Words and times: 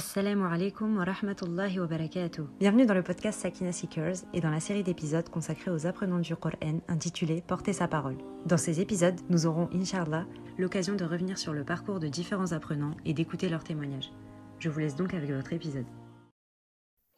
Assalamu 0.00 0.46
alaikum 0.46 0.96
wa 0.96 1.04
rahmatullahi 1.04 1.78
wa 1.78 1.86
barakatuh. 1.86 2.46
Bienvenue 2.58 2.86
dans 2.86 2.94
le 2.94 3.02
podcast 3.02 3.38
Sakina 3.38 3.70
Seekers 3.70 4.24
et 4.32 4.40
dans 4.40 4.48
la 4.48 4.58
série 4.58 4.82
d'épisodes 4.82 5.28
consacrés 5.28 5.70
aux 5.70 5.86
apprenants 5.86 6.20
du 6.20 6.34
Coran 6.36 6.80
intitulée 6.88 7.42
Porter 7.46 7.74
sa 7.74 7.86
parole. 7.86 8.16
Dans 8.46 8.56
ces 8.56 8.80
épisodes, 8.80 9.20
nous 9.28 9.44
aurons, 9.44 9.68
inshallah, 9.74 10.24
l'occasion 10.56 10.94
de 10.94 11.04
revenir 11.04 11.36
sur 11.36 11.52
le 11.52 11.64
parcours 11.64 12.00
de 12.00 12.08
différents 12.08 12.52
apprenants 12.52 12.96
et 13.04 13.12
d'écouter 13.12 13.50
leurs 13.50 13.62
témoignages. 13.62 14.10
Je 14.58 14.70
vous 14.70 14.80
laisse 14.80 14.96
donc 14.96 15.12
avec 15.12 15.30
votre 15.30 15.52
épisode. 15.52 15.84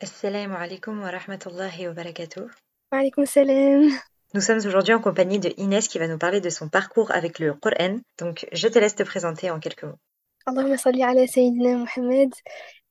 Assalamu 0.00 0.54
alaikum 0.54 1.00
wa 1.02 1.10
rahmatullahi 1.12 1.86
wa 1.86 1.92
barakatuh. 1.92 2.50
Wa 2.90 2.98
alaikum 2.98 3.26
salam. 3.26 3.90
Nous 4.34 4.40
sommes 4.40 4.66
aujourd'hui 4.66 4.92
en 4.92 5.00
compagnie 5.00 5.38
de 5.38 5.52
Inès 5.56 5.86
qui 5.86 6.00
va 6.00 6.08
nous 6.08 6.18
parler 6.18 6.40
de 6.40 6.50
son 6.50 6.68
parcours 6.68 7.12
avec 7.12 7.38
le 7.38 7.54
Coran. 7.54 8.00
Donc, 8.18 8.48
je 8.50 8.66
te 8.66 8.80
laisse 8.80 8.96
te 8.96 9.04
présenter 9.04 9.52
en 9.52 9.60
quelques 9.60 9.84
mots. 9.84 10.00
Allahumma 10.46 10.76
salli 10.76 11.02
ala 11.04 11.26
Sayyidina 11.26 11.76
Mohamed. 11.76 12.32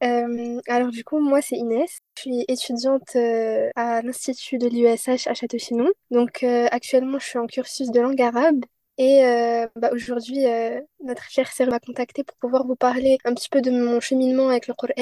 Euh, 0.04 0.60
alors 0.68 0.90
du 0.90 1.04
coup, 1.04 1.20
moi 1.20 1.42
c'est 1.42 1.58
Inès. 1.58 2.00
Je 2.18 2.22
suis 2.22 2.46
étudiante 2.48 3.16
euh, 3.16 3.70
à 3.76 4.02
l'Institut 4.02 4.58
de 4.58 4.68
l'USH 4.68 5.28
à 5.28 5.34
Château-Chinon. 5.34 5.90
Donc 6.12 6.44
euh, 6.44 6.68
actuellement, 6.72 7.20
je 7.20 7.26
suis 7.28 7.40
en 7.40 7.48
cursus 7.48 7.92
de 7.92 8.00
langue 8.00 8.22
arabe 8.22 8.62
et 9.04 9.26
euh, 9.26 9.66
bah, 9.76 9.90
aujourd'hui, 9.94 10.46
euh, 10.46 10.80
notre 11.04 11.24
chère 11.24 11.52
sœur 11.52 11.70
m'a 11.70 11.80
contactée 11.80 12.24
pour 12.24 12.38
pouvoir 12.38 12.68
vous 12.68 12.76
parler 12.76 13.18
un 13.26 13.34
petit 13.34 13.50
peu 13.50 13.60
de 13.60 13.72
mon 13.72 14.00
cheminement 14.00 14.50
avec 14.50 14.68
le 14.68 14.76
Coran. 14.76 14.94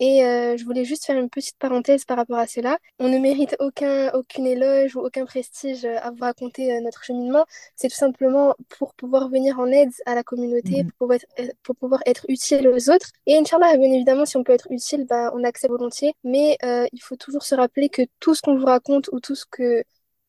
Et 0.00 0.24
euh, 0.24 0.56
je 0.56 0.64
voulais 0.64 0.84
juste 0.84 1.04
faire 1.06 1.16
une 1.16 1.30
petite 1.30 1.56
parenthèse 1.60 2.04
par 2.04 2.16
rapport 2.16 2.38
à 2.38 2.48
cela. 2.48 2.78
On 2.98 3.08
ne 3.08 3.16
mérite 3.18 3.54
aucun, 3.60 4.10
aucune 4.12 4.48
éloge 4.48 4.96
ou 4.96 5.02
aucun 5.06 5.24
prestige 5.24 5.84
à 5.84 6.10
vous 6.10 6.18
raconter 6.22 6.80
notre 6.80 7.04
cheminement. 7.04 7.44
C'est 7.76 7.88
tout 7.88 7.94
simplement 7.94 8.56
pour 8.76 8.92
pouvoir 8.94 9.28
venir 9.28 9.60
en 9.60 9.68
aide 9.68 9.92
à 10.04 10.16
la 10.16 10.24
communauté, 10.24 10.82
Mhm. 10.82 10.90
pour, 10.90 11.06
pouvoir 11.06 11.18
être, 11.38 11.54
pour 11.62 11.76
pouvoir 11.76 12.00
être 12.06 12.24
utile 12.28 12.66
aux 12.66 12.90
autres. 12.90 13.12
Et 13.26 13.36
Inch'Allah, 13.36 13.76
bien 13.76 13.92
évidemment, 13.92 14.24
si 14.26 14.36
on 14.36 14.42
peut 14.42 14.52
être 14.52 14.66
utile, 14.70 15.06
bah, 15.06 15.30
on 15.32 15.44
accepte 15.44 15.70
volontiers. 15.70 16.12
Mais 16.24 16.58
il 16.92 17.00
faut 17.00 17.14
toujours 17.14 17.44
se 17.44 17.54
rappeler 17.54 17.88
que 17.88 18.02
tout 18.18 18.34
ce 18.34 18.42
qu'on 18.42 18.58
vous 18.58 18.66
raconte 18.66 19.10
ou 19.12 19.20
tout 19.20 19.36
ce 19.36 19.44
que 19.48 19.84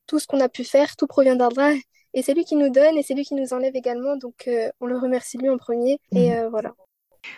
tout 0.06 0.20
ce 0.20 0.28
qu'on 0.28 0.40
a 0.42 0.50
pu 0.50 0.64
faire, 0.64 0.96
tout 0.96 1.08
provient 1.08 1.36
d'Allah. 1.36 1.74
Et 2.16 2.22
c'est 2.24 2.34
lui 2.34 2.46
qui 2.46 2.56
nous 2.56 2.70
donne 2.70 2.98
et 2.98 3.04
c'est 3.04 3.14
lui 3.14 3.24
qui 3.24 3.36
nous 3.36 3.54
enlève 3.54 3.76
également. 3.76 4.16
Donc, 4.18 4.48
euh, 4.48 4.70
on 4.82 4.88
le 4.88 4.98
remercie 4.98 5.38
lui 5.38 5.50
en 5.50 5.58
premier. 5.58 6.00
Et 6.14 6.30
Mhm. 6.32 6.38
euh, 6.38 6.50
voilà. 6.50 6.74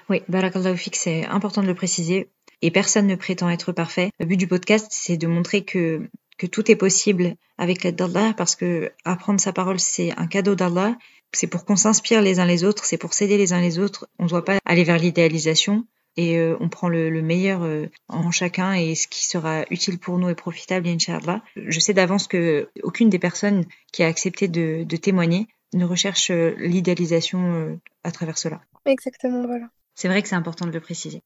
Oui, 0.10 0.22
barakallahu 0.30 0.78
fik, 0.78 0.96
c'est 0.96 1.26
important 1.26 1.62
de 1.62 1.68
le 1.68 1.76
préciser. 1.76 2.30
Et 2.62 2.72
personne 2.72 3.08
ne 3.08 3.16
prétend 3.16 3.50
être 3.50 3.72
parfait. 3.72 4.12
Le 4.20 4.26
but 4.26 4.38
du 4.38 4.48
podcast, 4.48 4.88
c'est 4.90 5.18
de 5.18 5.28
montrer 5.28 5.64
que, 5.64 6.08
que 6.38 6.48
tout 6.48 6.70
est 6.72 6.76
possible 6.76 7.36
avec 7.58 7.84
l'aide 7.84 7.96
d'Allah 7.96 8.34
parce 8.38 8.56
que 8.56 8.92
apprendre 9.06 9.40
sa 9.40 9.54
parole, 9.54 9.80
c'est 9.80 10.12
un 10.18 10.28
cadeau 10.28 10.56
d'Allah. 10.56 10.96
C'est 11.34 11.48
pour 11.48 11.66
qu'on 11.66 11.76
s'inspire 11.76 12.22
les 12.22 12.40
uns 12.40 12.46
les 12.46 12.64
autres, 12.64 12.86
c'est 12.86 12.98
pour 12.98 13.14
s'aider 13.14 13.38
les 13.38 13.52
uns 13.54 13.62
les 13.62 13.80
autres. 13.80 14.08
On 14.20 14.24
ne 14.24 14.30
doit 14.30 14.46
pas 14.46 14.60
aller 14.66 14.84
vers 14.84 14.98
l'idéalisation 14.98 15.86
et 16.18 16.38
euh, 16.38 16.58
on 16.60 16.68
prend 16.68 16.90
le, 16.90 17.10
le 17.10 17.22
meilleur 17.22 17.64
euh, 17.64 17.86
en 18.10 18.32
chacun 18.32 18.74
et 18.74 18.96
ce 18.96 19.08
qui 19.08 19.26
sera 19.26 19.64
utile 19.70 20.00
pour 20.00 20.18
nous 20.18 20.30
et 20.30 20.36
profitable, 20.36 20.88
Inch'Allah. 20.88 21.42
Je 21.56 21.80
sais 21.80 21.94
d'avance 21.94 22.28
que 22.28 22.70
aucune 22.84 23.10
des 23.10 23.20
personnes 23.20 23.66
qui 23.94 24.04
a 24.04 24.08
accepté 24.08 24.48
de, 24.48 24.84
de 24.84 24.98
témoigner 24.98 25.48
ne 25.74 25.86
recherche 25.86 26.32
euh, 26.32 26.56
l'idéalisation 26.58 27.54
euh, 27.54 27.76
à 28.04 28.12
travers 28.12 28.38
cela. 28.38 28.62
Exactement, 28.86 29.46
voilà. 29.46 29.68
C'est 29.96 30.08
vrai 30.08 30.22
que 30.22 30.28
c'est 30.28 30.36
important 30.36 30.66
de 30.66 30.72
le 30.72 30.80
préciser. 30.80 31.22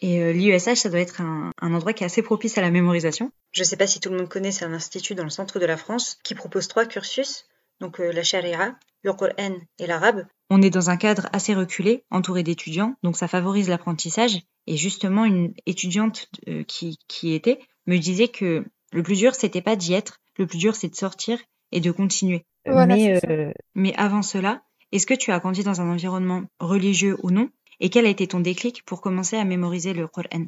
Et 0.00 0.20
euh, 0.20 0.32
l'IUSH, 0.32 0.74
ça 0.74 0.88
doit 0.88 1.00
être 1.00 1.20
un, 1.20 1.52
un 1.60 1.74
endroit 1.74 1.92
qui 1.92 2.02
est 2.02 2.06
assez 2.06 2.22
propice 2.22 2.58
à 2.58 2.62
la 2.62 2.70
mémorisation. 2.70 3.30
Je 3.52 3.62
sais 3.62 3.76
pas 3.76 3.86
si 3.86 4.00
tout 4.00 4.10
le 4.10 4.16
monde 4.16 4.28
connaît, 4.28 4.50
c'est 4.50 4.64
un 4.64 4.72
institut 4.72 5.14
dans 5.14 5.24
le 5.24 5.30
centre 5.30 5.60
de 5.60 5.66
la 5.66 5.76
France 5.76 6.18
qui 6.24 6.34
propose 6.34 6.66
trois 6.66 6.86
cursus, 6.86 7.46
donc 7.82 8.00
euh, 8.00 8.12
la 8.12 8.22
charia, 8.22 8.76
le 9.02 9.12
Coran 9.12 9.56
et 9.78 9.86
l'arabe. 9.86 10.24
On 10.48 10.62
est 10.62 10.70
dans 10.70 10.88
un 10.88 10.96
cadre 10.96 11.28
assez 11.32 11.54
reculé, 11.54 12.04
entouré 12.10 12.42
d'étudiants, 12.42 12.94
donc 13.02 13.16
ça 13.16 13.28
favorise 13.28 13.68
l'apprentissage. 13.68 14.38
Et 14.66 14.76
justement, 14.76 15.24
une 15.24 15.52
étudiante 15.66 16.28
euh, 16.48 16.62
qui, 16.62 16.98
qui 17.08 17.34
était 17.34 17.58
me 17.86 17.98
disait 17.98 18.28
que 18.28 18.64
le 18.92 19.02
plus 19.02 19.18
dur, 19.18 19.34
c'était 19.34 19.60
pas 19.60 19.76
d'y 19.76 19.92
être, 19.92 20.20
le 20.38 20.46
plus 20.46 20.58
dur, 20.58 20.76
c'est 20.76 20.88
de 20.88 20.94
sortir 20.94 21.38
et 21.72 21.80
de 21.80 21.90
continuer. 21.90 22.46
Voilà, 22.64 22.94
mais, 22.94 23.20
euh, 23.28 23.52
mais 23.74 23.92
avant 23.96 24.22
cela, 24.22 24.62
est-ce 24.92 25.06
que 25.06 25.14
tu 25.14 25.32
as 25.32 25.40
grandi 25.40 25.64
dans 25.64 25.80
un 25.80 25.90
environnement 25.90 26.44
religieux 26.60 27.16
ou 27.22 27.30
non? 27.30 27.48
Et 27.80 27.90
quel 27.90 28.06
a 28.06 28.10
été 28.10 28.28
ton 28.28 28.40
déclic 28.40 28.84
pour 28.84 29.00
commencer 29.00 29.36
à 29.36 29.44
mémoriser 29.44 29.94
le 29.94 30.06
Coran? 30.06 30.46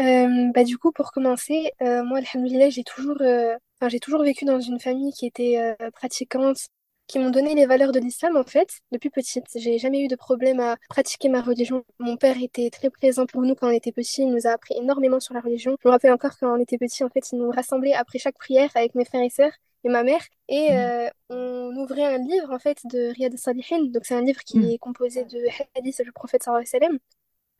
Euh, 0.00 0.50
bah, 0.54 0.64
du 0.64 0.78
coup, 0.78 0.92
pour 0.92 1.12
commencer, 1.12 1.72
euh, 1.82 2.02
moi, 2.04 2.18
alhamdoulilah, 2.18 2.70
j'ai 2.70 2.84
toujours, 2.84 3.20
euh, 3.20 3.54
enfin, 3.80 3.88
j'ai 3.88 4.00
toujours 4.00 4.22
vécu 4.22 4.44
dans 4.44 4.60
une 4.60 4.78
famille 4.80 5.12
qui 5.12 5.26
était 5.26 5.58
euh, 5.80 5.90
pratiquante, 5.90 6.58
qui 7.06 7.18
m'ont 7.18 7.30
donné 7.30 7.54
les 7.54 7.66
valeurs 7.66 7.90
de 7.92 7.98
l'islam, 7.98 8.36
en 8.36 8.44
fait, 8.44 8.68
depuis 8.92 9.10
petite. 9.10 9.46
J'ai 9.56 9.78
jamais 9.78 10.00
eu 10.02 10.08
de 10.08 10.14
problème 10.16 10.60
à 10.60 10.76
pratiquer 10.88 11.28
ma 11.28 11.40
religion. 11.42 11.82
Mon 11.98 12.16
père 12.16 12.36
était 12.40 12.70
très 12.70 12.88
présent 12.90 13.26
pour 13.26 13.42
nous 13.42 13.54
quand 13.56 13.66
on 13.68 13.72
était 13.72 13.90
petits. 13.92 14.22
Il 14.22 14.30
nous 14.30 14.46
a 14.46 14.50
appris 14.50 14.74
énormément 14.76 15.18
sur 15.18 15.34
la 15.34 15.40
religion. 15.40 15.76
Je 15.82 15.88
me 15.88 15.92
rappelle 15.92 16.12
encore 16.12 16.38
quand 16.38 16.54
on 16.56 16.60
était 16.60 16.78
petits, 16.78 17.02
en 17.02 17.08
fait, 17.08 17.32
il 17.32 17.38
nous 17.38 17.50
rassemblait 17.50 17.94
après 17.94 18.18
chaque 18.18 18.38
prière 18.38 18.70
avec 18.76 18.94
mes 18.94 19.04
frères 19.04 19.22
et 19.22 19.30
sœurs 19.30 19.52
et 19.82 19.88
ma 19.88 20.02
mère. 20.04 20.20
Et 20.48 20.68
euh, 20.72 21.08
on 21.30 21.74
ouvrait 21.76 22.04
un 22.14 22.18
livre, 22.18 22.52
en 22.52 22.58
fait, 22.60 22.78
de 22.84 23.12
Riyad 23.14 23.32
al-Salihin. 23.32 23.86
Donc, 23.86 24.04
c'est 24.04 24.14
un 24.14 24.22
livre 24.22 24.40
qui 24.44 24.58
Mm. 24.58 24.70
est 24.70 24.78
composé 24.78 25.24
de 25.24 25.38
hadiths 25.76 26.02
du 26.02 26.12
prophète 26.12 26.42
sallallahu 26.44 26.64
alayhi 26.72 26.84
wa 26.84 26.88
sallam. 26.88 26.98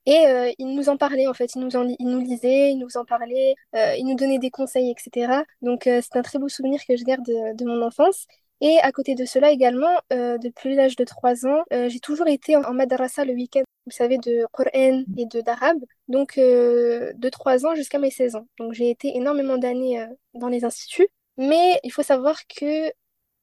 Et 0.06 0.26
euh, 0.26 0.50
il 0.58 0.74
nous 0.74 0.88
en 0.88 0.96
parlait 0.96 1.26
en 1.26 1.34
fait, 1.34 1.54
il 1.54 1.60
nous, 1.60 1.76
en, 1.76 1.86
il 1.86 2.06
nous 2.08 2.20
lisait, 2.20 2.72
il 2.72 2.78
nous 2.78 2.96
en 2.96 3.04
parlait, 3.04 3.54
euh, 3.76 3.94
il 3.98 4.06
nous 4.06 4.14
donnait 4.14 4.38
des 4.38 4.50
conseils, 4.50 4.90
etc. 4.90 5.44
Donc 5.62 5.86
euh, 5.86 6.00
c'est 6.02 6.16
un 6.18 6.22
très 6.22 6.38
beau 6.38 6.48
souvenir 6.48 6.80
que 6.86 6.96
je 6.96 7.04
garde 7.04 7.24
de, 7.24 7.64
mon 7.64 7.82
enfance. 7.82 8.26
Et 8.62 8.78
à 8.80 8.92
côté 8.92 9.14
de 9.14 9.24
cela 9.24 9.50
également, 9.50 9.94
euh, 10.12 10.36
depuis 10.38 10.74
l'âge 10.74 10.96
de 10.96 11.04
3 11.04 11.46
ans, 11.46 11.64
euh, 11.72 11.88
j'ai 11.88 12.00
toujours 12.00 12.28
été 12.28 12.56
en, 12.56 12.62
en 12.64 12.74
madrasa 12.74 13.24
le 13.24 13.32
week-end, 13.32 13.62
vous 13.86 13.92
savez, 13.92 14.18
de 14.18 14.46
Coran 14.52 14.70
et 15.16 15.26
de 15.26 15.40
d'arabe. 15.40 15.78
Donc 16.08 16.36
de 16.36 17.28
3 17.30 17.66
ans 17.66 17.74
jusqu'à 17.74 17.98
mes 17.98 18.10
16 18.10 18.36
ans. 18.36 18.46
Donc 18.58 18.72
j'ai 18.74 18.90
été 18.90 19.16
énormément 19.16 19.58
d'années 19.58 20.06
dans 20.34 20.48
les 20.48 20.64
instituts. 20.64 21.08
Mais 21.38 21.80
il 21.84 21.92
faut 21.92 22.02
savoir 22.02 22.36
que 22.48 22.92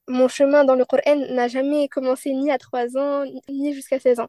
mon 0.08 0.28
chemin 0.28 0.64
dans 0.64 0.74
le 0.74 0.84
Coran 0.84 1.16
n'a 1.34 1.48
jamais 1.48 1.88
commencé 1.88 2.32
ni 2.32 2.50
à 2.50 2.58
3 2.58 2.96
ans, 2.96 3.24
ni 3.48 3.74
jusqu'à 3.74 3.98
16 4.00 4.20
ans. 4.20 4.28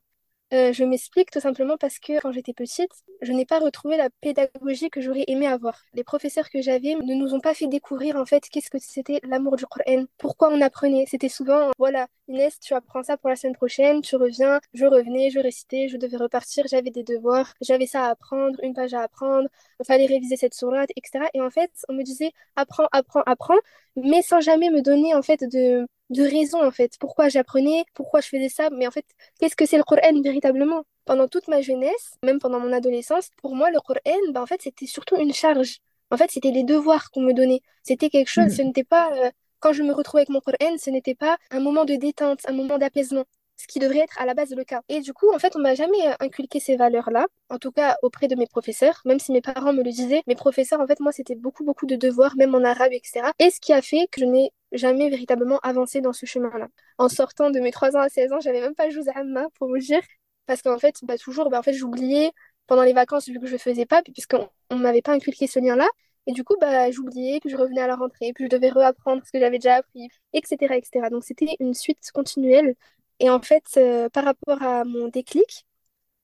Euh, 0.52 0.74
je 0.74 0.84
m'explique 0.84 1.30
tout 1.30 1.40
simplement 1.40 1.78
parce 1.78 2.00
que 2.00 2.20
quand 2.22 2.32
j'étais 2.32 2.54
petite, 2.54 2.92
je 3.22 3.32
n'ai 3.34 3.46
pas 3.46 3.60
retrouvé 3.60 3.98
la 3.98 4.10
pédagogie 4.10 4.90
que 4.90 5.00
j'aurais 5.00 5.24
aimé 5.28 5.46
avoir. 5.46 5.84
Les 5.94 6.04
professeurs 6.04 6.50
que 6.50 6.60
j'avais 6.60 6.96
ne 6.96 7.14
nous 7.14 7.36
ont 7.36 7.40
pas 7.40 7.54
fait 7.54 7.68
découvrir 7.68 8.16
en 8.16 8.26
fait 8.26 8.50
qu'est-ce 8.50 8.72
que 8.72 8.80
c'était 8.80 9.20
l'amour 9.24 9.58
du 9.58 9.68
Coran, 9.68 10.06
pourquoi 10.18 10.50
on 10.52 10.60
apprenait? 10.62 11.06
C'était 11.08 11.30
souvent, 11.30 11.70
voilà, 11.78 12.08
Inès, 12.28 12.60
tu 12.60 12.74
apprends 12.74 13.04
ça 13.04 13.16
pour 13.16 13.30
la 13.30 13.36
semaine 13.36 13.56
prochaine, 13.56 14.02
tu 14.02 14.16
reviens, 14.16 14.60
je 14.74 14.86
revenais, 14.88 15.30
je 15.30 15.40
récitais, 15.40 15.88
je 15.88 15.98
devais 15.98 16.18
repartir, 16.18 16.66
j'avais 16.68 16.90
des 16.90 17.04
devoirs, 17.04 17.54
j'avais 17.62 17.86
ça 17.86 18.06
à 18.08 18.10
apprendre, 18.10 18.58
une 18.64 18.74
page 18.74 18.96
à 18.96 19.02
apprendre, 19.04 19.48
il 19.80 19.86
fallait 19.86 20.08
réviser 20.08 20.36
cette 20.36 20.56
sourate, 20.56 20.90
etc. 20.96 21.26
Et 21.36 21.42
en 21.42 21.52
fait, 21.52 21.72
on 21.90 21.94
me 21.94 22.02
disait, 22.04 22.32
apprends, 22.56 22.88
apprends, 22.92 23.22
apprends, 23.28 23.60
mais 23.96 24.24
sans 24.24 24.42
jamais 24.42 24.72
me 24.72 24.82
donner 24.82 25.14
en 25.14 25.22
fait 25.22 25.44
de 25.44 25.86
de 26.10 26.24
raison 26.24 26.66
en 26.66 26.72
fait, 26.72 26.94
pourquoi 27.00 27.30
j'apprenais, 27.30 27.84
pourquoi 27.94 28.22
je 28.22 28.28
faisais 28.30 28.50
ça, 28.50 28.70
mais 28.72 28.88
en 28.88 28.92
fait, 28.92 29.06
qu'est-ce 29.40 29.56
que 29.56 29.66
c'est 29.66 29.78
le 29.78 29.84
Coran 29.84 30.22
véritablement? 30.24 30.84
Pendant 31.06 31.28
toute 31.28 31.48
ma 31.48 31.62
jeunesse, 31.62 32.18
même 32.24 32.40
pendant 32.40 32.60
mon 32.60 32.72
adolescence, 32.72 33.30
pour 33.42 33.56
moi, 33.56 33.72
le 33.72 33.80
Coran, 33.82 34.00
bah, 34.32 34.42
en 34.42 34.46
fait, 34.46 34.62
c'était 34.62 34.86
surtout 34.86 35.18
une 35.18 35.34
charge. 35.34 35.80
En 36.12 36.18
fait, 36.18 36.32
c'était 36.32 36.52
les 36.52 36.64
devoirs 36.64 37.10
qu'on 37.12 37.22
me 37.22 37.34
donnait. 37.34 37.62
C'était 37.84 38.10
quelque 38.10 38.30
chose, 38.30 38.50
ce 38.56 38.62
n'était 38.62 38.84
pas, 38.84 39.12
euh, 39.18 39.32
quand 39.60 39.74
je 39.74 39.84
me 39.84 39.94
retrouvais 39.94 40.22
avec 40.22 40.30
mon 40.30 40.40
Coran, 40.42 40.78
ce 40.78 40.90
n'était 40.90 41.16
pas 41.16 41.38
un 41.52 41.60
moment 41.60 41.86
de 41.86 41.96
détente, 41.96 42.42
un 42.48 42.54
moment 42.54 42.78
d'apaisement, 42.78 43.26
ce 43.60 43.68
qui 43.68 43.80
devrait 43.80 44.00
être 44.00 44.20
à 44.20 44.26
la 44.26 44.34
base 44.34 44.54
le 44.56 44.64
cas. 44.64 44.82
Et 44.88 45.02
du 45.02 45.14
coup, 45.14 45.32
en 45.34 45.38
fait, 45.38 45.56
on 45.56 45.60
m'a 45.60 45.76
jamais 45.76 46.08
euh, 46.08 46.14
inculqué 46.22 46.60
ces 46.60 46.78
valeurs-là, 46.78 47.28
en 47.50 47.58
tout 47.58 47.72
cas 47.72 47.98
auprès 48.02 48.28
de 48.28 48.36
mes 48.36 48.48
professeurs, 48.48 49.02
même 49.06 49.20
si 49.20 49.34
mes 49.34 49.42
parents 49.42 49.74
me 49.74 49.84
le 49.84 49.92
disaient. 49.92 50.24
Mes 50.28 50.36
professeurs, 50.36 50.80
en 50.80 50.88
fait, 50.88 51.00
moi, 51.02 51.12
c'était 51.12 51.36
beaucoup, 51.36 51.66
beaucoup 51.66 51.86
de 51.86 51.98
devoirs, 51.98 52.36
même 52.38 52.56
en 52.56 52.64
arabe, 52.64 52.94
etc. 52.94 53.32
Et 53.38 53.50
ce 53.50 53.60
qui 53.60 53.74
a 53.74 53.82
fait 53.82 54.08
que 54.12 54.22
je 54.22 54.26
n'ai 54.26 54.54
jamais 54.72 55.10
véritablement 55.10 55.60
avancé 55.60 56.00
dans 56.00 56.14
ce 56.14 56.26
chemin-là. 56.26 56.68
En 56.98 57.10
sortant 57.10 57.50
de 57.52 57.60
mes 57.60 57.72
3 57.72 57.98
ans 57.98 58.02
à 58.02 58.10
16 58.10 58.32
ans, 58.32 58.40
j'avais 58.40 58.62
même 58.62 58.76
pas 58.76 58.90
joué 58.90 59.04
à 59.14 59.24
pour 59.56 59.68
vous 59.68 59.78
dire, 59.78 60.02
parce 60.46 60.62
qu'en 60.62 60.80
fait, 60.80 60.96
bah, 61.04 61.18
toujours, 61.18 61.50
bah, 61.50 61.60
en 61.60 61.64
fait, 61.64 61.74
j'oubliais 61.74 62.32
pendant 62.68 62.84
les 62.84 62.94
vacances, 62.94 63.28
vu 63.28 63.40
que 63.40 63.48
je 63.48 63.58
faisais 63.58 63.86
pas, 63.86 64.02
puis 64.04 64.14
puisqu'on 64.14 64.50
on 64.70 64.78
m'avait 64.78 65.02
pas 65.02 65.14
inculqué 65.14 65.48
ce 65.48 65.60
lien-là. 65.60 65.88
Et 66.28 66.32
du 66.32 66.44
coup, 66.44 66.56
bah, 66.62 66.92
j'oubliais, 66.92 67.40
puis 67.40 67.50
je 67.50 67.58
revenais 67.58 67.82
à 67.82 67.88
la 67.88 67.96
rentrée, 67.96 68.32
puis 68.34 68.46
je 68.46 68.50
devais 68.50 68.70
réapprendre 68.70 69.24
ce 69.26 69.32
que 69.32 69.40
j'avais 69.40 69.58
déjà 69.58 69.76
appris, 69.76 70.08
etc., 70.34 70.76
etc. 70.76 71.10
Donc, 71.10 71.24
c'était 71.24 71.56
une 71.60 71.74
suite 71.74 72.12
continuelle. 72.14 72.76
Et 73.20 73.30
en 73.30 73.42
fait, 73.42 73.66
euh, 73.78 74.10
par 74.10 74.24
rapport 74.26 74.62
à 74.64 74.84
mon 74.86 75.08
déclic, 75.10 75.66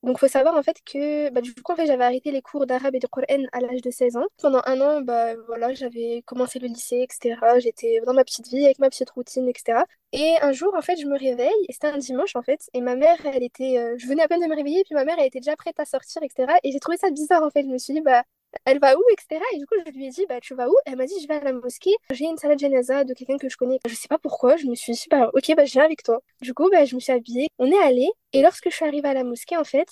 donc, 0.03 0.19
faut 0.19 0.27
savoir 0.27 0.56
en 0.56 0.62
fait 0.63 0.77
que 0.86 1.30
bah, 1.31 1.42
du 1.42 1.53
coup, 1.56 1.74
en 1.74 1.75
fait, 1.75 1.88
j'avais 1.88 2.03
arrêté 2.03 2.31
les 2.31 2.42
cours 2.44 2.68
d'arabe 2.68 2.95
et 2.95 3.00
de 3.00 3.07
Coran 3.07 3.25
à 3.51 3.59
l'âge 3.62 3.81
de 3.81 3.89
16 3.92 4.18
ans. 4.18 4.25
Pendant 4.38 4.62
un 4.65 4.80
an, 4.81 5.01
bah, 5.01 5.36
voilà, 5.47 5.74
j'avais 5.74 6.21
commencé 6.27 6.59
le 6.59 6.68
lycée, 6.68 7.06
etc. 7.09 7.59
J'étais 7.59 8.01
dans 8.06 8.13
ma 8.13 8.24
petite 8.24 8.47
vie 8.47 8.65
avec 8.65 8.80
ma 8.80 8.89
petite 8.89 9.09
routine, 9.09 9.50
etc. 9.50 9.86
Et 10.12 10.36
un 10.42 10.51
jour, 10.53 10.74
en 10.75 10.81
fait, 10.83 10.97
je 10.97 11.07
me 11.07 11.18
réveille, 11.18 11.51
et 11.68 11.74
c'était 11.74 11.88
un 11.88 11.97
dimanche, 11.97 12.36
en 12.36 12.44
fait, 12.44 12.69
et 12.74 12.81
ma 12.81 12.95
mère, 12.95 13.18
elle 13.25 13.44
était... 13.44 13.80
euh, 13.80 13.95
je 13.98 14.07
venais 14.07 14.21
à 14.24 14.27
peine 14.27 14.41
de 14.41 14.48
me 14.48 14.56
réveiller, 14.56 14.83
puis 14.86 14.94
ma 14.95 15.06
mère, 15.06 15.15
elle 15.19 15.25
était 15.27 15.39
déjà 15.39 15.56
prête 15.56 15.80
à 15.80 15.86
sortir, 15.86 16.21
etc. 16.24 16.53
Et 16.63 16.71
j'ai 16.71 16.80
trouvé 16.80 16.98
ça 16.98 17.09
bizarre, 17.09 17.44
en 17.44 17.50
fait. 17.50 17.63
Je 17.63 17.68
me 17.69 17.77
suis 17.80 17.94
dit, 17.95 18.01
bah, 18.01 18.24
elle 18.66 18.80
va 18.80 18.96
où, 18.98 19.02
etc. 19.12 19.42
Et 19.54 19.60
du 19.60 19.66
coup, 19.66 19.75
je 19.86 19.92
lui 19.92 20.07
ai 20.07 20.10
dit, 20.10 20.25
bah, 20.28 20.40
tu 20.42 20.56
vas 20.56 20.68
où? 20.69 20.75
Elle 20.86 20.96
m'a 20.98 21.06
dit, 21.06 21.13
je 21.22 21.28
vais 21.28 21.36
à 21.36 21.44
la 21.44 21.54
mosquée. 21.54 21.96
J'ai 22.12 22.25
une 22.25 22.38
salade 22.38 22.60
janaza 22.60 23.04
de 23.04 23.13
quelqu'un 23.13 23.38
que 23.38 23.50
je 23.50 23.57
connais. 23.57 23.80
Je 23.88 23.94
sais 23.96 24.07
pas 24.07 24.18
pourquoi. 24.18 24.57
Je 24.57 24.66
me 24.68 24.75
suis 24.75 24.94
dit, 24.94 25.06
bah, 25.10 25.30
ok, 25.34 25.54
bah, 25.56 25.66
je 25.66 25.74
viens 25.74 25.84
avec 25.84 26.04
toi. 26.04 26.22
Du 26.42 26.54
coup, 26.54 26.69
bah, 26.72 26.86
je 26.86 26.96
me 26.96 27.00
suis 27.00 27.12
habillée. 27.13 27.50
On 27.60 27.72
est 27.72 27.78
allé. 27.84 28.07
Et 28.34 28.42
lorsque 28.42 28.69
je 28.69 28.75
suis 28.75 28.86
arrivée 28.86 29.10
à 29.10 29.13
la 29.13 29.24
mosquée, 29.24 29.57
en 29.57 29.63
fait, 29.63 29.88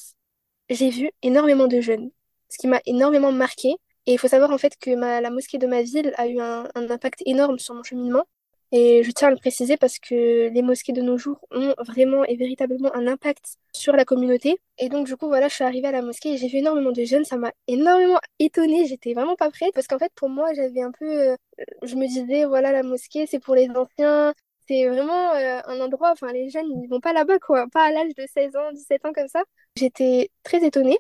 j'ai 0.70 0.90
vu 0.90 1.12
énormément 1.22 1.68
de 1.68 1.82
jeunes. 1.82 2.12
ce 2.50 2.58
qui 2.58 2.68
m'a 2.68 2.82
énormément 2.86 3.32
marqué. 3.32 3.76
Et 4.06 4.14
il 4.14 4.20
faut 4.20 4.28
savoir 4.28 4.52
en 4.52 4.58
fait 4.58 4.78
que 4.80 4.96
ma, 4.96 5.22
la 5.22 5.30
mosquée 5.30 5.58
de 5.58 5.68
ma 5.68 5.82
ville 5.82 6.14
a 6.18 6.28
eu 6.28 6.40
un, 6.40 6.68
un 6.76 6.90
impact 6.90 7.24
énorme 7.26 7.58
sur 7.60 7.74
mon 7.76 7.84
cheminement. 7.84 8.26
Et 8.76 9.04
je 9.04 9.12
tiens 9.12 9.28
à 9.28 9.32
le 9.32 9.38
préciser 9.38 9.78
parce 9.78 10.00
que 10.00 10.50
les 10.50 10.62
mosquées 10.64 10.94
de 10.94 11.02
nos 11.04 11.16
jours 11.18 11.40
ont 11.52 11.76
vraiment 11.86 12.26
et 12.26 12.36
véritablement 12.36 12.94
un 12.96 13.06
impact 13.06 13.58
sur 13.72 13.94
la 13.94 14.04
communauté. 14.04 14.60
Et 14.80 14.90
donc, 14.90 15.06
du 15.06 15.16
coup, 15.16 15.28
voilà, 15.28 15.48
je 15.48 15.54
suis 15.54 15.64
arrivée 15.64 15.88
à 15.90 15.92
la 15.92 16.02
mosquée 16.02 16.34
et 16.34 16.38
j'ai 16.38 16.48
vu 16.48 16.58
énormément 16.58 16.92
de 16.92 17.04
jeunes. 17.06 17.24
Ça 17.24 17.38
m'a 17.38 17.52
énormément 17.68 18.20
étonnée. 18.40 18.88
J'étais 18.88 19.14
vraiment 19.14 19.36
pas 19.36 19.52
prête 19.52 19.74
parce 19.76 19.86
qu'en 19.88 20.00
fait, 20.00 20.12
pour 20.16 20.30
moi, 20.30 20.54
j'avais 20.56 20.82
un 20.82 20.92
peu. 20.92 21.06
euh, 21.06 21.36
je 21.84 21.96
me 21.96 22.08
disais, 22.08 22.46
voilà, 22.46 22.72
la 22.72 22.82
mosquée, 22.84 23.28
c'est 23.28 23.40
pour 23.40 23.54
les 23.56 23.70
anciens. 23.70 24.34
C'est 24.68 24.88
vraiment 24.88 25.34
euh, 25.34 25.60
un 25.66 25.80
endroit, 25.82 26.12
enfin, 26.12 26.32
les 26.34 26.50
jeunes, 26.50 26.66
ils 26.84 26.88
vont 26.90 27.00
pas 27.02 27.14
là-bas, 27.14 27.38
quoi. 27.40 27.68
Pas 27.72 27.86
à 27.86 27.92
l'âge 27.92 28.16
de 28.18 28.26
16 28.34 28.56
ans, 28.56 28.72
17 28.74 29.06
ans, 29.06 29.14
comme 29.14 29.28
ça. 29.28 29.44
J'étais 29.78 30.32
très 30.44 30.66
étonnée. 30.66 30.98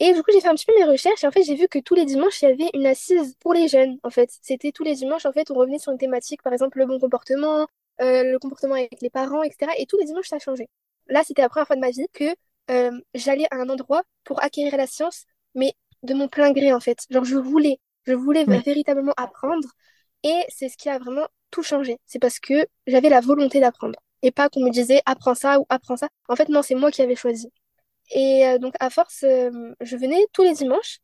Et 0.00 0.14
du 0.14 0.22
coup, 0.22 0.30
j'ai 0.32 0.40
fait 0.40 0.48
un 0.48 0.54
petit 0.54 0.66
peu 0.66 0.74
mes 0.78 0.84
recherches 0.84 1.24
et 1.24 1.26
en 1.26 1.30
fait, 1.30 1.42
j'ai 1.44 1.54
vu 1.54 1.68
que 1.68 1.78
tous 1.78 1.94
les 1.94 2.06
dimanches, 2.06 2.42
il 2.42 2.48
y 2.48 2.52
avait 2.52 2.70
une 2.74 2.86
assise 2.86 3.36
pour 3.40 3.54
les 3.54 3.68
jeunes, 3.68 3.98
en 4.02 4.10
fait. 4.10 4.30
C'était 4.42 4.72
tous 4.72 4.84
les 4.84 4.94
dimanches, 4.94 5.26
en 5.26 5.32
fait, 5.32 5.50
on 5.50 5.54
revenait 5.54 5.78
sur 5.78 5.92
une 5.92 5.98
thématique, 5.98 6.42
par 6.42 6.52
exemple, 6.54 6.78
le 6.78 6.86
bon 6.86 6.98
comportement, 6.98 7.66
euh, 8.00 8.24
le 8.32 8.38
comportement 8.38 8.74
avec 8.74 9.00
les 9.02 9.10
parents, 9.10 9.42
etc. 9.42 9.72
Et 9.78 9.86
tous 9.86 9.98
les 9.98 10.06
dimanches, 10.06 10.28
ça 10.28 10.36
a 10.36 10.38
changé. 10.38 10.68
Là, 11.08 11.22
c'était 11.24 11.42
la 11.42 11.50
première 11.50 11.66
fois 11.66 11.76
de 11.76 11.80
ma 11.82 11.90
vie 11.90 12.06
que 12.14 12.24
euh, 12.70 12.92
j'allais 13.14 13.46
à 13.50 13.56
un 13.56 13.68
endroit 13.68 14.02
pour 14.24 14.42
acquérir 14.42 14.76
la 14.76 14.86
science, 14.86 15.26
mais 15.54 15.74
de 16.02 16.14
mon 16.14 16.28
plein 16.28 16.52
gré, 16.52 16.72
en 16.72 16.80
fait. 16.80 17.04
Genre, 17.10 17.24
je 17.24 17.36
voulais, 17.36 17.78
je 18.06 18.14
voulais 18.14 18.44
Ouais. 18.46 18.60
véritablement 18.64 19.12
apprendre. 19.18 19.68
Et 20.22 20.44
c'est 20.48 20.68
ce 20.70 20.76
qui 20.78 20.88
a 20.88 20.98
vraiment 20.98 21.26
tout 21.50 21.62
changé. 21.62 21.98
C'est 22.06 22.18
parce 22.18 22.38
que 22.40 22.66
j'avais 22.86 23.08
la 23.10 23.20
volonté 23.20 23.60
d'apprendre. 23.60 23.98
Et 24.22 24.30
pas 24.30 24.48
qu'on 24.48 24.60
me 24.64 24.70
disait, 24.70 25.00
apprends 25.06 25.34
ça 25.34 25.60
ou 25.60 25.66
apprends 25.68 25.96
ça. 25.96 26.08
En 26.28 26.36
fait, 26.36 26.48
non, 26.48 26.62
c'est 26.62 26.74
moi 26.74 26.90
qui 26.90 27.02
avais 27.02 27.16
choisi. 27.16 27.50
Et 28.10 28.46
euh, 28.46 28.58
donc, 28.58 28.74
à 28.80 28.90
force, 28.90 29.22
euh, 29.24 29.50
je 29.80 29.96
venais 29.96 30.26
tous 30.32 30.42
les 30.42 30.54
dimanches. 30.54 30.98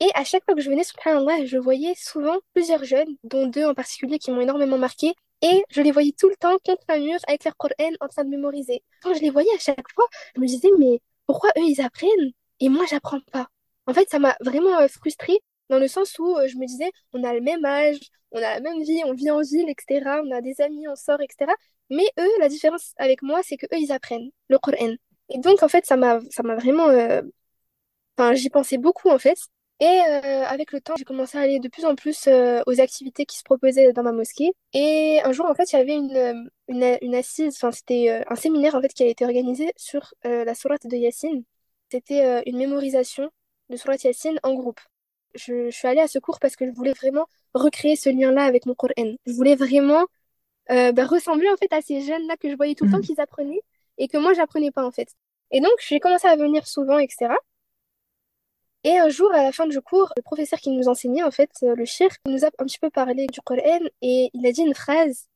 Et 0.00 0.08
à 0.14 0.24
chaque 0.24 0.44
fois 0.44 0.54
que 0.54 0.60
je 0.60 0.70
venais, 0.70 0.84
subhanallah, 0.84 1.44
je 1.46 1.58
voyais 1.58 1.94
souvent 1.96 2.36
plusieurs 2.54 2.84
jeunes, 2.84 3.16
dont 3.24 3.46
deux 3.46 3.64
en 3.64 3.74
particulier 3.74 4.18
qui 4.18 4.30
m'ont 4.30 4.40
énormément 4.40 4.78
marqué. 4.78 5.12
Et 5.42 5.62
je 5.70 5.82
les 5.82 5.92
voyais 5.92 6.12
tout 6.18 6.28
le 6.28 6.36
temps 6.36 6.56
contre 6.64 6.84
un 6.88 6.98
mur 6.98 7.18
avec 7.28 7.44
leur 7.44 7.56
Coran 7.56 7.90
en 8.00 8.08
train 8.08 8.24
de 8.24 8.30
mémoriser. 8.30 8.82
Quand 9.02 9.14
je 9.14 9.20
les 9.20 9.30
voyais 9.30 9.50
à 9.54 9.58
chaque 9.58 9.92
fois, 9.94 10.04
je 10.34 10.40
me 10.40 10.46
disais, 10.46 10.68
mais 10.78 11.00
pourquoi 11.26 11.50
eux, 11.58 11.62
ils 11.64 11.80
apprennent 11.80 12.32
et 12.60 12.68
moi, 12.68 12.84
j'apprends 12.90 13.20
pas? 13.32 13.48
En 13.86 13.94
fait, 13.94 14.08
ça 14.10 14.18
m'a 14.18 14.36
vraiment 14.40 14.78
euh, 14.80 14.88
frustrée 14.88 15.38
dans 15.68 15.78
le 15.78 15.88
sens 15.88 16.18
où 16.18 16.36
je 16.46 16.56
me 16.56 16.66
disais, 16.66 16.90
on 17.12 17.22
a 17.24 17.32
le 17.34 17.40
même 17.40 17.64
âge, 17.64 17.98
on 18.32 18.38
a 18.38 18.40
la 18.40 18.60
même 18.60 18.82
vie, 18.82 19.02
on 19.04 19.14
vit 19.14 19.30
en 19.30 19.40
ville, 19.40 19.68
etc. 19.68 20.20
On 20.24 20.30
a 20.32 20.40
des 20.40 20.60
amis, 20.60 20.88
on 20.88 20.96
sort, 20.96 21.20
etc. 21.20 21.52
Mais 21.90 22.06
eux, 22.18 22.28
la 22.40 22.48
différence 22.48 22.94
avec 22.98 23.22
moi, 23.22 23.40
c'est 23.42 23.56
que 23.56 23.66
eux, 23.66 23.78
ils 23.78 23.92
apprennent 23.92 24.30
le 24.48 24.58
Coran. 24.58 24.94
Et 25.30 25.38
donc, 25.38 25.62
en 25.62 25.68
fait, 25.68 25.86
ça 25.86 25.96
m'a, 25.96 26.20
ça 26.30 26.42
m'a 26.42 26.56
vraiment, 26.56 26.88
euh, 26.88 27.22
enfin, 28.16 28.34
j'y 28.34 28.50
pensais 28.50 28.78
beaucoup, 28.78 29.10
en 29.10 29.18
fait. 29.18 29.38
Et 29.80 29.86
euh, 29.86 30.44
avec 30.46 30.72
le 30.72 30.80
temps, 30.80 30.94
j'ai 30.98 31.04
commencé 31.04 31.38
à 31.38 31.42
aller 31.42 31.60
de 31.60 31.68
plus 31.68 31.84
en 31.84 31.94
plus 31.94 32.26
euh, 32.26 32.62
aux 32.66 32.80
activités 32.80 33.26
qui 33.26 33.38
se 33.38 33.44
proposaient 33.44 33.92
dans 33.92 34.02
ma 34.02 34.12
mosquée. 34.12 34.52
Et 34.74 35.20
un 35.24 35.32
jour, 35.32 35.46
en 35.46 35.54
fait, 35.54 35.72
il 35.72 35.76
y 35.76 35.78
avait 35.80 35.94
une, 35.94 36.16
euh, 36.16 36.34
une, 36.68 36.98
une 37.02 37.14
assise, 37.14 37.54
enfin, 37.56 37.70
c'était 37.72 38.10
euh, 38.10 38.24
un 38.28 38.34
séminaire, 38.36 38.74
en 38.74 38.80
fait, 38.82 38.92
qui 38.92 39.04
a 39.04 39.06
été 39.06 39.24
organisé 39.24 39.72
sur 39.76 40.14
euh, 40.26 40.44
la 40.44 40.54
sourate 40.56 40.86
de 40.86 40.96
Yassine. 40.96 41.44
C'était 41.92 42.24
euh, 42.24 42.42
une 42.46 42.58
mémorisation 42.58 43.30
de 43.70 43.76
sourate 43.76 44.02
Yassine 44.04 44.40
en 44.42 44.54
groupe. 44.54 44.80
Je, 45.34 45.70
je 45.70 45.76
suis 45.76 45.86
allée 45.88 46.00
à 46.00 46.08
ce 46.08 46.18
cours 46.18 46.40
parce 46.40 46.56
que 46.56 46.66
je 46.66 46.72
voulais 46.72 46.92
vraiment 46.94 47.26
recréer 47.54 47.94
ce 47.96 48.08
lien-là 48.10 48.44
avec 48.44 48.66
mon 48.66 48.74
Coran. 48.74 48.92
Je 49.26 49.32
voulais 49.32 49.54
vraiment 49.56 50.06
euh, 50.70 50.92
bah, 50.92 51.06
ressembler, 51.06 51.48
en 51.50 51.56
fait, 51.56 51.72
à 51.72 51.82
ces 51.82 52.00
jeunes-là 52.02 52.36
que 52.38 52.50
je 52.50 52.56
voyais 52.56 52.74
tout 52.74 52.84
le 52.84 52.90
temps 52.90 52.98
Mm. 52.98 53.02
qu'ils 53.02 53.20
apprenaient 53.20 53.62
et 53.98 54.08
que 54.08 54.18
moi, 54.18 54.34
j'apprenais 54.34 54.70
pas, 54.70 54.84
en 54.86 54.90
fait. 54.92 55.10
Et 55.50 55.60
donc, 55.60 55.72
j'ai 55.80 56.00
commencé 56.00 56.26
à 56.28 56.36
venir 56.36 56.66
souvent, 56.66 56.98
etc. 56.98 57.34
Et 58.84 58.96
un 58.98 59.08
jour, 59.08 59.32
à 59.34 59.42
la 59.42 59.52
fin 59.52 59.66
du 59.66 59.80
cours, 59.80 60.12
le 60.16 60.22
professeur 60.22 60.60
qui 60.60 60.70
nous 60.70 60.88
enseignait, 60.88 61.22
en 61.22 61.30
fait, 61.30 61.50
euh, 61.62 61.74
le 61.74 61.84
shir, 61.84 62.10
il 62.26 62.32
nous 62.32 62.44
a 62.44 62.48
un 62.58 62.64
petit 62.64 62.78
peu 62.78 62.90
parlé 62.90 63.26
du 63.26 63.40
Coran 63.40 63.80
et 64.02 64.30
il 64.32 64.46
a 64.46 64.52
dit 64.52 64.62
une 64.62 64.74
phrase 64.74 65.28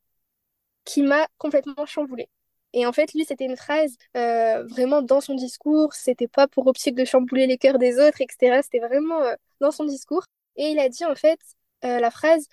qui 0.85 1.03
m'a 1.03 1.29
complètement 1.39 1.87
chamboulée. 1.87 2.29
Et 2.73 2.87
en 2.87 2.93
fait, 2.93 3.13
lui, 3.15 3.25
c'était 3.25 3.45
une 3.45 3.57
phrase 3.57 3.97
euh, 4.17 4.65
vraiment 4.65 5.03
dans 5.03 5.21
son 5.21 5.35
discours, 5.35 5.93
c'était 5.95 6.29
pas 6.29 6.49
pour 6.49 6.67
optique 6.67 6.95
de 6.95 7.05
chambouler 7.05 7.47
les 7.47 7.59
cœurs 7.59 7.79
des 7.79 7.99
autres, 7.99 8.21
etc. 8.23 8.63
C'était 8.63 8.81
vraiment 8.81 9.21
euh, 9.23 9.35
dans 9.61 9.71
son 9.71 9.85
discours. 9.85 10.25
Et 10.57 10.71
il 10.73 10.79
a 10.79 10.89
dit, 10.89 11.05
en 11.05 11.15
fait, 11.15 11.39
euh, 11.85 12.01
la 12.01 12.11
phrase, 12.11 12.47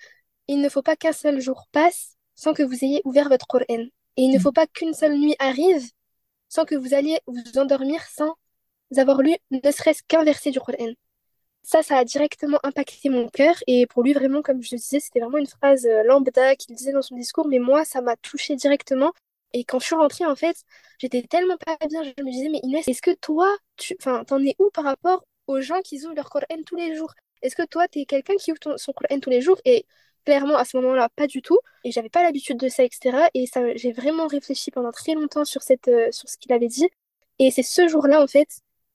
il 0.48 0.60
ne 0.60 0.68
faut 0.68 0.82
pas 0.82 0.96
qu'un 0.96 1.12
seul 1.12 1.40
jour 1.40 1.66
passe 1.72 2.16
sans 2.34 2.52
que 2.54 2.62
vous 2.62 2.84
ayez 2.84 3.00
ouvert 3.04 3.28
votre 3.28 3.46
Coran. 3.46 3.64
Et 4.16 4.22
il 4.24 4.30
ne 4.32 4.38
Mm. 4.38 4.40
faut 4.40 4.52
pas 4.52 4.66
qu'une 4.66 4.94
seule 4.94 5.16
nuit 5.18 5.36
arrive 5.38 5.90
sans 6.50 6.66
que 6.66 6.76
vous 6.76 6.94
alliez 6.94 7.20
vous 7.28 7.58
endormir 7.58 8.02
sans 8.04 8.34
avoir 8.98 9.22
lu 9.22 9.36
ne 9.52 9.70
serait-ce 9.72 10.02
qu'un 10.08 10.24
verset 10.24 10.50
du 10.52 10.60
Coran. 10.60 10.88
Ça, 11.62 11.82
ça 11.82 11.98
a 11.98 12.04
directement 12.04 12.58
impacté 12.62 13.10
mon 13.10 13.28
cœur. 13.28 13.54
Et 13.66 13.86
pour 13.86 14.02
lui, 14.02 14.12
vraiment, 14.14 14.42
comme 14.42 14.62
je 14.62 14.70
le 14.74 14.78
disais, 14.78 15.00
c'était 15.00 15.20
vraiment 15.20 15.38
une 15.38 15.46
phrase 15.46 15.86
euh, 15.86 16.02
lambda 16.04 16.56
qu'il 16.56 16.74
disait 16.74 16.92
dans 16.92 17.02
son 17.02 17.16
discours. 17.16 17.46
Mais 17.48 17.58
moi, 17.58 17.84
ça 17.84 18.00
m'a 18.00 18.16
touchée 18.16 18.56
directement. 18.56 19.12
Et 19.52 19.64
quand 19.64 19.78
je 19.78 19.86
suis 19.86 19.94
rentrée, 19.94 20.24
en 20.26 20.36
fait, 20.36 20.56
j'étais 20.98 21.22
tellement 21.22 21.56
pas 21.58 21.76
bien. 21.88 22.02
Je 22.04 22.22
me 22.24 22.30
disais, 22.30 22.48
mais 22.48 22.60
Inès, 22.62 22.86
est-ce 22.88 23.02
que 23.02 23.14
toi, 23.14 23.56
tu... 23.76 23.96
enfin, 24.00 24.24
t'en 24.24 24.42
es 24.44 24.54
où 24.58 24.70
par 24.72 24.84
rapport 24.84 25.24
aux 25.46 25.60
gens 25.60 25.80
qui 25.82 26.04
ouvrent 26.04 26.14
leur 26.14 26.30
Coran 26.30 26.46
tous 26.66 26.76
les 26.76 26.96
jours? 26.96 27.12
Est-ce 27.42 27.56
que 27.56 27.66
toi, 27.66 27.88
t'es 27.88 28.04
quelqu'un 28.06 28.36
qui 28.36 28.52
ouvre 28.52 28.60
ton- 28.60 28.78
son 28.78 28.92
Coran 28.92 29.20
tous 29.20 29.30
les 29.30 29.40
jours? 29.42 29.60
Et 29.64 29.86
clairement, 30.24 30.56
à 30.56 30.64
ce 30.64 30.76
moment-là, 30.78 31.08
pas 31.16 31.26
du 31.26 31.42
tout. 31.42 31.58
Et 31.84 31.92
j'avais 31.92 32.08
pas 32.08 32.22
l'habitude 32.22 32.58
de 32.58 32.68
ça, 32.68 32.84
etc. 32.84 33.28
Et 33.34 33.46
ça, 33.46 33.74
j'ai 33.76 33.92
vraiment 33.92 34.26
réfléchi 34.26 34.70
pendant 34.70 34.92
très 34.92 35.14
longtemps 35.14 35.44
sur 35.44 35.62
cette, 35.62 35.88
euh, 35.88 36.08
sur 36.10 36.28
ce 36.28 36.36
qu'il 36.38 36.52
avait 36.52 36.68
dit. 36.68 36.88
Et 37.38 37.50
c'est 37.50 37.62
ce 37.62 37.88
jour-là, 37.88 38.22
en 38.22 38.26
fait, 38.26 38.48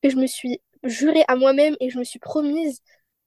que 0.04 0.10
je 0.10 0.18
me 0.18 0.28
suis 0.28 0.62
jurée 0.84 1.24
à 1.28 1.36
moi-même 1.36 1.76
et 1.80 1.90
je 1.90 1.98
me 1.98 2.04
suis 2.04 2.20
promise 2.20 2.82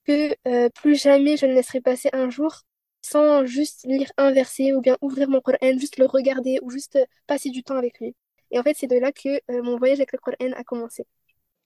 que 0.06 0.34
euh, 0.46 0.68
plus 0.70 1.00
jamais 1.00 1.36
je 1.36 1.46
ne 1.46 1.52
laisserai 1.52 1.80
passer 1.80 2.08
un 2.12 2.30
jour 2.30 2.62
sans 3.02 3.44
juste 3.46 3.84
lire 3.84 4.10
un 4.16 4.32
verset 4.32 4.72
ou 4.72 4.80
bien 4.80 4.96
ouvrir 5.00 5.28
mon 5.28 5.40
Coran, 5.40 5.78
juste 5.78 5.98
le 5.98 6.06
regarder 6.06 6.58
ou 6.62 6.70
juste 6.70 6.96
euh, 6.96 7.04
passer 7.26 7.50
du 7.50 7.62
temps 7.62 7.76
avec 7.76 7.98
lui. 8.00 8.14
Et 8.50 8.58
en 8.58 8.62
fait, 8.62 8.74
c'est 8.78 8.86
de 8.86 8.96
là 8.96 9.12
que 9.12 9.62
mon 9.62 9.76
voyage 9.76 9.98
avec 9.98 10.12
le 10.12 10.18
Coran 10.18 10.52
a 10.56 10.64
commencé. 10.64 11.04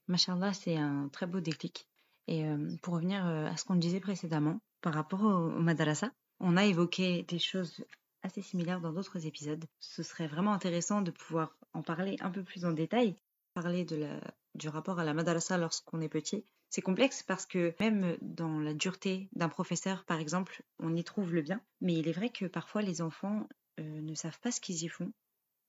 Mashallah, 0.07 0.51
c'est 0.51 0.75
un 0.75 1.07
très 1.13 1.27
beau 1.27 1.39
déclic. 1.39 1.87
Et 2.27 2.43
pour 2.81 2.95
revenir 2.95 3.25
à 3.25 3.55
ce 3.55 3.63
qu'on 3.63 3.75
disait 3.75 4.01
précédemment, 4.01 4.59
par 4.81 4.93
rapport 4.93 5.21
au, 5.23 5.47
au 5.47 5.59
madrasa, 5.61 6.11
on 6.43 6.57
a 6.57 6.65
évoqué 6.65 7.23
des 7.23 7.39
choses 7.39 7.83
assez 8.21 8.41
similaires 8.41 8.81
dans 8.81 8.91
d'autres 8.91 9.25
épisodes. 9.25 9.63
Ce 9.79 10.03
serait 10.03 10.27
vraiment 10.27 10.53
intéressant 10.53 11.01
de 11.01 11.11
pouvoir 11.11 11.57
en 11.73 11.81
parler 11.81 12.17
un 12.19 12.29
peu 12.29 12.43
plus 12.43 12.65
en 12.65 12.71
détail, 12.71 13.15
parler 13.53 13.85
de 13.85 13.95
la, 13.95 14.19
du 14.53 14.67
rapport 14.67 14.99
à 14.99 15.05
la 15.05 15.13
madrasa 15.13 15.57
lorsqu'on 15.57 16.01
est 16.01 16.09
petit. 16.09 16.45
C'est 16.69 16.81
complexe 16.81 17.23
parce 17.23 17.45
que 17.45 17.73
même 17.79 18.17
dans 18.21 18.59
la 18.59 18.73
dureté 18.73 19.29
d'un 19.33 19.49
professeur, 19.49 20.03
par 20.05 20.19
exemple, 20.19 20.63
on 20.79 20.95
y 20.95 21.03
trouve 21.03 21.33
le 21.33 21.41
bien. 21.41 21.61
Mais 21.81 21.93
il 21.93 22.07
est 22.07 22.13
vrai 22.13 22.29
que 22.29 22.45
parfois 22.45 22.81
les 22.81 23.01
enfants 23.01 23.47
euh, 23.79 24.01
ne 24.01 24.15
savent 24.15 24.39
pas 24.39 24.51
ce 24.51 24.59
qu'ils 24.59 24.83
y 24.83 24.87
font 24.89 25.11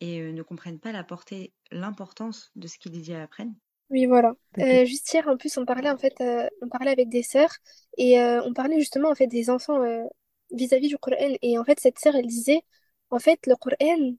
et 0.01 0.21
euh, 0.21 0.33
ne 0.33 0.43
comprennent 0.43 0.81
pas 0.81 0.93
la 0.93 1.05
portée, 1.05 1.53
l'importance 1.71 2.51
de 2.57 2.67
ce 2.67 2.79
qu'ils 2.79 3.09
y 3.09 3.15
apprennent. 3.15 3.55
Oui, 3.91 4.07
voilà. 4.07 4.35
Euh, 4.59 4.85
juste 4.87 5.13
hier, 5.13 5.29
en 5.29 5.37
plus, 5.37 5.57
on 5.59 5.65
parlait 5.65 5.91
en 5.91 5.99
fait, 5.99 6.15
euh, 6.21 6.49
on 6.63 6.69
parlait 6.69 6.91
avec 6.91 7.11
des 7.11 7.23
sœurs 7.23 7.55
et 7.97 8.21
euh, 8.21 8.43
on 8.45 8.55
parlait 8.55 8.79
justement 8.79 9.11
en 9.11 9.15
fait 9.15 9.27
des 9.27 9.51
enfants 9.51 9.83
euh, 9.83 10.05
vis-à-vis 10.53 10.89
du 10.89 10.99
Coran. 10.99 11.17
Et 11.43 11.59
en 11.59 11.65
fait, 11.65 11.81
cette 11.81 11.99
sœur, 11.99 12.15
elle 12.17 12.27
disait, 12.27 12.63
en 13.11 13.19
fait, 13.19 13.41
le 13.47 13.57
Coran, 13.57 14.15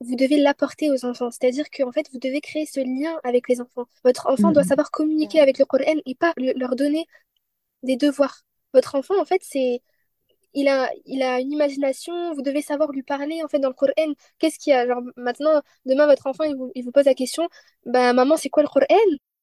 vous 0.00 0.16
devez 0.16 0.38
l'apporter 0.38 0.90
aux 0.90 1.04
enfants. 1.06 1.30
C'est-à-dire 1.30 1.70
que 1.70 1.82
en 1.82 1.92
fait, 1.92 2.08
vous 2.12 2.18
devez 2.18 2.40
créer 2.40 2.66
ce 2.66 2.80
lien 2.80 3.18
avec 3.24 3.48
les 3.48 3.60
enfants. 3.60 3.86
Votre 4.04 4.28
enfant 4.28 4.52
doit 4.52 4.62
Mhm. 4.62 4.68
savoir 4.68 4.90
communiquer 4.90 5.40
avec 5.40 5.58
le 5.58 5.64
Coran 5.66 5.94
et 6.06 6.14
pas 6.14 6.32
le- 6.36 6.52
leur 6.58 6.76
donner 6.76 7.06
des 7.82 7.96
devoirs. 7.96 8.42
Votre 8.74 8.94
enfant, 8.96 9.20
en 9.20 9.24
fait, 9.24 9.42
c'est 9.44 9.82
il 10.54 10.68
a, 10.68 10.90
il 11.06 11.22
a 11.22 11.40
une 11.40 11.52
imagination, 11.52 12.34
vous 12.34 12.42
devez 12.42 12.62
savoir 12.62 12.90
lui 12.92 13.02
parler 13.02 13.42
en 13.44 13.48
fait 13.48 13.58
dans 13.60 13.68
le 13.68 13.74
Coran. 13.74 13.92
Qu'est-ce 14.38 14.58
qu'il 14.58 14.72
y 14.72 14.74
a? 14.74 14.86
Genre 14.86 15.02
maintenant, 15.16 15.62
demain 15.86 16.06
votre 16.06 16.26
enfant 16.26 16.44
il 16.44 16.56
vous, 16.56 16.72
il 16.74 16.84
vous 16.84 16.92
pose 16.92 17.04
la 17.04 17.14
question, 17.14 17.48
bah 17.84 18.12
maman 18.14 18.36
c'est 18.36 18.48
quoi 18.50 18.62
le 18.62 18.68
Coran? 18.68 18.86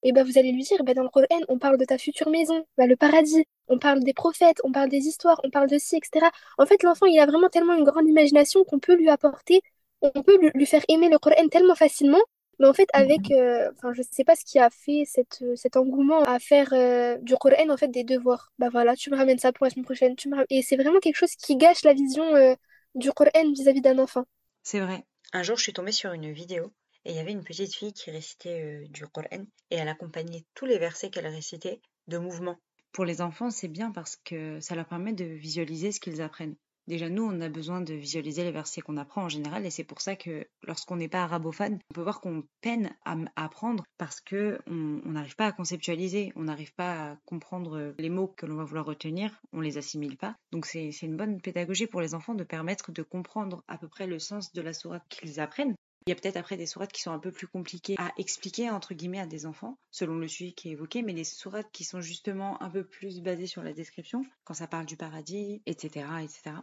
Et 0.03 0.11
ben 0.11 0.23
vous 0.25 0.37
allez 0.37 0.51
lui 0.51 0.63
dire, 0.63 0.83
bah 0.83 0.93
dans 0.93 1.03
le 1.03 1.09
Coran 1.09 1.25
on 1.49 1.57
parle 1.59 1.77
de 1.77 1.85
ta 1.85 1.97
future 1.97 2.29
maison, 2.29 2.65
bah, 2.77 2.87
le 2.87 2.95
paradis, 2.95 3.45
on 3.67 3.79
parle 3.79 4.01
des 4.03 4.13
prophètes, 4.13 4.57
on 4.63 4.71
parle 4.71 4.89
des 4.89 5.07
histoires, 5.07 5.39
on 5.43 5.49
parle 5.49 5.69
de 5.69 5.77
ci, 5.77 5.95
etc. 5.97 6.31
En 6.57 6.65
fait 6.65 6.83
l'enfant 6.83 7.05
il 7.07 7.19
a 7.19 7.25
vraiment 7.25 7.49
tellement 7.49 7.73
une 7.75 7.83
grande 7.85 8.07
imagination 8.07 8.63
qu'on 8.65 8.79
peut 8.79 8.95
lui 8.95 9.09
apporter, 9.09 9.61
on 10.01 10.21
peut 10.23 10.37
lui, 10.53 10.65
faire 10.65 10.83
aimer 10.89 11.09
le 11.09 11.17
Coran 11.19 11.47
tellement 11.49 11.75
facilement. 11.75 12.19
Mais 12.59 12.67
en 12.67 12.73
fait, 12.73 12.87
avec, 12.93 13.31
euh, 13.31 13.71
enfin, 13.73 13.93
je 13.93 14.03
sais 14.11 14.23
pas 14.23 14.35
ce 14.35 14.45
qui 14.45 14.59
a 14.59 14.69
fait 14.69 15.03
cette, 15.07 15.39
euh, 15.41 15.55
cet 15.55 15.75
engouement 15.75 16.21
à 16.23 16.37
faire 16.39 16.71
euh, 16.73 17.17
du 17.21 17.35
Coran 17.35 17.69
en 17.69 17.77
fait 17.77 17.87
des 17.87 18.03
devoirs. 18.03 18.51
Bah 18.59 18.69
voilà, 18.71 18.95
tu 18.95 19.09
me 19.09 19.15
ramènes 19.17 19.39
ça 19.39 19.51
pour 19.51 19.65
la 19.65 19.71
semaine 19.71 19.85
prochaine. 19.85 20.15
Tu 20.15 20.29
me 20.29 20.35
ram- 20.35 20.45
Et 20.49 20.61
c'est 20.61 20.75
vraiment 20.77 20.99
quelque 20.99 21.15
chose 21.15 21.35
qui 21.35 21.55
gâche 21.57 21.83
la 21.83 21.93
vision 21.93 22.23
euh, 22.35 22.53
du 22.95 23.11
Coran 23.11 23.51
vis-à-vis 23.55 23.81
d'un 23.81 23.97
enfant. 23.97 24.25
C'est 24.61 24.81
vrai. 24.81 25.05
Un 25.31 25.41
jour, 25.43 25.55
je 25.57 25.63
suis 25.63 25.71
tombée 25.73 25.93
sur 25.93 26.11
une 26.11 26.31
vidéo 26.33 26.73
et 27.05 27.11
il 27.11 27.15
y 27.15 27.19
avait 27.19 27.31
une 27.31 27.43
petite 27.43 27.75
fille 27.75 27.93
qui 27.93 28.11
récitait 28.11 28.63
euh, 28.63 28.87
du 28.87 29.05
Coran 29.07 29.45
et 29.69 29.75
elle 29.75 29.89
accompagnait 29.89 30.45
tous 30.53 30.65
les 30.65 30.77
versets 30.77 31.09
qu'elle 31.09 31.27
récitait 31.27 31.81
de 32.07 32.17
mouvement. 32.17 32.57
Pour 32.91 33.05
les 33.05 33.21
enfants, 33.21 33.49
c'est 33.49 33.67
bien 33.67 33.91
parce 33.91 34.17
que 34.17 34.59
ça 34.59 34.75
leur 34.75 34.87
permet 34.87 35.13
de 35.13 35.25
visualiser 35.25 35.91
ce 35.91 35.99
qu'ils 35.99 36.21
apprennent. 36.21 36.55
Déjà, 36.87 37.07
nous, 37.07 37.23
on 37.23 37.39
a 37.39 37.47
besoin 37.47 37.79
de 37.79 37.93
visualiser 37.93 38.43
les 38.43 38.51
versets 38.51 38.81
qu'on 38.81 38.97
apprend 38.97 39.23
en 39.23 39.29
général, 39.29 39.65
et 39.65 39.69
c'est 39.69 39.85
pour 39.85 40.01
ça 40.01 40.17
que 40.17 40.45
lorsqu'on 40.63 40.97
n'est 40.97 41.07
pas 41.07 41.23
arabophone, 41.23 41.79
on 41.89 41.93
peut 41.93 42.01
voir 42.01 42.19
qu'on 42.19 42.43
peine 42.59 42.93
à, 43.05 43.15
apprendre 43.37 43.85
parce 43.97 44.19
que 44.19 44.59
on 44.67 45.09
n'arrive 45.09 45.37
pas 45.37 45.47
à 45.47 45.51
conceptualiser, 45.53 46.33
on 46.35 46.43
n'arrive 46.43 46.73
pas 46.73 47.11
à 47.11 47.17
comprendre 47.25 47.95
les 47.97 48.09
mots 48.09 48.27
que 48.27 48.45
l'on 48.45 48.57
va 48.57 48.65
vouloir 48.65 48.85
retenir, 48.85 49.39
on 49.53 49.61
les 49.61 49.77
assimile 49.77 50.17
pas. 50.17 50.35
Donc 50.51 50.65
c'est 50.65 50.89
une 51.01 51.15
bonne 51.15 51.39
pédagogie 51.39 51.87
pour 51.87 52.01
les 52.01 52.15
enfants 52.15 52.35
de 52.35 52.43
permettre 52.43 52.91
de 52.91 53.01
comprendre 53.01 53.63
à 53.69 53.77
peu 53.77 53.87
près 53.87 54.05
le 54.05 54.19
sens 54.19 54.51
de 54.51 54.61
la 54.61 54.73
sourate 54.73 55.03
qu'ils 55.07 55.39
apprennent. 55.39 55.75
Il 56.05 56.09
y 56.09 56.13
a 56.13 56.15
peut-être 56.15 56.37
après 56.37 56.57
des 56.57 56.65
sourates 56.65 56.91
qui 56.91 57.01
sont 57.01 57.11
un 57.11 57.19
peu 57.19 57.31
plus 57.31 57.47
compliquées 57.47 57.95
à 57.97 58.11
expliquer 58.17 58.69
entre 58.69 58.93
guillemets 58.93 59.19
à 59.19 59.25
des 59.25 59.45
enfants, 59.45 59.77
selon 59.91 60.15
le 60.15 60.27
suivi 60.27 60.53
qui 60.53 60.69
est 60.69 60.71
évoqué, 60.73 61.01
mais 61.01 61.13
les 61.13 61.23
sourates 61.23 61.71
qui 61.71 61.83
sont 61.83 62.01
justement 62.01 62.61
un 62.61 62.69
peu 62.69 62.83
plus 62.83 63.21
basées 63.21 63.47
sur 63.47 63.63
la 63.63 63.73
description, 63.73 64.25
quand 64.43 64.53
ça 64.53 64.67
parle 64.67 64.85
du 64.85 64.97
paradis, 64.97 65.61
etc., 65.65 66.05
etc 66.23 66.55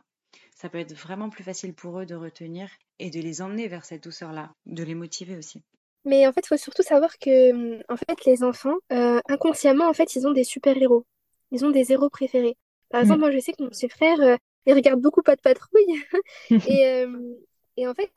ça 0.55 0.69
peut 0.69 0.79
être 0.79 0.93
vraiment 0.95 1.31
plus 1.31 1.45
facile 1.45 1.75
pour 1.75 2.01
eux 2.01 2.07
de 2.07 2.15
retenir 2.15 2.69
et 2.99 3.11
de 3.11 3.21
les 3.21 3.43
emmener 3.43 3.69
vers 3.69 3.85
cette 3.85 4.05
douceur-là, 4.05 4.51
de 4.67 4.83
les 4.83 4.95
motiver 4.95 5.37
aussi. 5.37 5.63
Mais 6.05 6.27
en 6.27 6.33
fait, 6.33 6.43
il 6.45 6.49
faut 6.49 6.57
surtout 6.57 6.83
savoir 6.83 7.19
que 7.19 7.81
en 7.93 7.97
fait, 7.97 8.25
les 8.27 8.43
enfants, 8.43 8.77
euh, 8.93 9.21
inconsciemment, 9.29 9.89
en 9.89 9.93
fait, 9.93 10.15
ils 10.17 10.27
ont 10.27 10.33
des 10.33 10.45
super-héros. 10.45 11.05
Ils 11.51 11.65
ont 11.65 11.71
des 11.71 11.93
héros 11.93 12.11
préférés. 12.11 12.57
Par 12.91 13.01
exemple, 13.01 13.19
mm. 13.19 13.23
moi, 13.23 13.31
je 13.33 13.39
sais 13.39 13.53
que 13.53 13.63
mon 13.63 13.69
petit 13.69 13.89
frère, 13.89 14.21
euh, 14.21 14.37
il 14.67 14.75
regarde 14.75 15.01
beaucoup 15.01 15.23
Pas 15.23 15.37
de 15.37 15.41
patrouille. 15.41 16.03
et, 16.51 16.87
euh, 16.87 17.35
et 17.81 17.89
en 17.89 17.95
fait, 17.95 18.11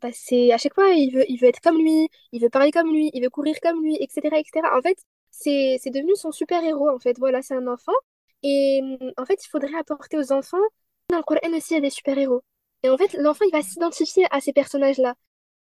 bah, 0.00 0.10
c'est 0.12 0.52
à 0.52 0.58
chaque 0.58 0.74
fois, 0.74 0.88
il 0.90 1.10
veut, 1.10 1.24
il 1.28 1.36
veut 1.38 1.48
être 1.48 1.60
comme 1.60 1.78
lui, 1.78 2.08
il 2.32 2.40
veut 2.40 2.48
parler 2.48 2.70
comme 2.70 2.92
lui, 2.92 3.10
il 3.12 3.22
veut 3.22 3.30
courir 3.30 3.56
comme 3.60 3.82
lui, 3.82 3.96
etc., 4.00 4.20
etc. 4.38 4.68
En 4.72 4.82
fait, 4.82 4.98
c'est, 5.30 5.78
devenu 5.90 6.14
son 6.14 6.30
super-héros, 6.30 6.88
en 6.88 6.98
fait. 6.98 7.18
Voilà, 7.18 7.42
c'est 7.42 7.54
un 7.54 7.66
enfant. 7.66 7.92
Et 8.42 8.80
en 9.16 9.24
fait, 9.24 9.44
il 9.44 9.48
faudrait 9.48 9.76
apporter 9.76 10.16
aux 10.16 10.32
enfants 10.32 10.58
dans 11.10 11.16
le 11.16 11.22
Coran 11.22 11.56
aussi, 11.56 11.72
il 11.72 11.74
y 11.74 11.78
a 11.78 11.80
des 11.80 11.90
super-héros. 11.90 12.42
Et 12.82 12.90
en 12.90 12.98
fait, 12.98 13.14
l'enfant, 13.14 13.44
il 13.46 13.52
va 13.52 13.62
s'identifier 13.62 14.26
à 14.30 14.40
ces 14.40 14.52
personnages-là. 14.52 15.14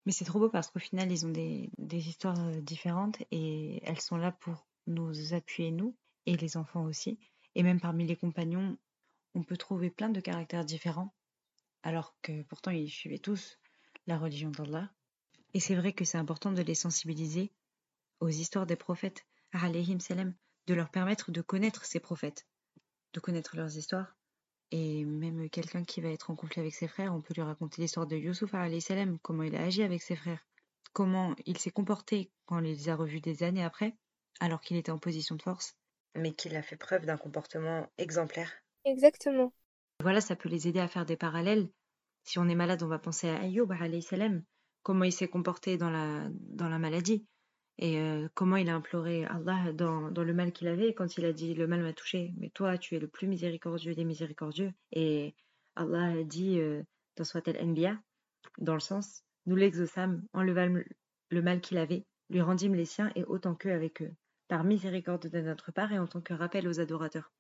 Mais 0.05 0.13
c'est 0.13 0.25
trop 0.25 0.39
beau 0.39 0.49
parce 0.49 0.71
qu'au 0.71 0.79
final, 0.79 1.11
ils 1.11 1.25
ont 1.25 1.31
des, 1.31 1.71
histoires 1.79 2.39
euh, 2.39 2.61
différentes 2.61 3.19
et 3.31 3.81
elles 3.85 4.01
sont 4.01 4.17
là 4.17 4.33
pour 4.33 4.67
nous 4.87 5.33
appuyer, 5.33 5.71
nous, 5.71 5.97
et 6.27 6.37
les 6.37 6.57
enfants 6.57 6.85
aussi. 6.85 7.19
Et 7.55 7.63
même 7.63 7.81
parmi 7.81 8.07
les 8.07 8.17
compagnons, 8.17 8.77
on 9.35 9.43
peut 9.43 9.57
trouver 9.57 9.91
plein 9.91 10.11
de 10.11 10.21
caractères 10.21 10.65
différents, 10.65 11.15
alors 11.83 12.17
que 12.23 12.43
pourtant 12.43 12.71
ils 12.71 12.91
suivaient 12.91 13.19
tous 13.19 13.59
la 14.07 14.19
religion 14.19 14.51
d'Allah. 14.51 14.91
Et 15.55 15.61
c'est 15.61 15.75
vrai 15.75 15.93
que 15.93 16.05
c'est 16.05 16.19
important 16.19 16.53
de 16.53 16.63
les 16.63 16.75
sensibiliser 16.75 17.53
aux 18.21 18.29
histoires 18.29 18.67
des 18.67 18.77
prophètes, 18.77 19.27
salam, 19.53 20.35
de 20.67 20.75
leur 20.75 20.91
permettre 20.91 21.31
de 21.31 21.41
connaître 21.43 21.85
ces 21.85 22.01
prophètes, 22.01 22.47
de 23.13 23.21
connaître 23.21 23.57
leurs 23.57 23.77
histoires, 23.77 24.17
et 24.71 25.05
même 25.05 25.51
quelqu'un 25.51 25.85
qui 25.85 26.01
va 26.01 26.09
être 26.09 26.31
en 26.31 26.37
conflit 26.37 26.61
avec 26.61 26.75
ses 26.75 26.89
frères, 26.89 27.15
on 27.15 27.21
peut 27.21 27.35
lui 27.35 27.43
raconter 27.43 27.83
l'histoire 27.83 28.07
de 28.07 28.17
Youssouf 28.17 28.53
salam, 28.81 29.19
comment 29.19 29.43
il 29.43 29.55
a 29.55 29.63
agi 29.63 29.83
avec 29.83 30.01
ses 30.01 30.17
frères, 30.17 30.47
comment 30.93 31.35
il 31.45 31.59
s'est 31.59 31.71
comporté 31.71 32.31
quand 32.47 32.59
il 32.61 32.65
les 32.65 32.89
a 32.89 32.97
revus 32.97 33.21
des 33.21 33.43
années 33.43 33.65
après, 33.65 33.95
alors 34.41 34.63
qu'il 34.63 34.79
était 34.79 34.91
en 34.91 34.99
position 34.99 35.37
de 35.37 35.43
force, 35.43 35.77
mais 36.15 36.33
qu'il 36.33 36.57
a 36.57 36.63
fait 36.63 36.77
preuve 36.77 37.05
d'un 37.05 37.19
comportement 37.19 37.87
exemplaire. 37.99 38.51
Exactement. 38.85 39.53
Voilà, 40.03 40.21
ça 40.21 40.35
peut 40.35 40.49
les 40.49 40.67
aider 40.67 40.81
à 40.81 40.89
faire 40.89 41.07
des 41.07 41.17
parallèles. 41.17 41.71
Si 42.25 42.41
on 42.41 42.49
est 42.49 42.57
malade, 42.57 42.83
on 42.83 42.89
va 42.89 42.99
penser 42.99 43.29
à 43.29 43.41
Ayyub 43.43 43.73
salam, 44.01 44.43
comment 44.83 45.05
il 45.05 45.13
s'est 45.13 45.29
comporté 45.29 45.77
dans 45.77 45.91
la, 45.91 46.79
maladie 46.79 47.25
et 47.79 48.01
euh, 48.01 48.29
comment 48.35 48.57
il 48.57 48.69
a 48.69 48.75
imploré 48.75 49.25
Allah 49.27 49.73
dans, 49.73 50.11
le 50.11 50.35
mal 50.35 50.53
qu'il 50.53 50.67
avait 50.67 50.93
quand 50.93 51.17
il 51.19 51.25
a 51.25 51.33
dit 51.33 51.55
le 51.55 51.69
mal 51.69 51.83
m'a 51.83 51.93
touché, 51.93 52.35
mais 52.37 52.51
toi 52.51 52.79
tu 52.79 52.97
es 52.97 52.99
le 52.99 53.07
plus 53.07 53.29
miséricordieux 53.29 53.95
des 53.95 54.05
miséricordieux. 54.05 54.73
Et 54.91 55.37
Allah 55.77 56.19
a 56.19 56.23
dit 56.25 56.59
euh, 56.59 56.83
dans 57.17 57.25
Soit 57.25 57.47
el-Anbiya, 57.47 57.97
dans 58.59 58.75
le 58.75 58.81
sens, 58.81 59.23
nous 59.47 59.57
l'exaucâmes, 59.57 60.25
enlevâmes 60.33 60.83
le 61.31 61.43
mal 61.43 61.61
qu'il 61.61 61.79
avait, 61.79 62.05
lui 62.29 62.41
rendîmes 62.41 62.75
les 62.75 62.87
siens 62.87 63.13
et 63.15 63.23
autant 63.25 63.55
qu'eux 63.55 63.73
avec 63.73 64.03
eux, 64.03 64.13
par 64.49 64.65
miséricorde 64.65 65.29
de 65.29 65.41
notre 65.41 65.71
part 65.71 65.93
et 65.93 65.99
en 66.01 66.09
tant 66.09 66.21
que 66.21 66.35
rappel 66.35 66.67
aux 66.67 66.81
adorateurs. 66.81 67.33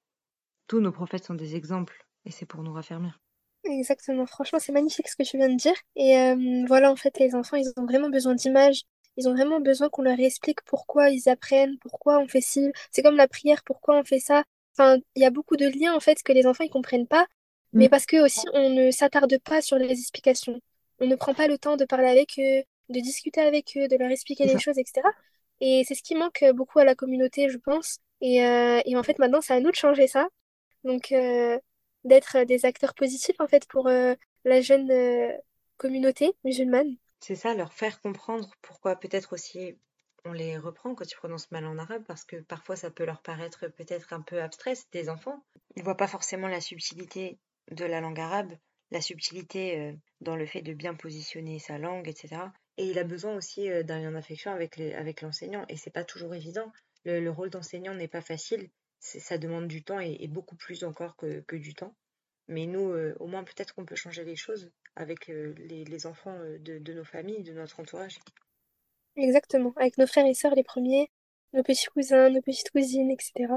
Tous 0.68 0.80
nos 0.80 0.92
prophètes 0.92 1.24
sont 1.24 1.34
des 1.34 1.56
exemples 1.56 2.06
et 2.24 2.30
c'est 2.30 2.46
pour 2.46 2.62
nous 2.62 2.72
raffermir. 2.72 3.20
Exactement, 3.64 4.26
franchement 4.26 4.58
c'est 4.58 4.72
magnifique 4.72 5.08
ce 5.08 5.16
que 5.16 5.22
tu 5.22 5.36
viens 5.36 5.48
de 5.48 5.56
dire. 5.56 5.74
Et 5.96 6.16
euh, 6.16 6.64
voilà, 6.66 6.90
en 6.90 6.96
fait, 6.96 7.18
les 7.18 7.34
enfants, 7.34 7.56
ils 7.56 7.72
ont 7.76 7.84
vraiment 7.84 8.10
besoin 8.10 8.34
d'images, 8.34 8.82
ils 9.16 9.28
ont 9.28 9.32
vraiment 9.32 9.60
besoin 9.60 9.88
qu'on 9.88 10.02
leur 10.02 10.18
explique 10.18 10.62
pourquoi 10.62 11.10
ils 11.10 11.28
apprennent, 11.28 11.78
pourquoi 11.78 12.18
on 12.18 12.26
fait 12.26 12.40
ci. 12.40 12.72
C'est 12.90 13.02
comme 13.02 13.16
la 13.16 13.28
prière, 13.28 13.62
pourquoi 13.64 13.98
on 13.98 14.04
fait 14.04 14.18
ça. 14.18 14.42
Enfin, 14.76 14.98
il 15.14 15.22
y 15.22 15.26
a 15.26 15.30
beaucoup 15.30 15.56
de 15.56 15.66
liens 15.66 15.94
en 15.94 16.00
fait 16.00 16.22
que 16.22 16.32
les 16.32 16.46
enfants 16.46 16.64
ils 16.64 16.70
comprennent 16.70 17.06
pas, 17.06 17.26
mais 17.72 17.86
mm. 17.86 17.90
parce 17.90 18.06
que 18.06 18.24
aussi 18.24 18.44
on 18.52 18.70
ne 18.70 18.90
s'attarde 18.90 19.38
pas 19.44 19.60
sur 19.62 19.76
les 19.76 19.92
explications. 19.92 20.60
On 21.00 21.06
ne 21.06 21.14
prend 21.14 21.34
pas 21.34 21.46
le 21.46 21.58
temps 21.58 21.76
de 21.76 21.84
parler 21.84 22.08
avec 22.08 22.38
eux, 22.38 22.62
de 22.88 23.00
discuter 23.00 23.40
avec 23.40 23.76
eux, 23.76 23.88
de 23.88 23.96
leur 23.96 24.10
expliquer 24.10 24.46
les 24.46 24.58
choses, 24.58 24.78
etc. 24.78 25.02
Et 25.60 25.84
c'est 25.86 25.94
ce 25.94 26.02
qui 26.02 26.14
manque 26.14 26.44
beaucoup 26.54 26.78
à 26.80 26.84
la 26.84 26.94
communauté, 26.94 27.48
je 27.48 27.58
pense. 27.58 27.98
Et, 28.20 28.44
euh, 28.44 28.80
et 28.84 28.96
en 28.96 29.02
fait, 29.02 29.18
maintenant, 29.18 29.40
c'est 29.40 29.54
à 29.54 29.60
nous 29.60 29.70
de 29.70 29.76
changer 29.76 30.06
ça. 30.06 30.28
Donc, 30.84 31.12
euh, 31.12 31.58
d'être 32.04 32.44
des 32.44 32.64
acteurs 32.64 32.94
positifs, 32.94 33.40
en 33.40 33.46
fait, 33.46 33.66
pour 33.68 33.88
euh, 33.88 34.14
la 34.44 34.60
jeune 34.60 34.90
communauté 35.76 36.34
musulmane. 36.44 36.96
C'est 37.20 37.36
ça, 37.36 37.54
leur 37.54 37.72
faire 37.72 38.00
comprendre 38.00 38.50
pourquoi 38.62 38.96
peut-être 38.96 39.32
aussi 39.32 39.76
on 40.24 40.32
les 40.32 40.56
reprend 40.56 40.94
quand 40.94 41.10
ils 41.10 41.16
prononcent 41.16 41.50
mal 41.50 41.66
en 41.66 41.78
arabe, 41.78 42.04
parce 42.06 42.24
que 42.24 42.36
parfois 42.36 42.76
ça 42.76 42.90
peut 42.90 43.04
leur 43.04 43.22
paraître 43.22 43.66
peut-être 43.68 44.12
un 44.12 44.20
peu 44.20 44.40
abstrait, 44.40 44.74
c'est 44.74 44.92
des 44.92 45.08
enfants. 45.08 45.44
Ils 45.76 45.82
voient 45.82 45.96
pas 45.96 46.06
forcément 46.06 46.48
la 46.48 46.60
subtilité 46.60 47.38
de 47.70 47.84
la 47.84 48.00
langue 48.00 48.20
arabe, 48.20 48.52
la 48.90 49.00
subtilité 49.00 49.78
euh, 49.78 49.92
dans 50.20 50.36
le 50.36 50.46
fait 50.46 50.62
de 50.62 50.74
bien 50.74 50.94
positionner 50.94 51.58
sa 51.58 51.78
langue, 51.78 52.08
etc. 52.08 52.42
Et 52.76 52.86
il 52.86 52.98
a 52.98 53.04
besoin 53.04 53.34
aussi 53.34 53.70
euh, 53.70 53.82
d'un 53.82 54.00
lien 54.00 54.12
d'affection 54.12 54.52
avec, 54.52 54.78
avec 54.78 55.22
l'enseignant, 55.22 55.64
et 55.68 55.76
c'est 55.76 55.90
pas 55.90 56.04
toujours 56.04 56.34
évident. 56.34 56.70
Le, 57.04 57.28
rôle 57.30 57.50
d'enseignant 57.50 57.94
n'est 57.94 58.08
pas 58.08 58.20
facile, 58.20 58.70
ça 59.02 59.36
demande 59.36 59.66
du 59.66 59.82
temps 59.82 59.98
et, 59.98 60.28
beaucoup 60.28 60.56
plus 60.56 60.84
encore 60.84 61.16
que, 61.16 61.56
du 61.56 61.74
temps. 61.74 61.94
Mais 62.48 62.66
nous, 62.66 62.90
euh, 62.90 63.16
au 63.20 63.26
moins 63.26 63.44
peut-être 63.44 63.74
qu'on 63.74 63.84
peut 63.84 63.96
changer 63.96 64.24
les 64.24 64.36
choses 64.36 64.70
avec 64.96 65.28
euh, 65.28 65.54
les, 65.58 66.06
enfants 66.06 66.36
euh, 66.38 66.58
de, 66.58 66.92
nos 66.92 67.04
familles, 67.04 67.42
de 67.42 67.52
notre 67.52 67.80
entourage. 67.80 68.18
Exactement, 69.16 69.72
avec 69.76 69.98
nos 69.98 70.06
frères 70.06 70.26
et 70.26 70.34
sœurs 70.34 70.54
les 70.54 70.62
premiers, 70.62 71.10
nos 71.52 71.62
petits 71.62 71.86
cousins, 71.86 72.30
nos 72.30 72.42
petites 72.42 72.70
cousines, 72.70 73.10
etc. 73.10 73.54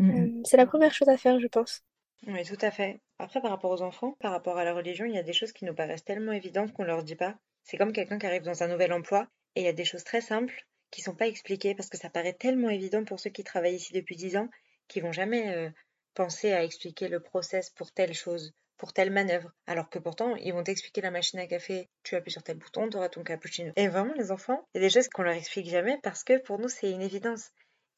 Euh, 0.00 0.42
c'est 0.44 0.56
la 0.56 0.66
première 0.66 0.94
chose 0.94 1.08
à 1.08 1.16
faire, 1.16 1.38
je 1.40 1.46
pense. 1.48 1.82
Oui, 2.26 2.44
tout 2.44 2.58
à 2.60 2.70
fait. 2.70 3.00
Après, 3.18 3.40
par 3.40 3.50
rapport 3.50 3.70
aux 3.70 3.82
enfants, 3.82 4.16
par 4.20 4.32
rapport 4.32 4.58
à 4.58 4.64
la 4.64 4.74
religion, 4.74 5.04
il 5.04 5.14
y 5.14 5.18
a 5.18 5.22
des 5.22 5.32
choses 5.32 5.52
qui 5.52 5.64
nous 5.64 5.74
paraissent 5.74 6.04
tellement 6.04 6.32
évidentes 6.32 6.72
qu'on 6.72 6.84
leur 6.84 7.02
dit 7.04 7.16
pas. 7.16 7.36
C'est 7.62 7.76
comme 7.76 7.92
quelqu'un 7.92 8.18
qui 8.18 8.26
arrive 8.26 8.42
dans 8.42 8.62
un 8.62 8.68
nouvel 8.68 8.92
emploi 8.92 9.28
et 9.54 9.62
il 9.62 9.64
y 9.64 9.68
a 9.68 9.72
des 9.72 9.84
choses 9.84 10.04
très 10.04 10.20
simples 10.20 10.66
qui 10.90 11.02
sont 11.02 11.14
pas 11.14 11.26
expliquées 11.26 11.74
parce 11.74 11.88
que 11.88 11.98
ça 11.98 12.10
paraît 12.10 12.32
tellement 12.32 12.70
évident 12.70 13.04
pour 13.04 13.20
ceux 13.20 13.30
qui 13.30 13.44
travaillent 13.44 13.76
ici 13.76 13.92
depuis 13.92 14.16
dix 14.16 14.36
ans 14.36 14.48
qu'ils 14.88 15.02
vont 15.02 15.12
jamais 15.12 15.72
penser 16.14 16.52
à 16.52 16.64
expliquer 16.64 17.08
le 17.08 17.20
process 17.20 17.70
pour 17.70 17.92
telle 17.92 18.14
chose 18.14 18.54
pour 18.78 18.92
telle 18.92 19.10
manœuvre. 19.10 19.52
Alors 19.66 19.90
que 19.90 19.98
pourtant, 19.98 20.36
ils 20.36 20.54
vont 20.54 20.62
t'expliquer 20.62 21.02
la 21.02 21.10
machine 21.10 21.40
à 21.40 21.46
café, 21.46 21.90
tu 22.04 22.14
appuies 22.14 22.32
sur 22.32 22.42
tel 22.42 22.56
bouton, 22.56 22.88
tu 22.88 22.96
auras 22.96 23.08
ton 23.08 23.22
cappuccino. 23.22 23.72
Et 23.76 23.88
vraiment, 23.88 24.14
les 24.14 24.30
enfants, 24.30 24.66
il 24.72 24.80
y 24.80 24.84
a 24.84 24.86
des 24.86 24.94
choses 24.94 25.08
qu'on 25.08 25.22
leur 25.22 25.34
explique 25.34 25.68
jamais 25.68 25.98
parce 26.02 26.24
que 26.24 26.38
pour 26.38 26.58
nous, 26.58 26.68
c'est 26.68 26.90
une 26.90 27.02
évidence. 27.02 27.50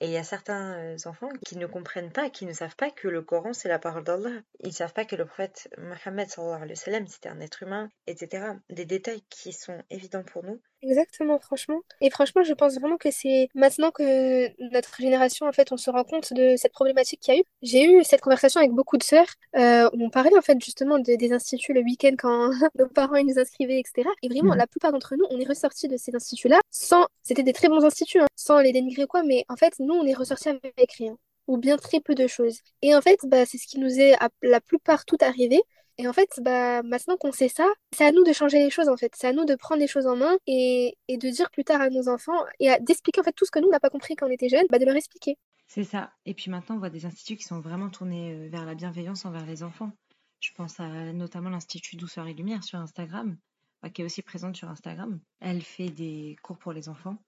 Et 0.02 0.06
il 0.06 0.12
y 0.12 0.16
a 0.16 0.24
certains 0.24 0.78
euh, 0.78 0.96
enfants 1.04 1.28
qui 1.44 1.58
ne 1.58 1.66
comprennent 1.66 2.10
pas, 2.10 2.30
qui 2.30 2.46
ne 2.46 2.54
savent 2.54 2.74
pas 2.74 2.90
que 2.90 3.06
le 3.06 3.20
Coran 3.20 3.52
c'est 3.52 3.68
la 3.68 3.78
parole 3.78 4.02
d'Allah. 4.02 4.40
Ils 4.60 4.68
ne 4.68 4.72
savent 4.72 4.94
pas 4.94 5.04
que 5.04 5.14
le 5.14 5.26
prophète 5.26 5.68
Mohammed 5.76 6.26
c'était 6.30 7.28
un 7.28 7.40
être 7.40 7.62
humain, 7.62 7.90
etc. 8.06 8.54
Des 8.70 8.86
détails 8.86 9.22
qui 9.28 9.52
sont 9.52 9.82
évidents 9.90 10.24
pour 10.24 10.42
nous. 10.42 10.62
Exactement, 10.82 11.38
franchement. 11.38 11.80
Et 12.00 12.08
franchement, 12.10 12.42
je 12.42 12.54
pense 12.54 12.74
vraiment 12.78 12.96
que 12.96 13.10
c'est 13.10 13.48
maintenant 13.54 13.90
que 13.90 14.48
notre 14.72 14.96
génération, 14.98 15.46
en 15.46 15.52
fait, 15.52 15.72
on 15.72 15.76
se 15.76 15.90
rend 15.90 16.04
compte 16.04 16.32
de 16.32 16.56
cette 16.56 16.72
problématique 16.72 17.20
qu'il 17.20 17.34
y 17.34 17.36
a 17.36 17.40
eu. 17.40 17.44
J'ai 17.62 17.84
eu 17.84 18.02
cette 18.04 18.22
conversation 18.22 18.60
avec 18.60 18.72
beaucoup 18.72 18.96
de 18.96 19.02
sœurs. 19.02 19.26
Euh, 19.56 19.90
on 19.92 20.08
parlait, 20.08 20.36
en 20.36 20.42
fait, 20.42 20.58
justement 20.62 20.98
des 20.98 21.32
instituts 21.32 21.74
le 21.74 21.82
week-end 21.82 22.14
quand 22.18 22.50
nos 22.78 22.88
parents 22.88 23.16
ils 23.16 23.26
nous 23.26 23.38
inscrivaient, 23.38 23.78
etc. 23.78 24.08
Et 24.22 24.28
vraiment, 24.28 24.52
mhm. 24.52 24.58
la 24.58 24.66
plupart 24.66 24.92
d'entre 24.92 25.16
nous, 25.16 25.26
on 25.30 25.38
est 25.38 25.48
ressortis 25.48 25.88
de 25.88 25.96
ces 25.96 26.14
instituts-là 26.14 26.60
sans... 26.70 27.06
C'était 27.22 27.42
des 27.42 27.52
très 27.52 27.68
bons 27.68 27.84
instituts, 27.84 28.20
hein, 28.20 28.26
sans 28.34 28.60
les 28.60 28.72
dénigrer 28.72 29.06
quoi, 29.06 29.22
mais 29.22 29.44
en 29.48 29.56
fait, 29.56 29.74
nous, 29.80 29.94
on 29.94 30.06
est 30.06 30.14
ressortis 30.14 30.48
avec 30.48 30.92
rien 30.92 31.16
ou 31.46 31.58
bien 31.58 31.76
très 31.76 32.00
peu 32.00 32.14
de 32.14 32.26
choses. 32.26 32.60
Et 32.80 32.94
en 32.94 33.00
fait, 33.00 33.18
bah, 33.24 33.44
c'est 33.44 33.58
ce 33.58 33.66
qui 33.66 33.80
nous 33.80 33.98
est 33.98 34.14
la 34.42 34.60
plupart 34.60 35.04
tout 35.04 35.18
arrivé. 35.20 35.60
Et 36.00 36.08
en 36.08 36.14
fait, 36.14 36.40
bah, 36.42 36.82
maintenant 36.82 37.18
qu'on 37.18 37.30
sait 37.30 37.50
ça, 37.50 37.70
c'est 37.94 38.06
à 38.06 38.12
nous 38.12 38.24
de 38.24 38.32
changer 38.32 38.58
les 38.58 38.70
choses 38.70 38.88
en 38.88 38.96
fait. 38.96 39.12
C'est 39.14 39.26
à 39.26 39.34
nous 39.34 39.44
de 39.44 39.54
prendre 39.54 39.80
les 39.82 39.86
choses 39.86 40.06
en 40.06 40.16
main 40.16 40.34
et, 40.46 40.96
de 41.10 41.28
dire 41.28 41.50
plus 41.50 41.62
tard 41.62 41.82
à 41.82 41.90
nos 41.90 42.08
enfants 42.08 42.42
et 42.58 42.70
d'expliquer 42.80 43.20
en 43.20 43.24
fait 43.24 43.34
tout 43.34 43.44
ce 43.44 43.50
que 43.50 43.58
nous 43.58 43.68
on 43.68 43.70
n'a 43.70 43.80
pas 43.80 43.90
compris 43.90 44.16
quand 44.16 44.26
on 44.26 44.30
était 44.30 44.48
jeunes, 44.48 44.64
bah, 44.70 44.78
de 44.78 44.86
leur 44.86 44.96
expliquer. 44.96 45.36
C'est 45.68 45.84
ça. 45.84 46.10
Et 46.24 46.32
puis 46.32 46.50
maintenant, 46.50 46.76
on 46.76 46.78
voit 46.78 46.88
des 46.88 47.04
instituts 47.04 47.36
qui 47.36 47.44
sont 47.44 47.60
vraiment 47.60 47.90
tournés 47.90 48.32
euh, 48.32 48.48
vers 48.48 48.64
la 48.64 48.74
bienveillance 48.74 49.26
envers 49.26 49.44
les 49.44 49.62
enfants. 49.62 49.92
Je 50.40 50.52
pense 50.54 50.80
à 50.80 50.88
notamment 51.12 51.50
l'Institut 51.50 51.96
Douceur 51.96 52.26
et 52.28 52.32
Lumière 52.32 52.64
sur 52.64 52.78
Instagram, 52.78 53.36
bah, 53.82 53.90
qui 53.90 54.00
est 54.00 54.04
aussi 54.06 54.22
présente 54.22 54.56
sur 54.56 54.70
Instagram. 54.70 55.20
Elle 55.40 55.60
fait 55.60 55.90
des 55.90 56.34
cours 56.42 56.56
pour 56.56 56.72
les 56.72 56.88
enfants 56.88 57.18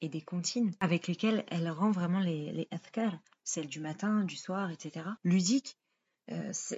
et 0.00 0.08
des 0.08 0.22
comptines 0.22 0.72
avec 0.80 1.06
lesquels 1.06 1.44
elle 1.48 1.68
rend 1.68 1.90
vraiment 1.90 2.20
les, 2.20 2.50
les 2.50 2.68
celles 3.44 3.68
du 3.68 3.80
matin, 3.80 4.24
du 4.24 4.36
soir, 4.36 4.70
etc., 4.70 5.04
ludiques 5.22 5.76
ça, 6.52 6.76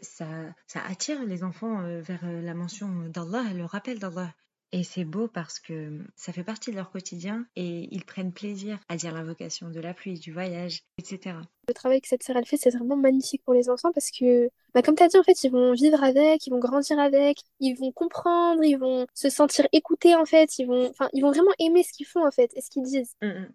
ça 0.66 0.84
attire 0.86 1.24
les 1.24 1.42
enfants 1.42 1.82
vers 2.00 2.24
la 2.24 2.54
mention 2.54 3.08
d'Allah, 3.08 3.52
le 3.54 3.64
rappel 3.64 3.98
d'Allah. 3.98 4.34
Et 4.70 4.84
c'est 4.84 5.04
beau 5.04 5.28
parce 5.28 5.58
que 5.58 5.98
ça 6.14 6.30
fait 6.30 6.44
partie 6.44 6.70
de 6.70 6.76
leur 6.76 6.90
quotidien 6.90 7.46
et 7.56 7.88
ils 7.90 8.04
prennent 8.04 8.34
plaisir 8.34 8.78
à 8.90 8.96
dire 8.96 9.14
l'invocation 9.14 9.70
de 9.70 9.80
la 9.80 9.94
pluie, 9.94 10.18
du 10.18 10.30
voyage, 10.30 10.82
etc. 10.98 11.36
Le 11.66 11.72
travail 11.72 12.02
que 12.02 12.08
cette 12.08 12.22
sœur 12.22 12.36
elle 12.36 12.44
fait, 12.44 12.58
c'est 12.58 12.76
vraiment 12.76 12.96
magnifique 12.96 13.42
pour 13.44 13.54
les 13.54 13.70
enfants 13.70 13.92
parce 13.94 14.10
que, 14.10 14.50
bah, 14.74 14.82
comme 14.82 14.94
tu 14.94 15.02
as 15.02 15.08
dit, 15.08 15.16
en 15.16 15.22
fait, 15.22 15.42
ils 15.42 15.50
vont 15.50 15.72
vivre 15.72 16.02
avec, 16.04 16.46
ils 16.46 16.50
vont 16.50 16.58
grandir 16.58 16.98
avec, 16.98 17.38
ils 17.60 17.76
vont 17.76 17.92
comprendre, 17.92 18.62
ils 18.62 18.76
vont 18.76 19.06
se 19.14 19.30
sentir 19.30 19.66
écoutés, 19.72 20.14
en 20.14 20.26
fait, 20.26 20.58
ils 20.58 20.66
vont, 20.66 20.90
enfin, 20.90 21.08
ils 21.14 21.22
vont 21.22 21.30
vraiment 21.30 21.52
aimer 21.58 21.82
ce 21.82 21.94
qu'ils 21.94 22.06
font, 22.06 22.26
en 22.26 22.30
fait, 22.30 22.50
et 22.54 22.60
ce 22.60 22.68
qu'ils 22.68 22.82
disent. 22.82 23.14
Mmh, 23.22 23.26
mmh. 23.26 23.52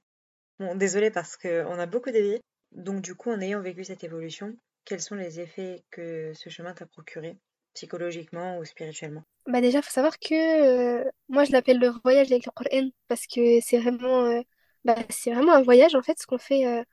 Bon, 0.61 0.75
désolé 0.75 1.11
parce 1.11 1.37
qu'on 1.37 1.77
a 1.77 1.85
beaucoup 1.85 2.09
dévié. 2.09 2.41
Donc, 2.71 3.01
du 3.01 3.13
coup, 3.13 3.29
en 3.29 3.39
ayant 3.39 3.61
vécu 3.61 3.83
cette 3.83 4.03
évolution, 4.03 4.57
quels 4.85 5.01
sont 5.01 5.15
les 5.15 5.39
effets 5.39 5.83
que 5.91 6.33
ce 6.33 6.49
chemin 6.49 6.73
t'a 6.73 6.85
procuré 6.85 7.37
psychologiquement 7.73 8.57
ou 8.59 8.65
spirituellement? 8.65 9.23
Bah 9.47 9.59
déjà, 9.61 9.81
faut 9.81 9.91
savoir 9.91 10.17
que 10.19 10.33
euh, 11.03 11.09
moi, 11.27 11.43
je 11.43 11.51
l'appelle 11.51 11.77
le 11.79 11.89
voyage 12.03 12.31
avec 12.31 12.45
le 12.45 12.51
Coran 12.51 12.89
parce 13.09 13.27
que 13.27 13.59
c'est 13.61 13.77
vraiment, 13.79 14.23
euh, 14.25 14.41
bah, 14.85 14.95
c'est 15.09 15.33
vraiment 15.33 15.53
un 15.53 15.61
voyage 15.61 15.95
en 15.95 16.01
fait, 16.01 16.17
ce 16.19 16.25
qu'on 16.25 16.37
fait 16.37 16.65
euh, 16.65 16.83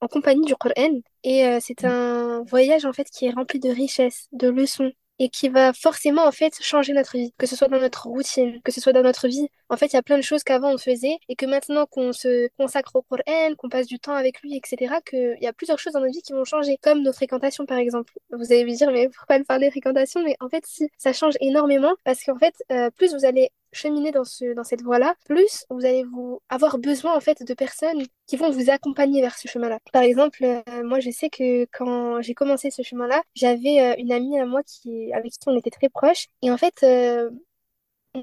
en 0.00 0.08
compagnie 0.08 0.44
du 0.46 0.56
Coran. 0.56 1.00
Et 1.24 1.44
c'est 1.60 1.84
Mmh. 1.84 1.84
un 1.84 2.42
voyage 2.44 2.86
en 2.86 2.92
fait 2.94 3.08
qui 3.10 3.26
est 3.26 3.30
rempli 3.30 3.60
de 3.60 3.68
richesses, 3.70 4.28
de 4.32 4.48
leçons 4.48 4.90
et 5.18 5.28
qui 5.28 5.48
va 5.50 5.72
forcément 5.74 6.24
en 6.26 6.32
fait 6.32 6.54
changer 6.62 6.94
notre 6.94 7.16
vie, 7.18 7.34
que 7.38 7.46
ce 7.46 7.56
soit 7.56 7.68
dans 7.68 7.80
notre 7.80 8.06
routine, 8.08 8.62
que 8.62 8.72
ce 8.72 8.80
soit 8.80 8.92
dans 8.94 9.02
notre 9.02 9.28
vie. 9.28 9.48
En 9.70 9.76
fait, 9.76 9.86
il 9.86 9.94
y 9.94 9.96
a 9.96 10.02
plein 10.02 10.16
de 10.16 10.22
choses 10.22 10.42
qu'avant 10.44 10.72
on 10.72 10.78
faisait 10.78 11.18
et 11.28 11.36
que 11.36 11.46
maintenant 11.46 11.86
qu'on 11.86 12.12
se 12.12 12.48
consacre 12.58 12.96
au 12.96 13.02
Coran, 13.02 13.54
qu'on 13.56 13.68
passe 13.68 13.86
du 13.86 13.98
temps 13.98 14.14
avec 14.14 14.40
lui, 14.42 14.56
etc., 14.56 14.96
qu'il 15.04 15.38
y 15.40 15.46
a 15.46 15.52
plusieurs 15.52 15.78
choses 15.78 15.92
dans 15.92 16.00
notre 16.00 16.12
vie 16.12 16.22
qui 16.22 16.32
vont 16.32 16.44
changer, 16.44 16.78
comme 16.82 17.02
nos 17.02 17.12
fréquentations 17.12 17.66
par 17.66 17.78
exemple. 17.78 18.12
Vous 18.30 18.52
allez 18.52 18.64
me 18.64 18.74
dire, 18.76 18.90
mais 18.90 19.08
pourquoi 19.08 19.38
me 19.38 19.44
parler 19.44 19.70
fréquentation 19.70 20.22
Mais 20.24 20.36
en 20.40 20.48
fait, 20.48 20.64
si, 20.66 20.88
ça 20.98 21.12
change 21.12 21.34
énormément 21.40 21.94
parce 22.04 22.22
qu'en 22.24 22.38
fait, 22.38 22.54
euh, 22.72 22.90
plus 22.90 23.14
vous 23.14 23.24
allez 23.24 23.50
cheminer 23.72 24.10
dans 24.12 24.24
ce 24.24 24.54
dans 24.54 24.64
cette 24.64 24.82
voie-là, 24.82 25.14
plus 25.26 25.66
vous 25.70 25.84
allez 25.84 26.04
vous 26.04 26.40
avoir 26.48 26.78
besoin 26.78 27.16
en 27.16 27.20
fait 27.20 27.42
de 27.42 27.54
personnes 27.54 28.02
qui 28.26 28.36
vont 28.36 28.50
vous 28.50 28.70
accompagner 28.70 29.20
vers 29.20 29.36
ce 29.36 29.48
chemin-là. 29.48 29.78
Par 29.92 30.02
exemple, 30.02 30.44
euh, 30.44 30.82
moi 30.84 31.00
je 31.00 31.10
sais 31.10 31.30
que 31.30 31.66
quand 31.72 32.20
j'ai 32.22 32.34
commencé 32.34 32.70
ce 32.70 32.82
chemin-là, 32.82 33.22
j'avais 33.34 33.80
euh, 33.80 33.94
une 33.98 34.12
amie 34.12 34.38
à 34.38 34.46
moi 34.46 34.62
qui 34.62 35.12
avec 35.12 35.32
qui 35.32 35.48
on 35.48 35.56
était 35.56 35.70
très 35.70 35.88
proches 35.88 36.26
et 36.42 36.50
en 36.50 36.56
fait 36.56 36.74
euh, 36.82 37.30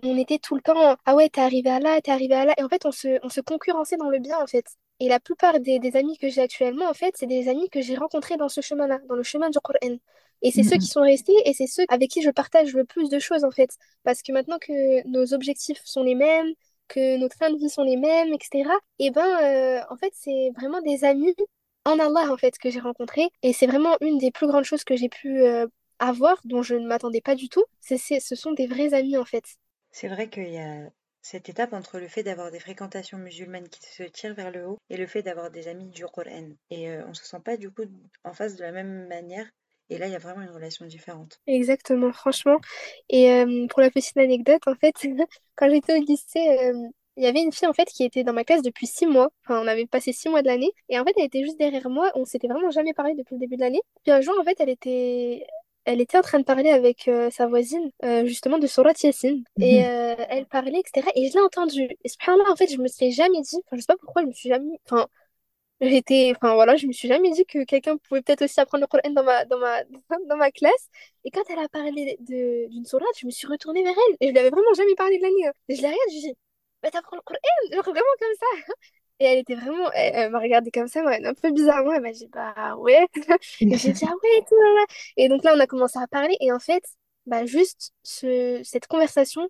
on 0.03 0.17
était 0.17 0.39
tout 0.39 0.55
le 0.55 0.61
temps 0.61 0.95
ah 1.05 1.15
ouais 1.15 1.29
t'es 1.29 1.41
arrivé 1.41 1.69
à 1.69 1.79
là 1.79 2.01
t'es 2.01 2.11
arrivé 2.11 2.33
à 2.35 2.45
là. 2.45 2.53
Et 2.57 2.63
en 2.63 2.69
fait 2.69 2.85
on 2.85 2.91
se 2.91 3.19
on 3.23 3.29
se 3.29 3.41
concurrençait 3.41 3.97
dans 3.97 4.09
le 4.09 4.19
bien 4.19 4.37
en 4.41 4.47
fait. 4.47 4.65
Et 4.99 5.09
la 5.09 5.19
plupart 5.19 5.59
des, 5.59 5.79
des 5.79 5.95
amis 5.97 6.17
que 6.17 6.29
j'ai 6.29 6.41
actuellement 6.41 6.87
en 6.89 6.93
fait 6.93 7.15
c'est 7.17 7.27
des 7.27 7.47
amis 7.49 7.69
que 7.69 7.81
j'ai 7.81 7.95
rencontrés 7.95 8.37
dans 8.37 8.49
ce 8.49 8.61
chemin-là 8.61 8.99
dans 9.09 9.15
le 9.15 9.23
chemin 9.23 9.49
du 9.49 9.59
Coran. 9.59 9.97
Et 10.41 10.51
c'est 10.51 10.63
ceux 10.63 10.77
qui 10.77 10.87
Mmh, 10.87 10.89
sont 10.89 11.01
restés 11.01 11.33
et 11.45 11.53
c'est 11.53 11.67
ceux 11.67 11.85
avec 11.89 12.09
qui 12.11 12.21
je 12.21 12.29
partage 12.29 12.73
le 12.73 12.85
plus 12.85 13.09
de 13.09 13.19
choses 13.19 13.43
en 13.43 13.51
fait. 13.51 13.71
Parce 14.03 14.21
que 14.21 14.31
maintenant 14.31 14.57
que 14.59 15.07
nos 15.07 15.33
objectifs 15.33 15.81
sont 15.85 16.03
les 16.03 16.15
mêmes 16.15 16.53
que 16.87 17.17
nos 17.17 17.27
trains 17.29 17.49
de 17.51 17.57
vie 17.57 17.69
sont 17.69 17.83
les 17.83 17.97
mêmes 17.97 18.31
etc 18.33 18.69
et 18.99 19.09
ben 19.11 19.25
euh, 19.43 19.81
en 19.89 19.97
fait 19.97 20.11
c'est 20.13 20.51
vraiment 20.55 20.81
des 20.81 21.03
amis 21.03 21.33
en 21.85 21.99
Allah 21.99 22.31
en 22.31 22.37
fait 22.37 22.57
que 22.57 22.69
j'ai 22.69 22.79
rencontrés. 22.79 23.29
Et 23.43 23.53
c'est 23.53 23.67
vraiment 23.67 23.97
une 24.01 24.17
des 24.17 24.31
plus 24.31 24.47
grandes 24.47 24.63
choses 24.65 24.83
que 24.83 24.95
j'ai 24.95 25.09
pu 25.09 25.41
euh, 25.41 25.67
avoir 25.99 26.37
dont 26.45 26.61
je 26.63 26.75
ne 26.75 26.87
m'attendais 26.87 27.21
pas 27.21 27.35
du 27.35 27.49
tout. 27.49 27.63
C'est 27.81 27.97
c'est- 27.97 28.19
ce 28.19 28.35
sont 28.35 28.53
des 28.53 28.67
vrais 28.67 28.93
amis 28.93 29.17
en 29.17 29.25
fait 29.25 29.43
C'est 29.95 30.09
vrai 30.09 30.29
qu'il 30.29 30.49
y 30.49 30.57
a 30.57 30.89
cette 31.21 31.47
étape 31.47 31.71
entre 31.71 31.99
le 31.99 32.09
fait 32.09 32.21
d'avoir 32.21 32.51
des 32.51 32.59
fréquentations 32.59 33.17
musulmanes 33.17 33.69
qui 33.69 33.79
se 33.81 34.03
tirent 34.03 34.33
vers 34.33 34.51
le 34.51 34.67
haut 34.67 34.77
et 34.89 34.97
le 34.97 35.07
fait 35.07 35.21
d'avoir 35.21 35.51
des 35.51 35.69
amis 35.69 35.89
du 35.89 36.03
Coran. 36.03 36.49
Et 36.69 36.89
euh, 36.89 37.05
on 37.07 37.13
se 37.13 37.23
sent 37.23 37.39
pas 37.45 37.55
du 37.55 37.71
coup 37.71 37.83
en 38.25 38.33
face 38.33 38.57
de 38.57 38.63
la 38.63 38.73
même 38.73 39.07
manière. 39.07 39.49
Et 39.89 39.97
là, 39.97 40.07
il 40.07 40.11
y 40.11 40.15
a 40.17 40.19
vraiment 40.19 40.41
une 40.41 40.49
relation 40.49 40.85
différente. 40.85 41.39
Exactement, 41.47 42.11
franchement. 42.11 42.57
Et 43.07 43.31
euh, 43.31 43.67
pour 43.69 43.79
la 43.79 43.89
petite 43.89 44.17
anecdote, 44.17 44.67
en 44.67 44.75
fait, 44.75 44.95
quand 45.55 45.69
j'étais 45.69 45.93
au 45.93 46.01
lycée, 46.01 46.45
euh, 46.45 46.89
il 47.15 47.23
y 47.23 47.27
avait 47.27 47.41
une 47.41 47.53
fille 47.53 47.69
en 47.69 47.73
fait 47.73 47.85
qui 47.85 48.03
était 48.03 48.25
dans 48.25 48.33
ma 48.33 48.43
classe 48.43 48.63
depuis 48.63 48.87
six 48.87 49.05
mois. 49.05 49.29
Enfin, 49.45 49.61
on 49.63 49.67
avait 49.67 49.85
passé 49.85 50.11
six 50.11 50.27
mois 50.27 50.41
de 50.41 50.47
l'année. 50.47 50.71
Et 50.89 50.99
en 50.99 51.05
fait, 51.05 51.13
elle 51.15 51.27
était 51.27 51.41
juste 51.41 51.57
derrière 51.57 51.89
moi. 51.89 52.11
On 52.15 52.25
s'était 52.25 52.49
vraiment 52.49 52.69
jamais 52.69 52.93
parlé 52.93 53.15
depuis 53.15 53.35
le 53.35 53.39
début 53.39 53.55
de 53.55 53.61
l'année. 53.61 53.81
Puis 54.03 54.11
un 54.11 54.19
jour, 54.19 54.35
en 54.37 54.43
fait, 54.43 54.57
elle 54.59 54.67
était, 54.67 55.47
elle 55.85 56.01
était 56.01 56.17
en 56.17 56.21
train 56.21 56.39
de 56.39 56.43
parler 56.45 56.69
avec 56.69 57.07
euh, 57.07 57.29
sa 57.31 57.47
voisine, 57.47 57.91
euh, 58.03 58.25
justement, 58.25 58.57
de 58.59 58.67
Surat 58.67 58.93
Yassine. 59.03 59.43
Et 59.59 59.83
Mhm. 59.83 59.85
euh, 59.85 60.15
elle 60.29 60.45
parlait, 60.47 60.79
etc. 60.79 61.11
Et 61.15 61.29
je 61.29 61.33
l'ai 61.35 61.41
entendue. 61.41 61.89
Et 62.03 62.09
subhanallah, 62.09 62.51
en 62.51 62.55
fait, 62.55 62.67
je 62.67 62.77
me 62.77 62.87
suis 62.87 63.11
jamais 63.11 63.41
dit, 63.41 63.57
enfin, 63.65 63.75
je 63.77 63.81
sais 63.81 63.85
pas 63.87 63.97
pourquoi, 63.97 64.23
je 64.23 64.27
me 64.27 64.33
suis 64.33 64.49
jamais, 64.49 64.79
enfin, 64.85 65.07
J'étais, 65.81 66.33
enfin 66.35 66.55
voilà, 66.55 66.77
je 66.77 66.87
me 66.87 66.93
suis 66.93 67.07
jamais 67.09 67.31
dit 67.31 67.45
que 67.45 67.63
quelqu'un 67.65 67.97
pouvait 67.97 68.21
peut-être 68.21 68.43
aussi 68.43 68.59
apprendre 68.61 68.83
le 68.83 68.87
Coran 68.87 69.11
dans 69.13 69.23
ma, 69.23 69.45
dans 69.45 69.59
ma, 69.59 69.83
dans 70.29 70.37
ma 70.37 70.51
classe. 70.51 70.89
Et 71.25 71.31
quand 71.31 71.43
elle 71.49 71.59
a 71.59 71.67
parlé 71.69 72.17
de, 72.21 72.69
d'une 72.69 72.85
sourate, 72.85 73.07
je 73.19 73.25
me 73.25 73.31
suis 73.31 73.47
retournée 73.47 73.83
vers 73.83 73.93
elle. 74.09 74.17
Et 74.21 74.27
je 74.27 74.31
lui 74.31 74.39
avais 74.39 74.49
vraiment 74.51 74.73
jamais 74.75 74.95
parlé 74.95 75.17
de 75.17 75.23
l'année. 75.23 75.47
hein. 75.47 75.51
Et 75.67 75.75
je 75.75 75.81
l'ai 75.81 75.87
regardée, 75.89 76.15
je 76.15 76.19
dit, 76.29 76.35
mais 76.83 76.91
t'apprends 76.91 77.17
le 77.17 77.21
Coran, 77.23 77.39
genre 77.73 77.83
vraiment 77.83 78.15
comme 78.19 78.35
ça. 78.39 78.73
Et 79.19 79.25
elle 79.25 79.39
était 79.39 79.55
vraiment, 79.55 79.89
elle, 79.93 80.11
elle 80.15 80.31
m'a 80.31 80.39
regardée 80.39 80.71
comme 80.71 80.87
ça, 80.87 81.01
un 81.07 81.33
peu 81.33 81.51
bizarrement. 81.51 81.93
Elle 81.93 82.01
m'a 82.01 82.11
dit, 82.11 82.27
bah 82.27 82.75
ouais. 82.77 83.07
Et 83.69 83.77
j'ai 83.77 83.91
dit, 83.93 84.05
ah 84.05 84.11
ouais, 84.11 84.39
et 84.39 84.43
tout, 84.47 84.55
là, 84.55 84.73
là. 84.81 84.85
Et 85.17 85.29
donc 85.29 85.43
là, 85.43 85.53
on 85.55 85.59
a 85.59 85.67
commencé 85.67 85.97
à 85.99 86.07
parler. 86.07 86.35
Et 86.41 86.51
en 86.51 86.59
fait, 86.59 86.83
bah 87.25 87.45
juste, 87.45 87.93
ce, 88.03 88.61
cette 88.63 88.87
conversation 88.87 89.47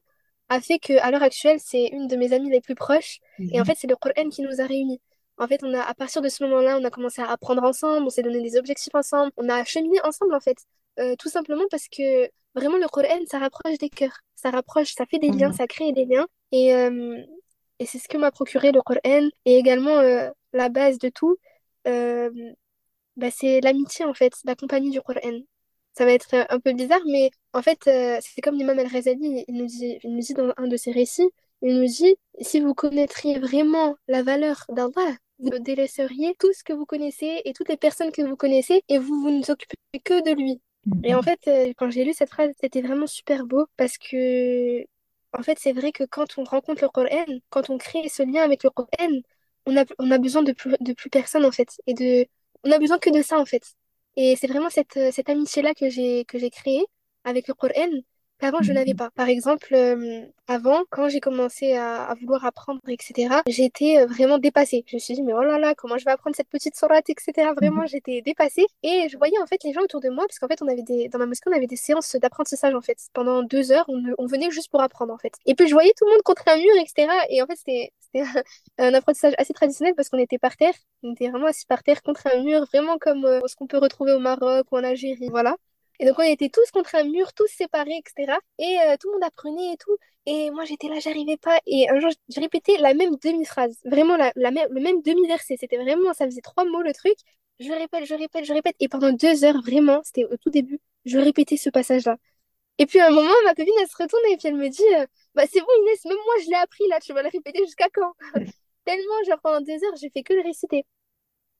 a 0.49 0.62
fait 0.62 0.78
que 0.80 0.93
à 1.01 1.10
l'heure 1.12 1.23
actuelle, 1.23 1.60
c'est 1.60 1.88
une 1.88 2.08
de 2.08 2.15
mes 2.15 2.32
amies 2.34 2.49
les 2.51 2.62
plus 2.62 2.75
proches. 2.75 3.19
Et 3.51 3.60
en 3.60 3.63
Mhm. 3.63 3.65
fait, 3.65 3.75
c'est 3.75 3.88
le 3.88 3.95
Coran 3.95 4.30
qui 4.30 4.41
nous 4.43 4.62
a 4.62 4.65
réunis. 4.65 5.01
En 5.38 5.47
fait, 5.47 5.62
on 5.63 5.73
a, 5.73 5.82
à 5.82 5.93
partir 5.95 6.21
de 6.21 6.30
ce 6.30 6.43
moment-là, 6.45 6.78
on 6.80 6.84
a 6.86 6.89
commencé 6.91 7.21
à 7.21 7.30
apprendre 7.32 7.63
ensemble, 7.63 8.06
on 8.06 8.10
s'est 8.10 8.21
donné 8.23 8.41
des 8.41 8.58
objectifs 8.58 8.93
ensemble, 8.95 9.32
on 9.38 9.49
a 9.49 9.63
cheminé 9.65 9.99
ensemble, 10.04 10.34
en 10.36 10.39
fait. 10.39 10.58
Euh, 10.99 11.15
tout 11.17 11.30
simplement 11.30 11.65
parce 11.71 11.88
que 11.89 12.30
vraiment, 12.54 12.78
le 12.78 12.88
Coran, 12.88 13.19
ça 13.30 13.39
rapproche 13.39 13.78
des 13.80 13.89
cœurs. 13.89 14.17
Ça 14.36 14.51
rapproche, 14.51 14.93
ça 14.93 15.06
fait 15.06 15.19
des 15.19 15.32
liens, 15.32 15.51
Mhm. 15.51 15.54
ça 15.54 15.67
crée 15.67 15.91
des 15.91 16.06
liens. 16.06 16.28
Et, 16.51 16.73
euh, 16.75 17.17
et 17.79 17.85
c'est 17.85 17.99
ce 17.99 18.07
que 18.07 18.17
m'a 18.17 18.31
procuré 18.31 18.71
le 18.71 18.81
Coran. 18.81 19.29
Et 19.45 19.57
également, 19.57 19.97
euh, 19.99 20.29
la 20.53 20.69
base 20.69 20.97
de 20.99 21.09
tout, 21.09 21.38
euh, 21.88 22.29
bah, 23.17 23.31
c'est 23.31 23.61
l'amitié, 23.61 24.05
en 24.05 24.13
fait, 24.13 24.33
la 24.45 24.55
compagnie 24.55 24.91
du 24.91 25.01
Coran. 25.01 25.39
Ça 25.93 26.05
va 26.05 26.11
être 26.13 26.33
euh, 26.33 26.45
un 26.49 26.59
peu 26.59 26.73
bizarre, 26.73 27.01
mais 27.07 27.31
en 27.53 27.61
fait, 27.61 27.88
euh, 27.88 28.19
c'est 28.21 28.41
comme 28.41 28.55
l'imam 28.57 28.77
Al-Ghazali, 28.79 29.45
il 29.47 29.55
nous 29.55 29.65
dit, 29.65 29.97
il 30.03 30.13
nous 30.15 30.21
dit 30.21 30.33
dans 30.33 30.53
un 30.57 30.67
de 30.67 30.77
ses 30.77 30.91
récits, 30.91 31.29
il 31.61 31.79
nous 31.79 31.88
dit, 31.88 32.15
si 32.41 32.59
vous 32.59 32.73
connaîtriez 32.73 33.39
vraiment 33.39 33.95
la 34.07 34.23
valeur 34.23 34.65
d'Allah, 34.69 35.15
vous 35.39 35.59
délaisseriez 35.59 36.35
tout 36.39 36.51
ce 36.53 36.63
que 36.63 36.73
vous 36.73 36.85
connaissez 36.85 37.41
et 37.45 37.53
toutes 37.53 37.69
les 37.69 37.77
personnes 37.77 38.11
que 38.11 38.21
vous 38.21 38.35
connaissez 38.38 38.83
et 38.89 38.97
vous 38.97 39.21
vous 39.21 39.31
ne 39.31 39.51
occupez 39.51 39.77
que 40.03 40.23
de 40.23 40.31
lui. 40.35 40.61
Et 41.03 41.15
en 41.15 41.21
fait, 41.21 41.39
quand 41.77 41.89
j'ai 41.89 42.03
lu 42.03 42.13
cette 42.13 42.29
phrase, 42.29 42.51
c'était 42.61 42.81
vraiment 42.81 43.07
super 43.07 43.45
beau 43.45 43.65
parce 43.77 43.97
que, 43.97 44.85
en 45.38 45.43
fait, 45.43 45.58
c'est 45.60 45.74
vrai 45.74 45.91
que 45.91 46.04
quand 46.04 46.38
on 46.38 46.43
rencontre 46.43 46.84
le 46.84 46.89
Coran, 46.89 47.26
quand 47.50 47.69
on 47.69 47.78
crée 47.78 48.08
ce 48.10 48.24
lien 48.24 48.43
avec 48.43 48.63
le 48.63 48.69
Coran, 48.69 48.88
on 49.65 49.78
a, 49.78 49.86
on 50.00 50.12
a 50.12 50.17
besoin 50.17 50.43
de 50.43 50.52
plus, 50.54 50.76
de 50.80 50.93
plus 50.93 51.10
personne, 51.10 51.45
en 51.45 51.52
fait. 51.52 51.69
Et 51.88 51.93
de, 51.93 52.28
on 52.63 52.71
a 52.71 52.80
besoin 52.80 53.00
que 53.00 53.10
de 53.10 53.21
ça, 53.21 53.39
en 53.39 53.45
fait. 53.45 53.63
Et 54.15 54.36
c'est 54.36 54.48
vraiment 54.48 54.69
cette, 54.69 54.98
euh, 54.98 55.12
cette 55.12 55.30
amitié-là 55.30 55.74
que 55.74 55.89
j'ai, 55.89 56.26
que 56.26 56.38
j'ai 56.39 56.50
créée 56.50 56.86
avec 57.24 57.48
le 57.48 57.54
Coran 57.54 57.89
qu'avant 58.51 58.62
je 58.62 58.71
n'avais 58.73 58.91
Mhm. 58.91 58.97
pas. 58.97 59.10
Par 59.15 59.27
exemple, 59.29 59.73
euh, 59.73 60.21
avant, 60.47 60.84
quand 60.89 61.10
j'ai 61.10 61.19
commencé 61.19 61.73
à, 61.75 62.05
à 62.05 62.15
vouloir 62.15 62.45
apprendre, 62.45 62.79
etc., 62.88 63.41
j'étais 63.47 63.99
euh, 63.99 64.05
vraiment 64.05 64.38
dépassée. 64.38 64.84
Je 64.88 64.95
me 64.95 64.99
suis 64.99 65.13
dit, 65.15 65.23
mais 65.23 65.34
oh 65.34 65.41
là 65.43 65.58
là, 65.60 65.73
comment 65.75 65.97
je 65.97 66.05
vais 66.05 66.12
apprendre 66.12 66.36
cette 66.36 66.49
petite 66.49 66.75
sourate, 66.75 67.10
etc. 67.10 67.53
Vraiment, 67.55 67.81
Mhm. 67.81 67.88
j'étais 67.88 68.21
dépassée. 68.21 68.65
Et 68.84 69.08
je 69.10 69.17
voyais 69.17 69.38
en 69.41 69.45
fait 69.47 69.63
les 69.63 69.73
gens 69.73 69.81
autour 69.81 70.01
de 70.01 70.10
moi, 70.10 70.25
parce 70.27 70.39
qu'en 70.39 70.47
fait, 70.47 70.62
on 70.62 70.67
avait 70.67 70.84
des, 70.84 71.08
dans 71.10 71.19
ma 71.19 71.25
mosquée, 71.25 71.49
on 71.51 71.55
avait 71.55 71.67
des 71.67 71.75
séances 71.75 72.15
d'apprentissage, 72.15 72.73
en 72.75 72.81
fait. 72.81 72.97
Pendant 73.13 73.43
deux 73.43 73.71
heures, 73.71 73.86
on, 73.88 74.01
on 74.17 74.25
venait 74.27 74.51
juste 74.51 74.69
pour 74.71 74.81
apprendre, 74.81 75.13
en 75.13 75.17
fait. 75.17 75.34
Et 75.45 75.55
puis, 75.55 75.67
je 75.67 75.73
voyais 75.73 75.93
tout 75.97 76.05
le 76.05 76.12
monde 76.12 76.21
contre 76.23 76.43
un 76.47 76.58
mur, 76.58 76.73
etc. 76.79 77.12
Et 77.29 77.41
en 77.41 77.47
fait, 77.47 77.55
c'était, 77.58 77.91
c'était 77.99 78.21
un, 78.21 78.43
un 78.89 78.93
apprentissage 78.93 79.34
assez 79.38 79.53
traditionnel 79.53 79.93
parce 79.95 80.10
qu'on 80.10 80.17
était 80.19 80.38
par 80.38 80.55
terre. 80.58 80.73
On 81.03 81.13
était 81.13 81.29
vraiment 81.29 81.47
assis 81.47 81.65
par 81.65 81.84
terre 81.84 82.01
contre 82.03 82.27
un 82.27 82.43
mur, 82.43 82.65
vraiment 82.65 82.97
comme 82.99 83.25
euh, 83.25 83.39
ce 83.47 83.55
qu'on 83.55 83.67
peut 83.67 83.77
retrouver 83.79 84.13
au 84.13 84.19
Maroc 84.19 84.67
ou 84.71 84.77
en 84.77 84.84
Algérie. 84.84 85.29
Voilà. 85.29 85.55
Et 85.99 86.05
donc, 86.05 86.19
on 86.19 86.23
était 86.23 86.49
tous 86.49 86.69
contre 86.71 86.95
un 86.95 87.03
mur, 87.03 87.34
tous 87.34 87.47
séparés, 87.47 87.97
etc. 87.97 88.39
Et 88.60 88.77
euh, 88.88 88.95
tout 88.99 89.08
le 89.10 89.13
monde 89.13 89.23
apprenait 89.23 89.73
et 89.73 89.77
tout. 89.77 89.97
Et 90.25 90.51
moi, 90.51 90.65
j'étais 90.65 90.88
là, 90.88 90.99
j'arrivais 90.99 91.38
pas. 91.38 91.60
Et 91.67 91.89
un 91.89 91.99
jour, 91.99 92.12
je 92.29 92.39
répétais 92.39 92.77
la 92.77 92.93
même 92.93 93.15
demi-phrase. 93.23 93.77
Vraiment, 93.86 94.17
la, 94.17 94.31
la 94.36 94.51
même, 94.51 94.67
le 94.71 94.81
même 94.81 95.01
demi-verset. 95.01 95.58
C'était 95.60 95.77
vraiment, 95.77 96.13
ça 96.13 96.25
faisait 96.25 96.41
trois 96.41 96.65
mots 96.65 96.81
le 96.81 96.93
truc. 96.93 97.15
Je 97.60 97.71
répète, 97.71 98.05
je 98.05 98.15
répète, 98.15 98.45
je 98.45 98.53
répète. 98.53 98.75
Et 98.79 98.88
pendant 98.89 99.12
deux 99.13 99.43
heures, 99.45 99.62
vraiment, 99.62 100.01
c'était 100.03 100.25
au 100.25 100.38
tout 100.38 100.49
début, 100.49 100.79
je 101.05 101.17
répétais 101.17 101.58
ce 101.58 101.69
passage-là. 101.69 102.17
Et 102.77 102.86
puis 102.86 102.99
à 102.99 103.08
un 103.08 103.12
moment, 103.12 103.34
ma 103.45 103.53
copine, 103.55 103.73
elle 103.81 103.88
se 103.88 103.95
retourne 103.97 104.21
et 104.31 104.38
puis 104.38 104.47
elle 104.49 104.55
me 104.58 104.69
dit, 104.69 104.84
euh, 104.95 105.05
bah 105.34 105.43
c'est 105.51 105.62
bon 105.62 105.67
Inès, 105.84 106.03
même 106.05 106.17
moi 106.25 106.36
je 106.43 106.49
l'ai 106.49 106.55
appris 106.55 106.84
là, 106.89 106.99
tu 106.99 107.13
vas 107.13 107.23
le 107.23 107.29
répéter 107.29 107.60
jusqu'à 107.65 107.88
quand? 107.93 108.13
Tellement, 108.86 109.23
genre 109.27 109.39
pendant 109.41 109.62
deux 109.62 109.73
heures, 109.86 109.95
j'ai 110.01 110.10
fait 110.10 110.23
que 110.23 110.34
le 110.34 110.41
réciter. 110.41 110.86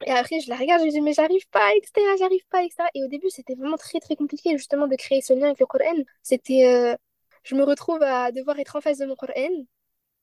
Et 0.06 0.12
après, 0.12 0.40
je 0.42 0.50
la 0.50 0.58
regarde, 0.58 0.82
je 0.82 0.86
me 0.88 0.92
dis, 0.92 1.02
mais 1.02 1.14
j'arrive 1.14 1.48
pas, 1.52 1.72
etc., 1.76 2.16
j'arrive 2.20 2.46
pas, 2.50 2.64
etc. 2.64 2.90
Et 2.94 3.04
au 3.04 3.08
début, 3.08 3.30
c'était 3.30 3.56
vraiment 3.56 3.78
très, 3.78 4.00
très 4.00 4.16
compliqué, 4.16 4.52
justement, 4.58 4.88
de 4.88 4.96
créer 4.96 5.22
ce 5.22 5.34
lien 5.34 5.46
avec 5.48 5.60
le 5.60 5.66
Coran. 5.66 5.96
C'était, 6.22 6.68
euh, 6.68 6.96
je 7.44 7.56
me 7.56 7.64
retrouve 7.64 8.02
à 8.04 8.32
devoir 8.32 8.60
être 8.60 8.76
en 8.76 8.82
face 8.82 8.98
de 9.00 9.06
mon 9.06 9.16
Coran 9.16 9.34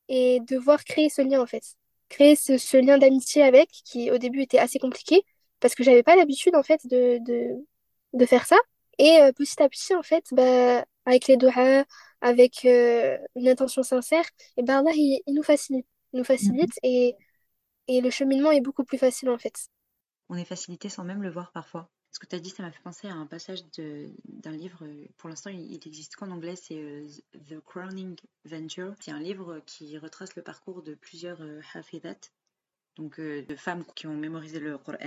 et 0.09 0.41
devoir 0.49 0.85
créer 0.85 1.09
ce 1.11 1.23
lien, 1.23 1.41
en 1.43 1.47
fait. 1.47 1.65
Créer 2.09 2.37
ce, 2.37 2.59
ce 2.59 2.77
lien 2.77 2.99
d'amitié 2.99 3.43
avec, 3.43 3.71
qui 3.71 4.11
au 4.11 4.19
début 4.19 4.43
était 4.43 4.59
assez 4.59 4.79
compliqué, 4.79 5.25
parce 5.61 5.75
que 5.75 5.85
j'avais 5.85 6.03
pas 6.03 6.17
l'habitude, 6.17 6.57
en 6.57 6.63
fait, 6.63 6.87
de, 6.89 7.19
de, 7.25 7.67
de 8.13 8.27
faire 8.27 8.47
ça. 8.47 8.57
Et 8.99 9.21
euh, 9.23 9.33
petit 9.33 9.63
à 9.63 9.69
petit, 9.69 9.95
en 9.95 10.03
fait, 10.03 10.25
bah, 10.33 10.85
avec 11.07 11.27
les 11.29 11.37
doigts, 11.37 11.85
avec 12.21 12.65
euh, 12.65 13.19
une 13.37 13.49
intention 13.49 13.83
sincère, 13.83 14.25
et 14.57 14.63
ben 14.63 14.79
Allah, 14.81 14.93
il, 14.95 15.23
il 15.27 15.35
nous 15.35 15.43
facilite. 15.43 15.87
Il 16.13 16.19
nous 16.19 16.25
Mhm. 16.41 16.67
facilite 16.67 16.73
et, 16.83 17.17
et 17.89 18.01
le 18.01 18.11
cheminement 18.11 18.51
est 18.51 18.61
beaucoup 18.61 18.85
plus 18.85 18.99
facile, 18.99 19.31
en 19.31 19.39
fait. 19.39 19.69
On 20.29 20.37
est 20.37 20.45
facilité 20.45 20.89
sans 20.89 21.05
même 21.05 21.23
le 21.23 21.31
voir 21.31 21.53
parfois. 21.53 21.91
Ce 22.11 22.19
que 22.19 22.27
tu 22.27 22.37
as 22.37 22.41
dit, 22.41 22.51
ça 22.51 22.63
m'a 22.63 22.71
fait 22.71 22.83
penser 22.83 23.09
à 23.09 23.15
un 23.15 23.27
passage 23.27 23.65
d'un 23.79 24.53
livre. 24.53 24.85
euh, 24.85 25.07
Pour 25.17 25.31
l'instant, 25.31 25.51
il, 25.51 25.73
il 25.73 25.81
existe 25.87 26.15
qu'en 26.17 26.31
anglais. 26.31 26.57
C'est 26.57 26.77
euh, 26.79 27.07
The 27.49 27.59
Crowning 27.61 28.17
Venture. 28.45 28.95
C'est 29.01 29.13
un 29.13 29.19
livre 29.19 29.61
qui 29.65 29.97
retrace 29.99 30.37
le 30.37 30.43
parcours 30.43 30.83
de 30.83 30.95
plusieurs 30.95 31.41
euh, 31.41 31.61
hafidhat, 31.73 32.19
donc 32.97 33.19
euh, 33.19 33.43
de 33.47 33.57
femmes 33.57 33.85
qui 33.97 34.07
ont 34.07 34.17
mémorisé 34.17 34.61
le 34.61 34.77
Coran 34.77 34.99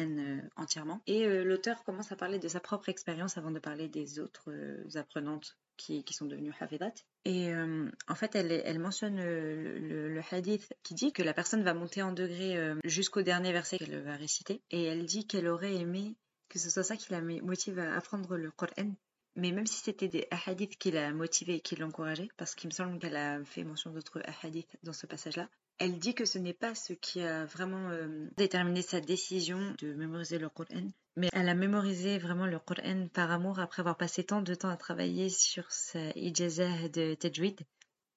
entièrement. 0.55 1.01
Et 1.05 1.27
l'auteur 1.43 1.83
commence 1.83 2.11
à 2.11 2.15
parler 2.15 2.39
de 2.39 2.47
sa 2.47 2.59
propre 2.59 2.89
expérience 2.89 3.37
avant 3.37 3.51
de 3.51 3.59
parler 3.59 3.87
des 3.87 4.19
autres 4.19 4.51
apprenantes 4.95 5.57
qui, 5.77 6.03
sont 6.11 6.25
devenues 6.25 6.53
hafidat. 6.59 6.93
Et 7.25 7.53
euh, 7.53 7.89
en 8.07 8.15
fait, 8.15 8.35
elle, 8.35 8.79
mentionne 8.79 9.17
le, 9.17 10.21
hadith 10.31 10.73
qui 10.83 10.93
dit 10.93 11.11
que 11.11 11.23
la 11.23 11.33
personne 11.33 11.63
va 11.63 11.73
monter 11.73 12.01
en 12.01 12.11
degré 12.11 12.57
euh, 12.57 12.75
jusqu'au 12.83 13.21
dernier 13.21 13.51
verset 13.51 13.77
qu'elle 13.77 14.01
va 14.01 14.15
réciter. 14.15 14.61
Et 14.71 14.83
elle 14.83 15.05
dit 15.05 15.27
qu'elle 15.27 15.47
aurait 15.47 15.75
aimé 15.75 16.15
que 16.49 16.59
ce 16.59 16.69
soit 16.69 16.83
ça 16.83 16.95
qui 16.95 17.11
la 17.11 17.21
motive 17.21 17.79
à 17.79 17.95
apprendre 17.95 18.37
le 18.37 18.51
Coran. 18.51 18.95
Mais 19.35 19.51
même 19.51 19.67
si 19.67 19.81
c'était 19.81 20.07
des 20.07 20.27
hadiths 20.45 20.77
qui 20.77 20.91
la 20.91 21.11
motivaient 21.11 21.57
et 21.57 21.61
qui 21.61 21.75
l'encourageaient, 21.75 22.29
parce 22.37 22.55
qu'il 22.55 22.69
me 22.69 22.73
semble 22.73 22.99
qu'elle 22.99 23.17
a 23.17 23.43
fait 23.43 23.63
mention 23.63 23.91
d'autres 23.91 24.21
hadiths 24.41 24.77
dans 24.83 24.93
ce 24.93 25.07
passage-là, 25.07 25.49
elle 25.77 25.99
dit 25.99 26.15
que 26.15 26.25
ce 26.25 26.37
n'est 26.37 26.53
pas 26.53 26.73
ce 26.73 26.93
qui 26.93 27.21
a 27.21 27.45
vraiment 27.45 27.89
euh, 27.89 28.29
déterminé 28.37 28.81
sa 28.81 29.01
décision 29.01 29.75
de 29.79 29.93
mémoriser 29.93 30.39
le 30.39 30.49
Coran, 30.49 30.91
mais 31.17 31.29
elle 31.33 31.49
a 31.49 31.53
mémorisé 31.53 32.17
vraiment 32.17 32.45
le 32.45 32.59
Coran 32.59 33.07
par 33.13 33.31
amour 33.31 33.59
après 33.59 33.81
avoir 33.81 33.97
passé 33.97 34.23
tant 34.23 34.41
de 34.41 34.55
temps 34.55 34.69
à 34.69 34.77
travailler 34.77 35.29
sur 35.29 35.71
sa 35.71 36.11
ijazah 36.15 36.89
de 36.89 37.13
tajwid. 37.15 37.59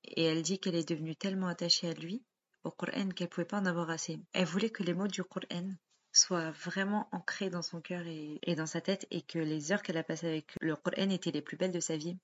Et 0.04 0.24
elle 0.24 0.42
dit 0.42 0.58
qu'elle 0.58 0.76
est 0.76 0.88
devenue 0.88 1.16
tellement 1.16 1.48
attachée 1.48 1.88
à 1.88 1.94
lui, 1.94 2.22
au 2.64 2.70
Coran, 2.70 3.08
qu'elle 3.10 3.28
pouvait 3.28 3.44
pas 3.44 3.60
en 3.60 3.66
avoir 3.66 3.90
assez. 3.90 4.18
Elle 4.32 4.46
voulait 4.46 4.70
que 4.70 4.82
les 4.82 4.94
mots 4.94 5.08
du 5.08 5.22
Coran 5.24 5.68
soient 6.12 6.50
vraiment 6.52 7.08
ancrés 7.12 7.50
dans 7.50 7.62
son 7.62 7.80
cœur 7.80 8.06
et, 8.06 8.38
et 8.42 8.54
dans 8.54 8.66
sa 8.66 8.80
tête 8.80 9.06
et 9.10 9.22
que 9.22 9.38
les 9.38 9.72
heures 9.72 9.82
qu'elle 9.82 9.98
a 9.98 10.04
passées 10.04 10.28
avec 10.28 10.52
le 10.60 10.76
Coran 10.76 11.10
étaient 11.10 11.30
les 11.30 11.42
plus 11.42 11.56
belles 11.56 11.72
de 11.72 11.80
sa 11.80 11.96
vie 11.96 12.16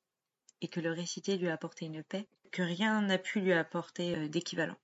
et 0.60 0.68
que 0.68 0.80
le 0.80 0.92
réciter 0.92 1.36
lui 1.36 1.48
a 1.48 1.54
apporté 1.54 1.86
une 1.86 2.02
paix 2.02 2.26
que 2.50 2.62
rien 2.62 3.02
n'a 3.02 3.18
pu 3.18 3.40
lui 3.40 3.52
apporter 3.52 4.16
euh, 4.16 4.28
d'équivalent. 4.28 4.76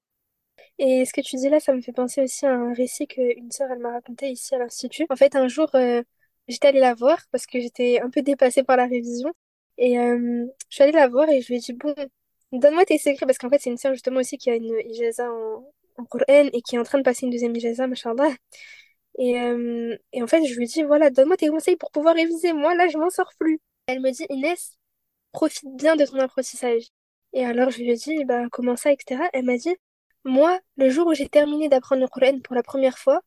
Et 0.78 1.04
ce 1.04 1.12
que 1.12 1.20
tu 1.20 1.36
dis 1.36 1.48
là, 1.48 1.60
ça 1.60 1.74
me 1.74 1.80
fait 1.82 1.92
penser 1.92 2.22
aussi 2.22 2.46
à 2.46 2.52
un 2.54 2.72
récit 2.74 3.06
qu'une 3.06 3.50
sœur, 3.50 3.70
elle 3.70 3.78
m'a 3.80 3.92
raconté 3.92 4.30
ici 4.30 4.54
à 4.54 4.58
l'Institut. 4.58 5.06
En 5.10 5.16
fait, 5.16 5.36
un 5.36 5.48
jour, 5.48 5.68
euh, 5.74 6.02
j'étais 6.48 6.68
allée 6.68 6.80
la 6.80 6.94
voir 6.94 7.18
parce 7.32 7.46
que 7.46 7.60
j'étais 7.60 8.00
un 8.00 8.10
peu 8.10 8.22
dépassée 8.22 8.62
par 8.64 8.76
la 8.76 8.86
révision. 8.86 9.32
Et 9.78 9.98
euh, 9.98 10.46
je 10.68 10.74
suis 10.74 10.82
allée 10.82 10.92
la 10.92 11.08
voir 11.08 11.28
et 11.28 11.40
je 11.42 11.48
lui 11.48 11.56
ai 11.56 11.60
dit, 11.60 11.72
bon, 11.74 11.94
donne-moi 12.52 12.84
tes 12.84 12.98
secrets. 12.98 13.26
Parce 13.26 13.38
qu'en 13.38 13.50
fait, 13.50 13.58
c'est 13.60 13.70
une 13.70 13.78
sœur 13.78 13.92
justement 13.92 14.20
aussi 14.20 14.38
qui 14.38 14.50
a 14.50 14.56
une 14.56 14.72
ijaza 14.88 15.30
en, 15.30 15.64
en 15.98 16.04
Coran 16.04 16.48
et 16.52 16.62
qui 16.62 16.76
est 16.76 16.78
en 16.78 16.84
train 16.84 16.98
de 16.98 17.04
passer 17.04 17.26
une 17.26 17.32
deuxième 17.32 17.54
ijaza, 17.56 17.86
machallah. 17.86 18.30
Et, 19.18 19.38
euh, 19.40 19.96
et 20.12 20.22
en 20.22 20.26
fait, 20.26 20.44
je 20.46 20.54
lui 20.54 20.64
ai 20.64 20.66
dit, 20.66 20.82
voilà, 20.82 21.10
donne-moi 21.10 21.36
tes 21.36 21.48
conseils 21.48 21.76
pour 21.76 21.90
pouvoir 21.90 22.14
réviser. 22.14 22.52
Moi, 22.52 22.74
là, 22.74 22.88
je 22.88 22.98
m'en 22.98 23.10
sors 23.10 23.30
plus. 23.38 23.60
Elle 23.86 24.00
me 24.00 24.10
dit, 24.10 24.26
Inès, 24.30 24.78
profite 25.32 25.76
bien 25.76 25.96
de 25.96 26.04
ton 26.06 26.18
apprentissage. 26.20 26.84
Et 27.32 27.44
alors, 27.44 27.70
je 27.70 27.78
lui 27.78 27.90
ai 27.90 27.96
dit, 27.96 28.24
bah, 28.24 28.46
comment 28.50 28.76
ça, 28.76 28.92
etc. 28.92 29.22
Elle 29.32 29.44
m'a 29.44 29.56
dit, 29.56 29.76
moi, 30.24 30.58
le 30.76 30.90
jour 30.90 31.06
où 31.08 31.14
j'ai 31.14 31.28
terminé 31.28 31.68
d'apprendre 31.68 32.02
le 32.02 32.08
Coran 32.08 32.40
pour 32.40 32.54
la 32.56 32.62
première 32.62 32.98
fois, 32.98 33.20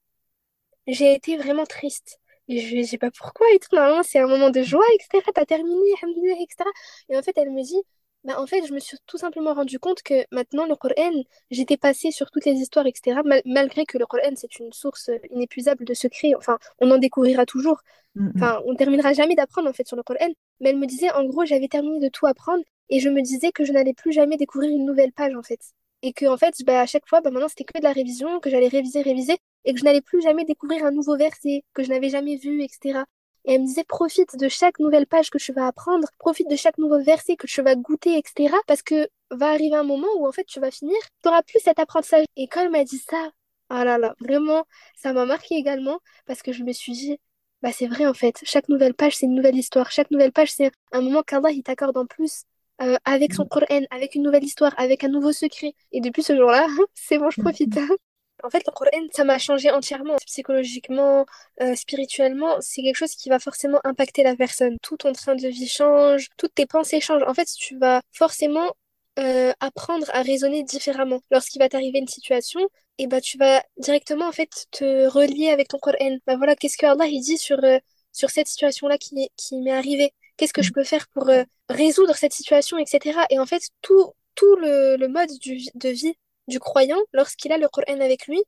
j'ai 0.88 1.14
été 1.14 1.38
vraiment 1.38 1.66
triste. 1.66 2.20
Et 2.50 2.60
je 2.60 2.76
ai 2.76 2.84
dit, 2.84 2.98
bah, 2.98 3.10
pourquoi 3.18 3.48
et 3.54 3.60
tout, 3.60 3.76
normalement, 3.76 4.04
c'est 4.04 4.20
un 4.20 4.28
moment 4.28 4.50
de 4.50 4.62
joie, 4.64 4.84
etc. 4.94 5.32
T'as 5.34 5.46
terminé, 5.46 5.76
etc. 6.02 6.70
Et 7.10 7.18
en 7.18 7.22
fait, 7.24 7.38
elle 7.38 7.52
me 7.52 7.64
dit, 7.64 7.82
bah, 8.26 8.40
en 8.42 8.48
fait, 8.48 8.66
je 8.68 8.74
me 8.74 8.80
suis 8.80 8.98
tout 9.08 9.18
simplement 9.18 9.54
rendu 9.54 9.80
compte 9.80 10.02
que 10.04 10.26
maintenant, 10.32 10.66
le 10.66 10.76
Coran, 10.76 11.12
j'étais 11.52 11.78
passée 11.78 12.12
sur 12.12 12.30
toutes 12.32 12.46
les 12.46 12.54
histoires, 12.56 12.86
etc. 12.88 13.24
mal- 13.24 13.42
malgré 13.46 13.86
que 13.86 13.98
le 13.98 14.06
Coran, 14.06 14.32
c'est 14.36 14.60
une 14.60 14.74
source 14.74 15.10
inépuisable 15.32 15.86
de 15.86 15.94
secrets. 15.94 16.34
Enfin, 16.38 16.58
on 16.80 16.92
en 16.92 16.98
découvrira 16.98 17.46
toujours. 17.46 17.82
Mm, 18.16 18.30
Enfin, 18.38 18.62
on 18.66 18.74
ne 18.74 18.78
terminera 18.78 19.14
jamais 19.14 19.36
d'apprendre, 19.36 19.70
en 19.70 19.74
fait, 19.74 19.88
sur 19.88 19.96
le 19.98 20.04
Coran. 20.04 20.28
Mais 20.60 20.70
elle 20.72 20.78
me 20.80 20.88
disait, 20.88 21.12
en 21.12 21.26
gros, 21.26 21.46
j'avais 21.46 21.68
terminé 21.68 22.00
de 22.00 22.10
tout 22.10 22.26
apprendre 22.28 22.64
et 22.90 23.00
je 23.00 23.10
me 23.10 23.22
disais 23.22 23.52
que 23.52 23.64
je 23.66 23.72
n'allais 23.72 23.94
plus 23.94 24.12
jamais 24.12 24.38
découvrir 24.38 24.72
une 24.72 24.86
nouvelle 24.86 25.14
page, 25.14 25.34
en 25.36 25.44
fait. 25.44 25.60
Et 26.04 26.14
que, 26.14 26.26
en 26.28 26.38
fait, 26.38 26.56
bah, 26.66 26.82
à 26.82 26.86
chaque 26.86 27.08
fois, 27.08 27.22
bah, 27.22 27.32
maintenant, 27.32 27.48
c'était 27.48 27.64
que 27.64 27.80
de 27.80 27.84
la 27.84 27.94
révision, 27.94 28.40
que 28.40 28.50
j'allais 28.52 28.68
réviser, 28.68 29.02
réviser 29.02 29.38
et 29.66 29.74
que 29.74 29.80
je 29.80 29.86
n'allais 29.86 30.02
plus 30.02 30.22
jamais 30.22 30.46
découvrir 30.46 30.86
un 30.86 30.92
nouveau 30.92 31.18
verset 31.18 31.64
que 31.74 31.84
je 31.84 31.90
n'avais 31.90 32.10
jamais 32.10 32.36
vu, 32.38 32.62
etc. 32.64 33.06
Et 33.46 33.54
elle 33.56 33.62
me 33.62 33.66
disait, 33.68 33.84
profite 33.86 34.38
de 34.38 34.48
chaque 34.50 34.80
nouvelle 34.80 35.08
page 35.08 35.30
que 35.32 35.38
tu 35.38 35.52
vas 35.54 35.68
apprendre, 35.68 36.08
profite 36.20 36.50
de 36.50 36.56
chaque 36.56 36.78
nouveau 36.78 37.02
verset 37.04 37.36
que 37.38 37.48
tu 37.48 37.62
vas 37.62 37.76
goûter, 37.76 38.18
etc. 38.18 38.56
Parce 38.68 38.82
que 38.84 39.10
va 39.32 39.50
arriver 39.52 39.76
un 39.76 39.84
moment 39.84 40.08
où, 40.18 40.28
en 40.28 40.32
fait, 40.32 40.46
tu 40.46 40.60
vas 40.60 40.72
finir, 40.72 40.98
tu 41.22 41.28
n'auras 41.30 41.42
plus 41.44 41.60
cet 41.64 41.80
apprentissage. 41.80 42.26
Et 42.36 42.48
quand 42.48 42.62
elle 42.62 42.72
m'a 42.72 42.84
dit 42.84 43.00
ça, 43.00 43.32
ah 43.70 43.84
là 43.86 43.98
là, 43.98 44.16
vraiment, 44.20 44.66
ça 44.96 45.14
m'a 45.14 45.26
marqué 45.26 45.56
également 45.56 46.00
parce 46.26 46.42
que 46.42 46.52
je 46.52 46.64
me 46.64 46.72
suis 46.74 46.92
dit, 46.94 47.18
bah 47.62 47.72
c'est 47.72 47.88
vrai 47.88 48.06
en 48.06 48.14
fait, 48.14 48.40
chaque 48.44 48.68
nouvelle 48.70 48.94
page, 48.94 49.16
c'est 49.18 49.26
une 49.26 49.36
nouvelle 49.36 49.56
histoire. 49.58 49.90
Chaque 49.92 50.12
nouvelle 50.12 50.32
page, 50.34 50.52
c'est 50.52 50.72
un 50.92 51.02
moment 51.02 51.24
qu'Allah, 51.24 51.52
il 51.52 51.64
t'accorde 51.64 51.98
en 51.98 52.06
plus. 52.06 52.44
Euh, 52.82 52.98
avec 53.06 53.34
son 53.34 53.46
mm, 53.46 53.50
Coran, 53.50 53.82
avec 53.92 54.16
une 54.16 54.24
nouvelle 54.24 54.44
histoire, 54.44 54.74
avec 54.78 55.04
un 55.04 55.10
nouveau 55.10 55.32
secret. 55.32 55.74
Et 55.92 56.02
depuis 56.02 56.24
ce 56.24 56.36
jour-là, 56.36 56.68
c'est 56.94 57.18
bon, 57.18 57.30
je 57.30 57.38
mm, 57.38 57.44
profite. 57.44 57.78
mm. 57.78 57.96
En 58.44 58.50
fait, 58.50 58.64
le 58.68 58.72
Coran, 58.74 59.08
ça 59.14 59.24
m'a 59.24 59.38
changé 59.40 59.72
entièrement, 59.72 60.16
psychologiquement, 60.26 61.26
euh, 61.62 61.76
spirituellement. 61.76 62.58
C'est 62.62 62.82
quelque 62.84 62.96
chose 62.98 63.16
qui 63.16 63.30
va 63.30 63.40
forcément 63.40 63.80
impacter 63.86 64.24
la 64.24 64.36
personne. 64.36 64.78
Tout 64.82 64.98
ton 64.98 65.14
train 65.14 65.36
de 65.36 65.48
vie 65.48 65.68
change, 65.68 66.28
toutes 66.38 66.54
tes 66.56 66.66
pensées 66.66 67.00
changent. 67.02 67.24
En 67.28 67.34
fait, 67.34 67.48
tu 67.58 67.78
vas 67.78 68.02
forcément 68.12 68.70
euh, 69.20 69.54
apprendre 69.60 70.08
à 70.14 70.24
raisonner 70.24 70.64
différemment. 70.64 71.22
Lorsqu'il 71.32 71.60
va 71.60 71.70
t'arriver 71.70 72.00
une 72.00 72.08
situation, 72.08 72.60
et 72.98 73.08
bah 73.08 73.22
tu 73.22 73.38
vas 73.38 73.64
directement 73.78 74.28
en 74.28 74.32
fait 74.32 74.68
te 74.72 75.08
relier 75.08 75.50
avec 75.50 75.68
ton 75.70 75.78
Coran. 75.80 76.18
Bah 76.28 76.36
voilà, 76.38 76.56
qu'est-ce 76.56 76.78
que 76.78 76.86
Allah 76.86 77.06
il 77.08 77.22
dit 77.22 77.38
sur 77.38 77.64
euh, 77.64 77.80
sur 78.12 78.30
cette 78.30 78.48
situation-là 78.48 78.98
qui 78.98 79.30
qui 79.38 79.58
m'est 79.62 79.72
arrivée? 79.72 80.14
Qu'est-ce 80.38 80.54
que 80.54 80.64
je 80.64 80.72
peux 80.72 80.84
faire 80.84 81.08
pour 81.10 81.30
euh, 81.30 81.44
résoudre 81.70 82.16
cette 82.16 82.34
situation, 82.34 82.78
etc. 82.78 83.20
Et 83.30 83.40
en 83.40 83.46
fait, 83.46 83.64
tout 83.82 84.14
tout 84.36 84.56
le, 84.56 84.98
le 84.98 85.08
mode 85.08 85.30
du, 85.40 85.60
de 85.76 85.90
vie 85.90 86.16
du 86.48 86.60
croyant, 86.60 87.00
lorsqu'il 87.14 87.52
a 87.52 87.58
le 87.58 87.70
Coran 87.70 88.00
avec 88.02 88.28
lui, 88.28 88.42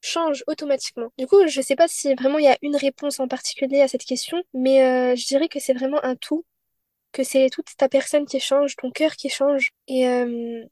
change 0.00 0.44
automatiquement. 0.46 1.12
Du 1.18 1.26
coup, 1.26 1.46
je 1.46 1.60
sais 1.60 1.76
pas 1.76 1.88
si 1.88 2.14
vraiment 2.14 2.38
il 2.38 2.44
y 2.44 2.48
a 2.48 2.58
une 2.62 2.76
réponse 2.76 3.20
en 3.20 3.28
particulier 3.28 3.80
à 3.80 3.88
cette 3.88 4.04
question, 4.04 4.42
mais 4.52 4.82
euh, 4.82 5.16
je 5.16 5.26
dirais 5.26 5.48
que 5.48 5.60
c'est 5.60 5.74
vraiment 5.74 6.04
un 6.04 6.16
tout, 6.16 6.44
que 7.12 7.22
c'est 7.22 7.48
toute 7.50 7.76
ta 7.76 7.88
personne 7.88 8.26
qui 8.26 8.40
change, 8.40 8.76
ton 8.76 8.90
cœur 8.90 9.12
qui 9.16 9.28
change, 9.28 9.70
et, 9.88 10.08
euh, 10.08 10.64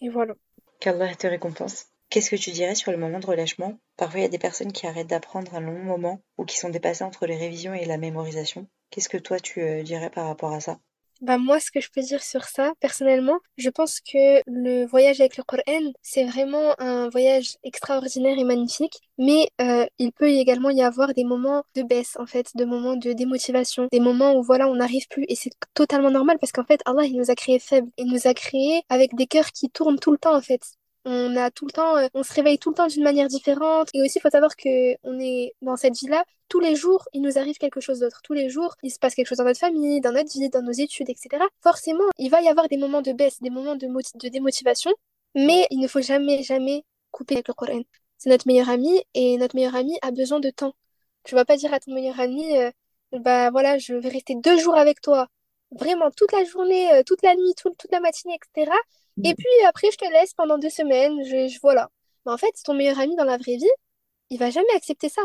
et 0.00 0.08
voilà. 0.08 0.34
Qu'Allah 0.80 1.14
te 1.14 1.26
récompense. 1.26 1.86
Qu'est-ce 2.10 2.30
que 2.30 2.36
tu 2.36 2.50
dirais 2.50 2.74
sur 2.74 2.90
le 2.90 2.96
moment 2.96 3.18
de 3.18 3.26
relâchement? 3.26 3.78
Parfois, 3.98 4.20
il 4.20 4.22
y 4.22 4.26
a 4.26 4.30
des 4.30 4.38
personnes 4.38 4.72
qui 4.72 4.86
arrêtent 4.86 5.08
d'apprendre 5.08 5.54
un 5.54 5.60
long 5.60 5.78
moment 5.78 6.22
ou 6.38 6.46
qui 6.46 6.56
sont 6.56 6.70
dépassées 6.70 7.04
entre 7.04 7.26
les 7.26 7.36
révisions 7.36 7.74
et 7.74 7.84
la 7.84 7.98
mémorisation. 7.98 8.66
Qu'est-ce 8.90 9.08
que 9.08 9.16
toi, 9.16 9.40
tu 9.40 9.62
euh, 9.62 9.82
dirais 9.82 10.10
par 10.10 10.26
rapport 10.26 10.52
à 10.52 10.60
ça? 10.60 10.78
Bah 11.20 11.36
moi, 11.36 11.58
ce 11.58 11.72
que 11.72 11.80
je 11.80 11.88
peux 11.90 12.00
dire 12.00 12.22
sur 12.22 12.44
ça, 12.44 12.72
personnellement, 12.78 13.40
je 13.56 13.70
pense 13.70 13.98
que 14.00 14.40
le 14.46 14.86
voyage 14.86 15.20
avec 15.20 15.36
le 15.36 15.42
Coran, 15.42 15.92
c'est 16.00 16.24
vraiment 16.24 16.76
un 16.78 17.08
voyage 17.08 17.56
extraordinaire 17.64 18.38
et 18.38 18.44
magnifique, 18.44 19.00
mais 19.18 19.48
euh, 19.60 19.84
il 19.98 20.12
peut 20.12 20.28
également 20.28 20.70
y 20.70 20.80
avoir 20.80 21.14
des 21.14 21.24
moments 21.24 21.64
de 21.74 21.82
baisse, 21.82 22.16
en 22.20 22.26
fait, 22.26 22.52
de 22.54 22.64
moments 22.64 22.94
de 22.94 23.12
démotivation, 23.12 23.88
des 23.90 23.98
moments 23.98 24.34
où 24.36 24.44
voilà, 24.44 24.68
on 24.68 24.76
n'arrive 24.76 25.08
plus, 25.08 25.24
et 25.28 25.34
c'est 25.34 25.50
totalement 25.74 26.12
normal 26.12 26.38
parce 26.38 26.52
qu'en 26.52 26.64
fait, 26.64 26.80
Allah, 26.84 27.04
il 27.04 27.16
nous 27.16 27.32
a 27.32 27.34
créés 27.34 27.58
faibles, 27.58 27.90
il 27.98 28.06
nous 28.12 28.28
a 28.28 28.34
créés 28.34 28.82
avec 28.88 29.16
des 29.16 29.26
cœurs 29.26 29.50
qui 29.50 29.70
tournent 29.70 29.98
tout 29.98 30.12
le 30.12 30.18
temps, 30.18 30.36
en 30.36 30.40
fait. 30.42 30.62
On 31.04 31.36
a 31.36 31.50
tout 31.50 31.66
le 31.66 31.72
temps, 31.72 31.96
euh, 31.96 32.06
on 32.14 32.22
se 32.22 32.32
réveille 32.34 32.58
tout 32.58 32.70
le 32.70 32.74
temps 32.76 32.86
d'une 32.86 33.02
manière 33.02 33.28
différente. 33.28 33.88
Et 33.94 34.02
aussi, 34.02 34.18
il 34.18 34.20
faut 34.20 34.30
savoir 34.30 34.54
que 34.56 34.94
on 35.04 35.18
est 35.18 35.54
dans 35.62 35.76
cette 35.76 35.96
vie-là. 35.98 36.24
Tous 36.48 36.60
les 36.60 36.74
jours, 36.76 37.06
il 37.12 37.22
nous 37.22 37.38
arrive 37.38 37.58
quelque 37.58 37.80
chose 37.80 38.00
d'autre. 38.00 38.20
Tous 38.22 38.32
les 38.32 38.48
jours, 38.50 38.74
il 38.82 38.90
se 38.90 38.98
passe 38.98 39.14
quelque 39.14 39.26
chose 39.28 39.38
dans 39.38 39.44
notre 39.44 39.60
famille, 39.60 40.00
dans 40.00 40.12
notre 40.12 40.32
vie, 40.32 40.48
dans 40.48 40.62
nos 40.62 40.72
études, 40.72 41.08
etc. 41.10 41.44
Forcément, 41.62 42.04
il 42.18 42.30
va 42.30 42.40
y 42.42 42.48
avoir 42.48 42.68
des 42.68 42.76
moments 42.78 43.02
de 43.02 43.12
baisse, 43.12 43.40
des 43.42 43.50
moments 43.50 43.76
de, 43.76 43.86
de 43.86 44.28
démotivation. 44.28 44.92
Mais 45.34 45.66
il 45.70 45.80
ne 45.80 45.88
faut 45.88 46.00
jamais, 46.00 46.42
jamais 46.42 46.84
couper 47.10 47.34
avec 47.34 47.48
le 47.48 47.54
Coran. 47.54 47.80
C'est 48.18 48.30
notre 48.30 48.46
meilleur 48.46 48.68
ami 48.70 49.02
et 49.14 49.36
notre 49.36 49.54
meilleur 49.56 49.76
ami 49.76 49.98
a 50.02 50.10
besoin 50.10 50.40
de 50.40 50.50
temps. 50.50 50.74
Tu 51.24 51.34
vas 51.34 51.44
pas 51.44 51.56
dire 51.56 51.72
à 51.74 51.80
ton 51.80 51.92
meilleur 51.94 52.18
ami, 52.20 52.56
euh, 52.58 52.70
bah 53.12 53.50
voilà, 53.50 53.78
je 53.78 53.94
vais 53.94 54.08
rester 54.08 54.34
deux 54.36 54.58
jours 54.58 54.76
avec 54.76 55.00
toi. 55.00 55.28
Vraiment, 55.70 56.10
toute 56.10 56.32
la 56.32 56.44
journée, 56.44 56.92
euh, 56.94 57.02
toute 57.04 57.22
la 57.22 57.34
nuit, 57.34 57.54
tout- 57.56 57.74
toute 57.78 57.92
la 57.92 58.00
matinée, 58.00 58.34
etc. 58.36 58.72
Et 59.24 59.34
puis 59.34 59.46
après, 59.66 59.90
je 59.92 59.96
te 59.98 60.04
laisse 60.10 60.32
pendant 60.34 60.58
deux 60.58 60.70
semaines, 60.70 61.22
je, 61.24 61.48
je- 61.48 61.58
voilà. 61.62 61.90
Mais 62.26 62.32
en 62.32 62.38
fait, 62.38 62.52
ton 62.64 62.74
meilleur 62.74 62.98
ami 62.98 63.16
dans 63.16 63.24
la 63.24 63.36
vraie 63.36 63.56
vie, 63.56 63.66
il 64.30 64.38
va 64.38 64.50
jamais 64.50 64.72
accepter 64.76 65.08
ça. 65.10 65.22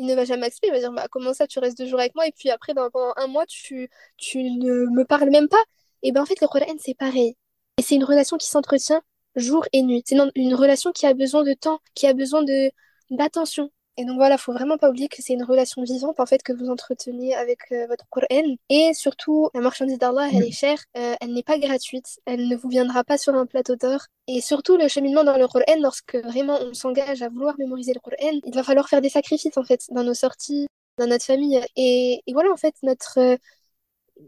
Il 0.00 0.06
ne 0.06 0.14
va 0.14 0.24
jamais 0.24 0.46
accepter, 0.46 0.68
il 0.68 0.72
va 0.72 0.78
dire, 0.78 0.92
bah, 0.92 1.08
comment 1.10 1.34
ça, 1.34 1.46
tu 1.46 1.58
restes 1.58 1.76
deux 1.78 1.86
jours 1.86 2.00
avec 2.00 2.14
moi, 2.14 2.26
et 2.26 2.32
puis 2.32 2.48
après, 2.50 2.72
dans- 2.72 2.88
pendant 2.90 3.12
un 3.16 3.26
mois, 3.26 3.44
tu, 3.46 3.90
ne 4.34 4.86
me 4.96 5.04
parles 5.04 5.28
même 5.30 5.48
pas. 5.48 5.62
Et 6.02 6.10
ben 6.12 6.22
en 6.22 6.26
fait, 6.26 6.40
le 6.40 6.48
Coran, 6.48 6.74
c'est 6.78 6.94
pareil. 6.96 7.36
Et 7.78 7.82
c'est 7.82 7.96
une 7.96 8.04
relation 8.04 8.38
qui 8.38 8.48
s'entretient 8.48 9.02
jour 9.36 9.66
et 9.74 9.82
nuit. 9.82 10.02
C'est 10.06 10.16
une, 10.34 10.54
relation 10.54 10.92
qui 10.92 11.06
a 11.06 11.12
besoin 11.14 11.44
de 11.44 11.52
temps, 11.52 11.80
qui 11.94 12.06
a 12.06 12.14
besoin 12.14 12.42
d'attention. 13.10 13.70
Et 14.00 14.06
donc 14.06 14.16
voilà, 14.16 14.38
faut 14.38 14.54
vraiment 14.54 14.78
pas 14.78 14.88
oublier 14.88 15.08
que 15.08 15.20
c'est 15.20 15.34
une 15.34 15.44
relation 15.44 15.82
vivante 15.82 16.20
en 16.20 16.24
fait 16.24 16.42
que 16.42 16.54
vous 16.54 16.70
entretenez 16.70 17.34
avec 17.34 17.70
euh, 17.70 17.86
votre 17.86 18.06
Coran. 18.08 18.56
Et 18.70 18.94
surtout, 18.94 19.50
la 19.52 19.60
marchandise 19.60 19.98
d'Allah, 19.98 20.26
elle 20.32 20.42
est 20.42 20.52
chère, 20.52 20.78
euh, 20.96 21.14
elle 21.20 21.34
n'est 21.34 21.42
pas 21.42 21.58
gratuite, 21.58 22.18
elle 22.24 22.48
ne 22.48 22.56
vous 22.56 22.70
viendra 22.70 23.04
pas 23.04 23.18
sur 23.18 23.34
un 23.34 23.44
plateau 23.44 23.76
d'or. 23.76 24.00
Et 24.26 24.40
surtout, 24.40 24.78
le 24.78 24.88
cheminement 24.88 25.22
dans 25.22 25.36
le 25.36 25.46
Coran, 25.46 25.76
lorsque 25.82 26.16
vraiment 26.16 26.56
on 26.62 26.72
s'engage 26.72 27.20
à 27.20 27.28
vouloir 27.28 27.56
mémoriser 27.58 27.92
le 27.92 28.00
Coran, 28.00 28.40
il 28.42 28.54
va 28.54 28.62
falloir 28.62 28.88
faire 28.88 29.02
des 29.02 29.10
sacrifices 29.10 29.58
en 29.58 29.64
fait 29.64 29.82
dans 29.90 30.02
nos 30.02 30.14
sorties, 30.14 30.66
dans 30.96 31.06
notre 31.06 31.26
famille. 31.26 31.60
Et, 31.76 32.22
et 32.26 32.32
voilà 32.32 32.50
en 32.52 32.56
fait 32.56 32.74
notre 32.82 33.18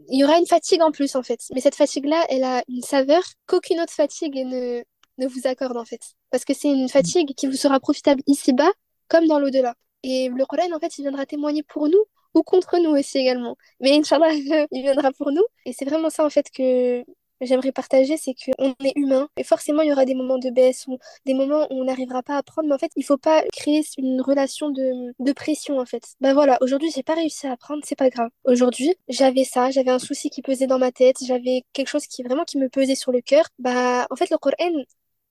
il 0.09 0.19
y 0.19 0.23
aura 0.23 0.37
une 0.37 0.45
fatigue 0.45 0.83
en 0.83 0.91
plus 0.91 1.15
en 1.15 1.23
fait. 1.23 1.39
Mais 1.51 1.61
cette 1.61 1.75
fatigue-là, 1.75 2.23
elle 2.29 2.43
a 2.43 2.63
une 2.69 2.83
saveur 2.83 3.23
qu'aucune 3.47 3.79
autre 3.79 3.93
fatigue 3.93 4.35
ne, 4.35 4.83
ne 5.17 5.27
vous 5.27 5.47
accorde 5.47 5.77
en 5.77 5.85
fait. 5.85 6.01
Parce 6.29 6.45
que 6.45 6.53
c'est 6.53 6.69
une 6.69 6.89
fatigue 6.89 7.33
qui 7.35 7.47
vous 7.47 7.57
sera 7.57 7.79
profitable 7.79 8.21
ici-bas 8.27 8.71
comme 9.07 9.27
dans 9.27 9.39
l'au-delà. 9.39 9.75
Et 10.03 10.29
le 10.29 10.45
Coran, 10.45 10.71
en 10.73 10.79
fait, 10.79 10.97
il 10.97 11.03
viendra 11.03 11.25
témoigner 11.25 11.63
pour 11.63 11.87
nous 11.89 12.03
ou 12.33 12.43
contre 12.43 12.77
nous 12.79 12.91
aussi 12.91 13.19
également. 13.19 13.57
Mais 13.79 13.91
Inch'Allah, 13.97 14.33
il 14.71 14.81
viendra 14.81 15.11
pour 15.11 15.31
nous. 15.31 15.43
Et 15.65 15.73
c'est 15.73 15.85
vraiment 15.85 16.09
ça, 16.09 16.25
en 16.25 16.29
fait, 16.29 16.49
que 16.51 17.03
j'aimerais 17.41 17.71
partager, 17.71 18.17
c'est 18.17 18.33
qu'on 18.33 18.75
est 18.83 18.93
humain. 18.95 19.27
Et 19.37 19.43
forcément, 19.43 19.81
il 19.81 19.89
y 19.89 19.91
aura 19.91 20.05
des 20.05 20.15
moments 20.15 20.37
de 20.37 20.49
baisse 20.49 20.85
ou 20.87 20.97
des 21.25 21.33
moments 21.33 21.67
où 21.71 21.81
on 21.81 21.85
n'arrivera 21.85 22.23
pas 22.23 22.35
à 22.35 22.37
apprendre. 22.37 22.67
Mais 22.67 22.75
en 22.75 22.77
fait, 22.77 22.91
il 22.95 23.03
faut 23.03 23.17
pas 23.17 23.43
créer 23.53 23.83
une 23.97 24.21
relation 24.21 24.69
de, 24.69 25.13
de 25.19 25.31
pression, 25.33 25.79
en 25.79 25.85
fait. 25.85 26.03
Bah 26.21 26.33
voilà, 26.33 26.57
aujourd'hui, 26.61 26.91
j'ai 26.93 27.03
pas 27.03 27.15
réussi 27.15 27.47
à 27.47 27.53
apprendre, 27.53 27.81
c'est 27.85 27.97
pas 27.97 28.09
grave. 28.09 28.29
Aujourd'hui, 28.45 28.95
j'avais 29.07 29.43
ça, 29.43 29.71
j'avais 29.71 29.91
un 29.91 29.99
souci 29.99 30.29
qui 30.29 30.41
pesait 30.41 30.67
dans 30.67 30.79
ma 30.79 30.91
tête, 30.91 31.17
j'avais 31.25 31.63
quelque 31.73 31.89
chose 31.89 32.07
qui 32.07 32.23
vraiment 32.23 32.43
qui 32.45 32.57
me 32.57 32.69
pesait 32.69 32.95
sur 32.95 33.11
le 33.11 33.21
cœur. 33.21 33.45
Bah, 33.59 34.07
en 34.09 34.15
fait, 34.15 34.29
le 34.29 34.37
Coran, 34.37 34.71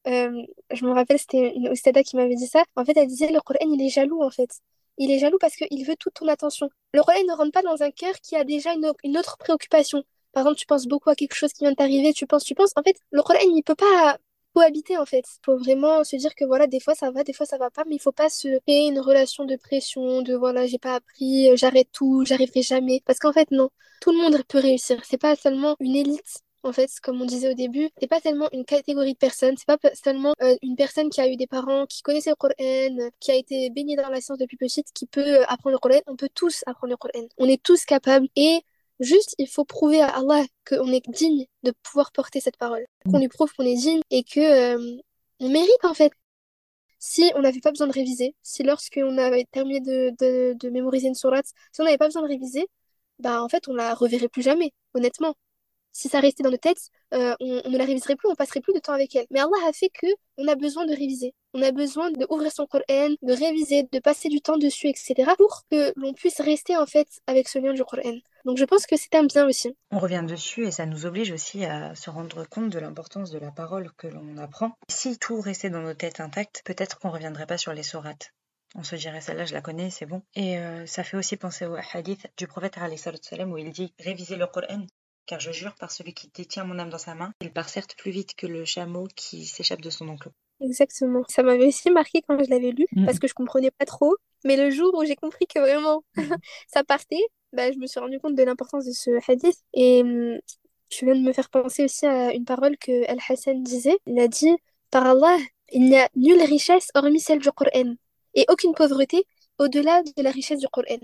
euh, 0.06 0.42
je 0.72 0.84
me 0.84 0.92
rappelle, 0.92 1.18
c'était 1.18 1.54
une 1.54 1.68
Oustada 1.68 2.02
qui 2.02 2.16
m'avait 2.16 2.34
dit 2.34 2.46
ça. 2.46 2.64
En 2.76 2.84
fait, 2.84 2.96
elle 2.96 3.06
disait 3.06 3.30
le 3.30 3.40
Coran, 3.40 3.58
il 3.62 3.82
est 3.82 3.88
jaloux, 3.88 4.22
en 4.22 4.30
fait. 4.30 4.50
Il 4.98 5.10
est 5.10 5.18
jaloux 5.18 5.38
parce 5.40 5.56
qu'il 5.56 5.84
veut 5.86 5.96
toute 5.96 6.14
ton 6.14 6.28
attention. 6.28 6.68
Le 6.92 7.02
Coran 7.02 7.18
ne 7.28 7.34
rentre 7.34 7.52
pas 7.52 7.62
dans 7.62 7.82
un 7.82 7.90
cœur 7.90 8.14
qui 8.22 8.36
a 8.36 8.44
déjà 8.44 8.72
une, 8.74 9.16
autre 9.16 9.38
préoccupation. 9.38 10.04
Par 10.32 10.42
exemple, 10.42 10.58
tu 10.58 10.66
penses 10.66 10.86
beaucoup 10.86 11.10
à 11.10 11.14
quelque 11.14 11.34
chose 11.34 11.52
qui 11.52 11.64
vient 11.64 11.70
de 11.72 11.76
t'arriver, 11.76 12.12
tu 12.12 12.26
penses, 12.26 12.44
tu 12.44 12.54
penses. 12.54 12.72
En 12.76 12.82
fait, 12.82 12.96
le 13.10 13.22
Coran, 13.22 13.38
il 13.42 13.62
peut 13.62 13.74
pas 13.74 14.18
cohabiter, 14.54 14.98
en 14.98 15.06
fait. 15.06 15.24
Il 15.28 15.44
faut 15.44 15.56
vraiment 15.56 16.04
se 16.04 16.16
dire 16.16 16.34
que 16.34 16.44
voilà, 16.44 16.66
des 16.66 16.80
fois 16.80 16.94
ça 16.94 17.10
va, 17.10 17.24
des 17.24 17.32
fois 17.32 17.46
ça 17.46 17.58
va 17.58 17.70
pas, 17.70 17.84
mais 17.86 17.96
il 17.96 18.00
faut 18.00 18.12
pas 18.12 18.28
se 18.28 18.58
créer 18.60 18.88
une 18.88 19.00
relation 19.00 19.44
de 19.44 19.56
pression, 19.56 20.22
de 20.22 20.34
voilà, 20.34 20.66
j'ai 20.66 20.78
pas 20.78 20.94
appris, 20.96 21.56
j'arrête 21.56 21.88
tout, 21.92 22.24
j'arriverai 22.26 22.62
jamais. 22.62 23.02
Parce 23.06 23.18
qu'en 23.18 23.32
fait, 23.32 23.50
non. 23.50 23.70
Tout 24.00 24.10
le 24.12 24.18
monde 24.18 24.42
peut 24.48 24.58
réussir. 24.58 25.00
C'est 25.04 25.18
pas 25.18 25.36
seulement 25.36 25.76
une 25.80 25.94
élite 25.96 26.42
en 26.62 26.72
fait, 26.72 26.90
comme 27.02 27.20
on 27.20 27.24
disait 27.24 27.50
au 27.50 27.54
début, 27.54 27.90
c'est 28.00 28.06
pas 28.06 28.20
tellement 28.20 28.48
une 28.52 28.64
catégorie 28.64 29.14
de 29.14 29.18
personnes, 29.18 29.56
c'est 29.56 29.66
pas 29.66 29.78
seulement 29.94 30.34
euh, 30.42 30.54
une 30.62 30.76
personne 30.76 31.10
qui 31.10 31.20
a 31.20 31.28
eu 31.28 31.36
des 31.36 31.46
parents 31.46 31.86
qui 31.86 32.02
connaissaient 32.02 32.30
le 32.30 32.36
Coran, 32.36 33.10
qui 33.20 33.30
a 33.30 33.34
été 33.34 33.70
baignée 33.70 33.96
dans 33.96 34.08
la 34.08 34.20
science 34.20 34.38
depuis 34.38 34.56
petite, 34.56 34.92
qui 34.94 35.06
peut 35.06 35.40
euh, 35.40 35.44
apprendre 35.48 35.74
le 35.74 35.78
Coran. 35.78 36.00
On 36.06 36.16
peut 36.16 36.28
tous 36.34 36.62
apprendre 36.66 36.92
le 36.92 36.96
Coran. 36.96 37.26
On 37.38 37.48
est 37.48 37.62
tous 37.62 37.84
capables 37.84 38.28
et 38.36 38.60
juste, 39.00 39.34
il 39.38 39.48
faut 39.48 39.64
prouver 39.64 40.00
à 40.00 40.08
Allah 40.08 40.44
qu'on 40.68 40.92
est 40.92 41.08
digne 41.08 41.46
de 41.62 41.72
pouvoir 41.82 42.12
porter 42.12 42.40
cette 42.40 42.56
parole, 42.56 42.86
qu'on 43.10 43.18
lui 43.18 43.28
prouve 43.28 43.52
qu'on 43.54 43.64
est 43.64 43.74
digne 43.74 44.00
et 44.10 44.22
que 44.24 44.40
euh, 44.76 44.96
on 45.40 45.48
mérite 45.48 45.84
en 45.84 45.94
fait. 45.94 46.12
Si 46.98 47.32
on 47.34 47.40
n'avait 47.40 47.60
pas 47.60 47.70
besoin 47.70 47.88
de 47.88 47.92
réviser, 47.92 48.36
si 48.42 48.62
lorsqu'on 48.62 49.18
avait 49.18 49.44
terminé 49.50 49.80
de, 49.80 50.10
de, 50.20 50.54
de 50.54 50.70
mémoriser 50.70 51.08
une 51.08 51.16
sourate, 51.16 51.46
si 51.72 51.80
on 51.80 51.84
n'avait 51.84 51.98
pas 51.98 52.06
besoin 52.06 52.22
de 52.22 52.28
réviser, 52.28 52.68
bah 53.18 53.42
en 53.42 53.48
fait 53.48 53.66
on 53.68 53.74
la 53.74 53.94
reverrait 53.94 54.28
plus 54.28 54.42
jamais, 54.42 54.72
honnêtement 54.94 55.34
si 55.92 56.08
ça 56.08 56.20
restait 56.20 56.42
dans 56.42 56.50
nos 56.50 56.56
têtes, 56.56 56.90
euh, 57.14 57.34
on, 57.40 57.70
ne 57.70 57.78
la 57.78 57.84
réviserait 57.84 58.16
plus, 58.16 58.28
on 58.28 58.34
passerait 58.34 58.60
plus 58.60 58.72
de 58.72 58.78
temps 58.78 58.92
avec 58.92 59.14
elle. 59.14 59.26
Mais 59.30 59.40
Allah 59.40 59.68
a 59.68 59.72
fait 59.72 59.90
que 59.90 60.06
on 60.38 60.48
a 60.48 60.54
besoin 60.54 60.86
de 60.86 60.92
réviser. 60.92 61.34
On 61.54 61.62
a 61.62 61.70
besoin 61.70 62.10
d'ouvrir 62.10 62.50
son 62.50 62.66
Coran, 62.66 63.10
de 63.20 63.32
réviser, 63.32 63.84
de 63.90 63.98
passer 63.98 64.28
du 64.28 64.40
temps 64.40 64.56
dessus, 64.56 64.88
etc. 64.88 65.14
pour 65.36 65.62
que 65.70 65.92
l'on 65.96 66.14
puisse 66.14 66.40
rester 66.40 66.76
en 66.76 66.86
fait 66.86 67.08
avec 67.26 67.48
ce 67.48 67.58
lien 67.58 67.74
du 67.74 67.84
Coran. 67.84 68.18
Donc 68.44 68.58
je 68.58 68.64
pense 68.64 68.86
que 68.86 68.96
c'est 68.96 69.14
un 69.14 69.24
bien 69.24 69.46
aussi. 69.46 69.76
On 69.90 69.98
revient 69.98 70.24
dessus 70.26 70.66
et 70.66 70.70
ça 70.70 70.86
nous 70.86 71.06
oblige 71.06 71.30
aussi 71.30 71.64
à 71.64 71.94
se 71.94 72.10
rendre 72.10 72.44
compte 72.48 72.70
de 72.70 72.78
l'importance 72.78 73.30
de 73.30 73.38
la 73.38 73.52
parole 73.52 73.92
que 73.96 74.08
l'on 74.08 74.36
apprend. 74.38 74.72
Si 74.88 75.18
tout 75.18 75.40
restait 75.40 75.70
dans 75.70 75.82
nos 75.82 75.94
têtes 75.94 76.20
intactes, 76.20 76.62
peut-être 76.64 76.98
qu'on 76.98 77.08
ne 77.08 77.14
reviendrait 77.14 77.46
pas 77.46 77.58
sur 77.58 77.72
les 77.72 77.82
sourates. 77.82 78.32
On 78.74 78.82
se 78.82 78.96
dirait 78.96 79.20
celle-là, 79.20 79.44
je 79.44 79.52
la 79.52 79.60
connais, 79.60 79.90
c'est 79.90 80.06
bon. 80.06 80.22
Et 80.34 80.58
euh, 80.58 80.86
ça 80.86 81.04
fait 81.04 81.18
aussi 81.18 81.36
penser 81.36 81.66
au 81.66 81.76
hadith 81.92 82.26
du 82.38 82.46
prophète 82.46 82.78
où 83.46 83.58
il 83.58 83.70
dit 83.70 83.92
réviser 83.98 84.36
le 84.36 84.46
Coran 84.46 84.86
car 85.26 85.40
je 85.40 85.52
jure 85.52 85.74
par 85.74 85.90
celui 85.90 86.14
qui 86.14 86.30
détient 86.34 86.64
mon 86.64 86.78
âme 86.78 86.90
dans 86.90 86.98
sa 86.98 87.14
main, 87.14 87.32
il 87.40 87.52
part 87.52 87.68
certes 87.68 87.94
plus 87.96 88.10
vite 88.10 88.34
que 88.34 88.46
le 88.46 88.64
chameau 88.64 89.08
qui 89.14 89.46
s'échappe 89.46 89.80
de 89.80 89.90
son 89.90 90.08
enclos. 90.08 90.32
Exactement. 90.60 91.24
Ça 91.28 91.42
m'avait 91.42 91.66
aussi 91.66 91.90
marqué 91.90 92.22
quand 92.26 92.42
je 92.42 92.50
l'avais 92.50 92.70
lu, 92.70 92.86
mmh. 92.92 93.06
parce 93.06 93.18
que 93.18 93.26
je 93.26 93.34
comprenais 93.34 93.70
pas 93.70 93.84
trop. 93.84 94.16
Mais 94.44 94.56
le 94.56 94.70
jour 94.70 94.92
où 94.94 95.04
j'ai 95.04 95.16
compris 95.16 95.46
que 95.46 95.58
vraiment 95.58 96.02
mmh. 96.16 96.22
ça 96.68 96.84
partait, 96.84 97.24
bah, 97.52 97.70
je 97.72 97.78
me 97.78 97.86
suis 97.86 98.00
rendu 98.00 98.18
compte 98.20 98.34
de 98.34 98.42
l'importance 98.42 98.86
de 98.86 98.92
ce 98.92 99.10
hadith. 99.30 99.58
Et 99.74 100.02
hum, 100.02 100.38
je 100.90 101.04
viens 101.04 101.14
de 101.14 101.20
me 101.20 101.32
faire 101.32 101.48
penser 101.50 101.84
aussi 101.84 102.06
à 102.06 102.32
une 102.32 102.44
parole 102.44 102.76
que 102.76 103.08
Al-Hassan 103.10 103.62
disait. 103.62 103.98
Il 104.06 104.18
a 104.20 104.28
dit 104.28 104.54
Par 104.90 105.06
Allah, 105.06 105.36
il 105.72 105.84
n'y 105.84 105.96
a 105.96 106.08
nulle 106.14 106.42
richesse 106.42 106.88
hormis 106.94 107.20
celle 107.20 107.38
du 107.40 107.50
Coran, 107.50 107.94
et 108.34 108.44
aucune 108.48 108.74
pauvreté 108.74 109.24
au-delà 109.58 110.02
de 110.02 110.22
la 110.22 110.30
richesse 110.30 110.60
du 110.60 110.68
Coran. 110.68 110.98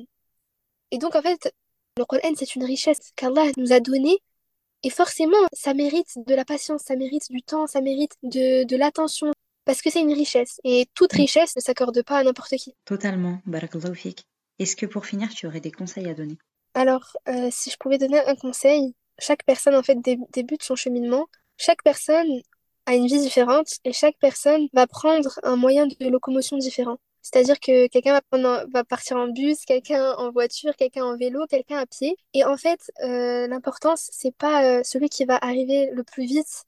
Et 0.91 0.99
donc, 0.99 1.17
en 1.17 1.23
fait, 1.23 1.53
le 1.99 2.05
Coran, 2.05 2.33
c'est 2.37 2.55
une 2.55 2.65
richesse 2.65 3.13
qu'Allah 3.17 3.47
nous 3.57 3.73
a 3.73 3.81
donnée. 3.81 4.19
Et 4.85 4.91
forcément, 4.91 5.37
ça 5.53 5.75
mérite 5.75 6.19
de 6.27 6.35
la 6.35 6.45
patience, 6.45 6.83
ça 6.87 6.97
mérite 6.97 7.31
du 7.31 7.43
temps, 7.43 7.67
ça 7.67 7.81
mérite 7.81 8.13
de, 8.23 8.65
de 8.65 8.77
l'attention. 8.77 9.33
Parce 9.65 9.83
que 9.83 9.91
c'est 9.91 10.01
une 10.01 10.15
richesse. 10.15 10.61
Et 10.65 10.87
toute 10.95 11.13
mm. 11.15 11.19
richesse 11.19 11.57
ne 11.57 11.61
s'accorde 11.61 12.03
pas 12.03 12.19
à 12.19 12.25
n'importe 12.25 12.57
qui. 12.57 12.75
Totalement. 12.85 13.41
Barakallahu 13.45 13.95
fik. 13.95 14.23
Est-ce 14.59 14.77
que 14.77 14.87
pour 14.87 15.05
finir, 15.05 15.29
tu 15.29 15.47
aurais 15.47 15.61
des 15.61 15.73
conseils 15.73 16.09
à 16.09 16.15
donner? 16.15 16.39
Alors, 16.75 17.17
euh, 17.29 17.49
si 17.51 17.71
je 17.71 17.77
pouvais 17.77 17.99
donner 17.99 18.19
un 18.19 18.35
conseil, 18.35 18.95
chaque 19.19 19.45
personne, 19.45 19.75
en 19.75 19.83
fait, 19.83 19.99
débute 20.33 20.63
son 20.63 20.77
cheminement. 20.77 21.27
Chaque 21.57 21.83
personne 21.83 22.41
a 22.87 22.95
une 22.95 23.07
vie 23.07 23.21
différente 23.21 23.69
et 23.85 23.93
chaque 23.93 24.17
personne 24.19 24.69
va 24.73 24.87
prendre 24.87 25.39
un 25.43 25.57
moyen 25.57 25.87
de 25.87 26.09
locomotion 26.09 26.57
différent. 26.57 26.99
C'est-à-dire 27.31 27.61
que 27.61 27.89
quelqu'un 27.89 28.21
va, 28.73 28.85
partir 28.85 29.19
en 29.19 29.29
bus, 29.29 29.65
quelqu'un 29.67 30.13
en 30.15 30.31
voiture, 30.31 30.75
quelqu'un 30.77 31.05
en 31.05 31.17
vélo, 31.17 31.47
quelqu'un 31.47 31.77
à 31.77 31.87
pied. 31.87 32.17
Et 32.33 32.45
en 32.45 32.57
fait, 32.57 32.81
euh, 33.05 33.47
l'importance, 33.47 34.09
c'est 34.13 34.35
pas 34.35 34.65
euh, 34.65 34.83
celui 34.83 35.11
qui 35.11 35.27
va 35.27 35.37
arriver 35.37 35.91
le 35.93 36.05
plus 36.05 36.25
vite 36.25 36.65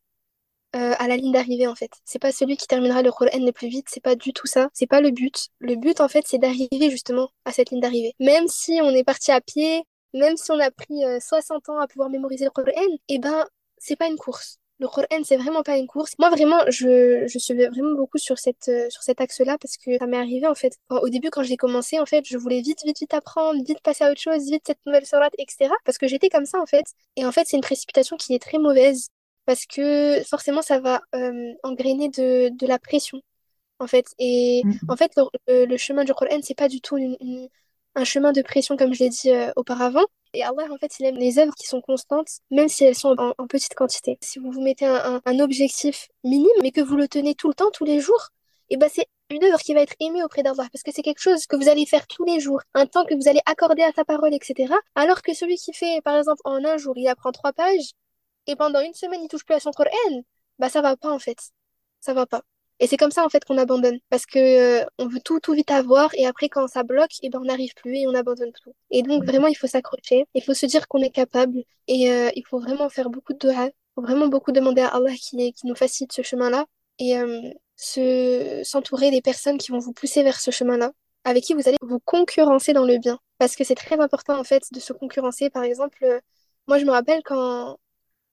euh, 0.77 0.94
à 0.99 1.09
la 1.09 1.16
ligne 1.16 1.33
d'arrivée, 1.33 1.66
en 1.66 1.75
fait. 1.75 1.90
C'est 2.05 2.18
pas 2.18 2.31
celui 2.31 2.59
qui 2.59 2.66
terminera 2.66 3.03
le 3.03 3.11
Coran 3.11 3.31
le 3.35 3.53
plus 3.53 3.68
vite, 3.68 3.87
c'est 3.88 4.03
pas 4.03 4.16
du 4.16 4.33
tout 4.35 4.46
ça. 4.46 4.68
C'est 4.75 4.87
pas 4.87 5.01
le 5.01 5.11
but. 5.11 5.49
Le 5.61 5.77
but, 5.77 6.01
en 6.01 6.09
fait, 6.09 6.25
c'est 6.27 6.38
d'arriver 6.38 6.90
justement 6.90 7.31
à 7.46 7.53
cette 7.53 7.70
ligne 7.70 7.81
d'arrivée. 7.81 8.14
Même 8.20 8.46
si 8.49 8.81
on 8.83 8.90
est 8.90 9.05
parti 9.05 9.33
à 9.33 9.40
pied, 9.40 9.83
même 10.12 10.37
si 10.37 10.51
on 10.53 10.61
a 10.61 10.70
pris 10.70 11.03
60 11.20 11.70
ans 11.70 11.79
à 11.81 11.87
pouvoir 11.88 12.11
mémoriser 12.11 12.44
le 12.44 12.51
Coran, 12.51 12.70
eh 13.09 13.18
ben, 13.18 13.46
c'est 13.79 13.96
pas 13.96 14.09
une 14.09 14.18
course 14.18 14.60
le 14.81 14.88
Coran, 14.88 15.23
c'est 15.25 15.37
vraiment 15.37 15.62
pas 15.62 15.77
une 15.77 15.87
course. 15.87 16.14
Moi, 16.19 16.31
vraiment, 16.31 16.59
je, 16.69 17.27
je 17.29 17.38
suis 17.38 17.55
vraiment 17.55 17.95
beaucoup 17.95 18.19
sur, 18.19 18.38
cette, 18.38 18.69
euh, 18.69 18.88
sur 18.88 19.03
cet 19.03 19.21
axe-là 19.21 19.59
parce 19.59 19.77
que 19.77 19.99
ça 19.99 20.07
m'est 20.07 20.16
arrivé, 20.16 20.47
en 20.47 20.55
fait. 20.55 20.79
Au 20.88 21.09
début, 21.11 21.29
quand 21.31 21.43
j'ai 21.43 21.59
commencé, 21.59 22.01
en 22.01 22.07
fait, 22.07 22.25
je 22.27 22.38
voulais 22.38 22.62
vite, 22.62 22.83
vite, 22.85 22.99
vite 22.99 23.12
apprendre, 23.14 23.62
vite 23.62 23.81
passer 23.83 24.05
à 24.05 24.11
autre 24.11 24.21
chose, 24.21 24.45
vite 24.51 24.62
cette 24.66 24.79
nouvelle 24.87 25.05
sourate, 25.05 25.35
etc. 25.38 25.71
Parce 25.85 25.99
que 25.99 26.09
j'étais 26.09 26.31
comme 26.31 26.47
ça, 26.47 26.59
en 26.61 26.66
fait. 26.66 26.87
Et 27.16 27.27
en 27.27 27.33
fait, 27.33 27.47
c'est 27.47 27.57
une 27.57 27.62
précipitation 27.62 28.16
qui 28.16 28.35
est 28.35 28.38
très 28.38 28.59
mauvaise 28.59 29.09
parce 29.45 29.66
que 29.66 30.23
forcément, 30.25 30.62
ça 30.62 30.81
va 30.81 31.03
euh, 31.14 31.53
engrainer 31.62 32.09
de, 32.09 32.49
de 32.57 32.66
la 32.66 32.79
pression, 32.79 33.21
en 33.81 33.87
fait. 33.87 34.07
Et 34.19 34.62
mm. 34.64 34.73
en 34.88 34.97
fait, 34.97 35.12
le, 35.47 35.66
le, 35.66 35.77
chemin 35.77 36.05
du 36.05 36.14
Coran, 36.14 36.40
c'est 36.43 36.57
pas 36.57 36.69
du 36.69 36.81
tout 36.81 36.97
une, 36.97 37.16
une, 37.21 37.49
un 37.94 38.05
chemin 38.05 38.33
de 38.33 38.42
pression, 38.42 38.76
comme 38.76 38.94
je 38.94 39.00
l'ai 39.00 39.09
dit 39.11 39.31
euh, 39.31 39.50
auparavant. 39.57 40.05
Et 40.33 40.44
Allah, 40.44 40.64
en 40.70 40.76
fait, 40.79 40.98
il 41.00 41.07
aime 41.07 41.16
les 41.16 41.38
œuvres 41.38 41.55
qui 41.55 41.66
sont 41.66 41.81
constantes, 41.81 42.29
même 42.50 42.68
si 42.68 42.85
elles 42.85 42.94
sont 42.94 43.16
en, 43.18 43.46
petite 43.48 43.74
quantité. 43.74 44.16
Si 44.22 44.38
vous 44.38 44.53
vous 44.53 44.62
mettez 44.62 44.87
un, 44.87 45.20
un, 45.24 45.40
objectif 45.40 46.09
minime, 46.22 46.48
mais 46.62 46.70
que 46.70 46.81
vous 46.81 46.96
le 46.96 47.09
tenez 47.09 47.35
tout 47.35 47.48
le 47.48 47.55
temps, 47.55 47.70
tous 47.72 47.85
les 47.85 48.00
jours, 48.00 48.29
et 48.68 48.74
eh 48.74 48.76
ben 48.76 48.88
c'est 48.92 49.09
une 49.31 49.42
œuvre 49.44 49.59
qui 49.59 49.74
va 49.74 49.81
être 49.81 49.94
aimée 50.00 50.22
auprès 50.22 50.42
d'Allah, 50.44 50.68
parce 50.72 50.83
que 50.85 50.92
c'est 50.92 51.03
quelque 51.03 51.20
chose 51.20 51.46
que 51.46 51.57
vous 51.57 51.68
allez 51.68 51.87
faire 51.87 52.07
tous 52.07 52.24
les 52.24 52.38
jours, 52.38 52.61
un 52.74 52.87
temps 52.87 53.05
que 53.05 53.14
vous 53.14 53.29
allez 53.29 53.40
accorder 53.46 53.83
à 53.83 53.92
sa 53.92 54.05
parole, 54.05 54.33
etc. 54.35 54.72
Alors 54.94 55.22
que 55.22 55.35
celui 55.35 55.57
qui 55.57 55.72
fait, 55.72 56.00
par 56.03 56.16
exemple, 56.16 56.40
en 56.44 56.64
un 56.64 56.76
jour, 56.76 56.94
il 56.96 57.09
apprend 57.09 57.33
trois 57.33 57.53
pages, 57.53 57.92
et 58.46 58.57
pendant 58.57 58.81
une 58.81 58.94
semaine, 58.94 59.20
il 59.22 59.29
touche 59.29 59.44
plus 59.44 59.55
à 59.55 59.61
son 59.61 59.72
Coran, 59.72 59.90
bah 60.59 60.68
ça 60.68 60.83
va 60.83 60.96
pas, 60.96 61.11
en 61.11 61.18
fait. 61.18 61.38
Ça 62.00 62.14
va 62.14 62.26
pas. 62.26 62.42
Et 62.81 62.87
c'est 62.87 62.97
comme 62.97 63.11
ça 63.11 63.25
en 63.25 63.29
fait 63.29 63.45
qu'on 63.45 63.59
abandonne. 63.59 63.99
Parce 64.09 64.27
que 64.27 64.81
euh, 64.81 64.87
on 64.99 65.07
veut 65.07 65.21
tout 65.21 65.38
tout 65.38 65.53
vite 65.53 65.71
avoir 65.71 66.11
et 66.14 66.27
après 66.27 66.49
quand 66.49 66.66
ça 66.66 66.83
bloque 66.83 67.12
et 67.23 67.27
eh 67.27 67.31
ben 67.31 67.38
on 67.40 67.45
n'arrive 67.45 67.75
plus 67.75 67.97
et 67.97 68.07
on 68.07 68.14
abandonne 68.14 68.53
tout. 68.53 68.73
Et 68.90 69.03
donc 69.03 69.25
vraiment 69.25 69.47
il 69.49 69.55
faut 69.55 69.66
s'accrocher, 69.66 70.27
il 70.35 70.43
faut 70.43 70.55
se 70.55 70.66
dire 70.66 70.88
qu'on 70.88 71.03
est 71.03 71.11
capable. 71.11 71.62
Et 71.87 72.11
euh, 72.11 72.31
il 72.35 72.45
faut 72.47 72.59
vraiment 72.59 72.88
faire 72.88 73.11
beaucoup 73.11 73.35
de 73.35 73.38
dua, 73.38 73.66
il 73.66 73.73
faut 73.95 74.03
vraiment 74.03 74.29
beaucoup 74.29 74.53
demander 74.53 74.81
à 74.83 74.88
Allah 74.88 75.12
qui, 75.14 75.53
qui 75.53 75.66
nous 75.66 75.75
facilite 75.75 76.12
ce 76.12 76.23
chemin-là. 76.23 76.64
Et 76.99 77.19
euh, 77.19 77.40
se 77.77 78.62
s'entourer 78.64 79.11
des 79.11 79.23
personnes 79.23 79.59
qui 79.59 79.73
vont 79.73 79.79
vous 79.79 79.93
pousser 79.93 80.23
vers 80.23 80.40
ce 80.40 80.51
chemin-là. 80.51 80.93
Avec 81.25 81.45
qui 81.45 81.53
vous 81.55 81.69
allez 81.69 81.77
vous 81.83 82.01
concurrencer 82.01 82.73
dans 82.73 82.87
le 82.87 82.99
bien. 82.99 83.19
Parce 83.38 83.57
que 83.57 83.64
c'est 83.64 83.75
très 83.75 84.01
important 84.01 84.38
en 84.38 84.45
fait 84.45 84.62
de 84.73 84.81
se 84.81 84.93
concurrencer. 84.95 85.51
Par 85.51 85.64
exemple 85.64 86.21
moi 86.66 86.79
je 86.79 86.85
me 86.87 86.90
rappelle 86.93 87.23
quand 87.25 87.79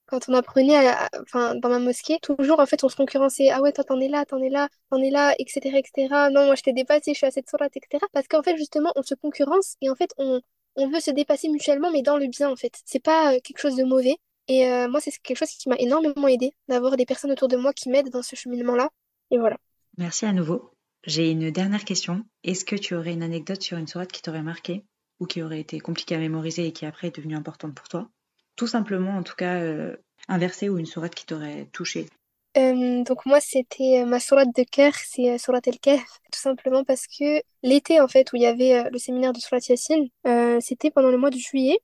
quand 0.07 0.27
on 0.29 0.33
apprenait 0.33 0.91
dans 1.33 1.69
ma 1.69 1.79
mosquée, 1.79 2.17
toujours 2.21 2.59
en 2.59 2.65
fait 2.65 2.83
on 2.83 2.89
se 2.89 2.95
concurrençait. 2.95 3.49
Ah 3.49 3.61
ouais, 3.61 3.71
toi 3.71 3.83
t'en 3.83 3.99
es 3.99 4.07
là, 4.07 4.25
t'en 4.25 4.41
es 4.41 4.49
là, 4.49 4.69
t'en 4.89 4.97
es 5.01 5.09
là, 5.11 5.35
etc., 5.37 5.77
etc. 5.77 6.29
Non, 6.31 6.45
moi 6.45 6.55
je 6.55 6.63
t'ai 6.63 6.73
dépassé, 6.73 7.13
je 7.13 7.17
suis 7.17 7.27
à 7.27 7.31
cette 7.31 7.49
sourate, 7.49 7.75
etc. 7.75 8.03
Parce 8.13 8.27
qu'en 8.27 8.41
fait, 8.41 8.57
justement, 8.57 8.91
on 8.95 9.03
se 9.03 9.13
concurrence 9.15 9.75
et 9.81 9.89
en 9.89 9.95
fait, 9.95 10.11
on, 10.17 10.41
on 10.75 10.89
veut 10.89 10.99
se 10.99 11.11
dépasser 11.11 11.49
mutuellement, 11.49 11.91
mais 11.91 12.01
dans 12.01 12.17
le 12.17 12.27
bien 12.27 12.49
en 12.49 12.55
fait. 12.55 12.73
C'est 12.85 13.03
pas 13.03 13.33
euh, 13.33 13.39
quelque 13.43 13.59
chose 13.59 13.75
de 13.75 13.83
mauvais. 13.83 14.15
Et 14.47 14.65
euh, 14.69 14.87
moi, 14.87 15.01
c'est 15.01 15.11
quelque 15.21 15.37
chose 15.37 15.49
qui 15.49 15.67
m'a 15.67 15.75
énormément 15.77 16.27
aidé 16.27 16.53
d'avoir 16.69 16.95
des 16.95 17.05
personnes 17.05 17.31
autour 17.31 17.49
de 17.49 17.57
moi 17.57 17.73
qui 17.73 17.89
m'aident 17.89 18.09
dans 18.09 18.21
ce 18.21 18.35
cheminement-là. 18.35 18.89
Et 19.31 19.37
voilà. 19.37 19.57
Merci 19.97 20.25
à 20.25 20.31
nouveau. 20.31 20.71
J'ai 21.03 21.31
une 21.31 21.51
dernière 21.51 21.83
question. 21.83 22.23
Est-ce 22.43 22.63
que 22.63 22.75
tu 22.75 22.95
aurais 22.95 23.13
une 23.13 23.23
anecdote 23.23 23.61
sur 23.61 23.77
une 23.77 23.87
sourate 23.87 24.11
qui 24.11 24.21
t'aurait 24.21 24.43
marqué 24.43 24.85
ou 25.19 25.25
qui 25.25 25.41
aurait 25.41 25.59
été 25.59 25.79
compliquée 25.79 26.15
à 26.15 26.19
mémoriser 26.19 26.67
et 26.67 26.71
qui 26.71 26.85
après 26.85 27.07
est 27.07 27.15
devenue 27.15 27.35
importante 27.35 27.75
pour 27.75 27.89
toi? 27.89 28.09
Tout 28.57 28.67
simplement, 28.67 29.15
en 29.15 29.23
tout 29.23 29.35
cas, 29.35 29.55
euh, 29.61 29.95
un 30.27 30.37
verset 30.37 30.67
ou 30.67 30.77
une 30.77 30.85
sourate 30.85 31.15
qui 31.15 31.25
t'aurait 31.25 31.69
touché. 31.71 32.07
Euh, 32.57 33.03
donc 33.03 33.25
moi, 33.25 33.39
c'était 33.39 34.01
euh, 34.01 34.05
ma 34.05 34.19
sourate 34.19 34.49
de 34.55 34.63
cœur, 34.63 34.93
c'est 34.95 35.29
euh, 35.29 35.37
sourate 35.37 35.67
El-Kahf, 35.67 36.19
tout 36.31 36.39
simplement 36.39 36.83
parce 36.83 37.05
que 37.05 37.41
l'été, 37.61 38.01
en 38.01 38.07
fait, 38.07 38.33
où 38.33 38.35
il 38.35 38.41
y 38.41 38.47
avait 38.47 38.89
le 38.89 38.97
séminaire 38.97 39.31
de 39.31 39.39
sourate 39.39 39.67
Yassine, 39.69 40.09
c'était 40.59 40.89
pendant 40.91 41.09
le 41.09 41.17
mois 41.17 41.29
de 41.29 41.37
juillet. 41.37 41.77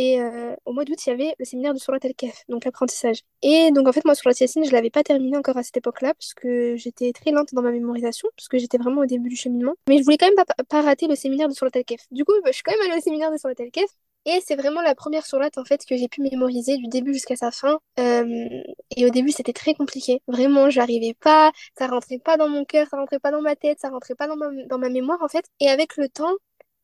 Et 0.00 0.20
au 0.64 0.72
mois 0.72 0.84
d'août, 0.84 1.04
il 1.04 1.10
y 1.10 1.12
avait 1.12 1.34
le 1.40 1.44
séminaire 1.44 1.74
de 1.74 1.80
Surat 1.80 1.98
Al-Kahf, 2.00 2.44
donc 2.48 2.64
l'apprentissage. 2.64 3.22
Et 3.42 3.72
donc, 3.72 3.88
en 3.88 3.92
fait, 3.92 4.04
moi, 4.04 4.14
Surat 4.14 4.30
Yassine, 4.38 4.64
je 4.64 4.70
l'avais 4.70 4.90
pas 4.90 5.02
terminé 5.02 5.36
encore 5.36 5.56
à 5.56 5.64
cette 5.64 5.78
époque-là, 5.78 6.14
parce 6.14 6.34
que 6.34 6.76
j'étais 6.76 7.10
très 7.12 7.32
lente 7.32 7.52
dans 7.52 7.62
ma 7.62 7.72
mémorisation, 7.72 8.28
parce 8.36 8.46
que 8.46 8.58
j'étais 8.58 8.78
vraiment 8.78 9.00
au 9.00 9.06
début 9.06 9.28
du 9.28 9.34
cheminement. 9.34 9.74
Mais 9.88 9.98
je 9.98 10.04
voulais 10.04 10.16
quand 10.16 10.26
même 10.26 10.36
pas, 10.36 10.44
pas 10.68 10.82
rater 10.82 11.08
le 11.08 11.16
séminaire 11.16 11.48
de 11.48 11.52
Surat 11.52 11.70
Al-Kahf. 11.74 12.02
Du 12.12 12.24
coup, 12.24 12.32
je 12.46 12.52
suis 12.52 12.62
quand 12.62 12.70
même 12.70 12.88
allée 12.88 12.98
au 13.00 13.02
séminaire 13.02 13.32
de 13.32 13.38
Surat 13.38 13.54
Al-Kahf. 13.58 13.90
Et 14.24 14.40
c'est 14.46 14.56
vraiment 14.56 14.82
la 14.82 14.94
première 14.94 15.24
sourate, 15.26 15.56
en 15.58 15.64
fait, 15.64 15.84
que 15.86 15.96
j'ai 15.96 16.08
pu 16.08 16.20
mémoriser 16.22 16.76
du 16.76 16.86
début 16.88 17.14
jusqu'à 17.14 17.36
sa 17.36 17.50
fin. 17.50 17.78
Euh, 17.98 18.48
et 18.96 19.06
au 19.06 19.10
début, 19.10 19.30
c'était 19.32 19.52
très 19.54 19.74
compliqué. 19.74 20.20
Vraiment, 20.28 20.68
j'arrivais 20.70 21.14
pas, 21.14 21.50
ça 21.78 21.86
rentrait 21.86 22.18
pas 22.18 22.36
dans 22.36 22.48
mon 22.48 22.64
cœur, 22.64 22.86
ça 22.90 22.98
rentrait 22.98 23.20
pas 23.20 23.30
dans 23.30 23.40
ma 23.40 23.56
tête, 23.56 23.80
ça 23.80 23.88
rentrait 23.88 24.14
pas 24.14 24.26
dans 24.26 24.36
ma, 24.36 24.48
dans 24.66 24.78
ma 24.78 24.90
mémoire, 24.90 25.22
en 25.22 25.28
fait. 25.28 25.46
Et 25.60 25.68
avec 25.68 25.96
le 25.96 26.08
temps, 26.08 26.34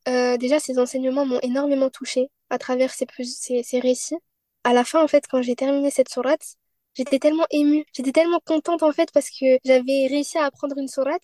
euh, 0.08 0.36
déjà, 0.38 0.60
ces 0.60 0.78
enseignements 0.78 1.26
m'ont 1.26 1.40
énormément 1.42 1.90
touchée 1.90 2.30
à 2.50 2.58
travers 2.58 2.92
ces, 2.92 3.06
ces, 3.24 3.62
ces 3.62 3.80
récits. 3.80 4.16
À 4.64 4.72
la 4.72 4.84
fin, 4.84 5.02
en 5.02 5.08
fait, 5.08 5.26
quand 5.28 5.42
j'ai 5.42 5.56
terminé 5.56 5.90
cette 5.90 6.08
sourate, 6.08 6.56
j'étais 6.94 7.18
tellement 7.18 7.46
émue, 7.50 7.84
j'étais 7.94 8.12
tellement 8.12 8.40
contente, 8.44 8.82
en 8.82 8.92
fait, 8.92 9.10
parce 9.12 9.28
que 9.30 9.58
j'avais 9.64 10.06
réussi 10.08 10.38
à 10.38 10.44
apprendre 10.46 10.78
une 10.78 10.88
sourate. 10.88 11.22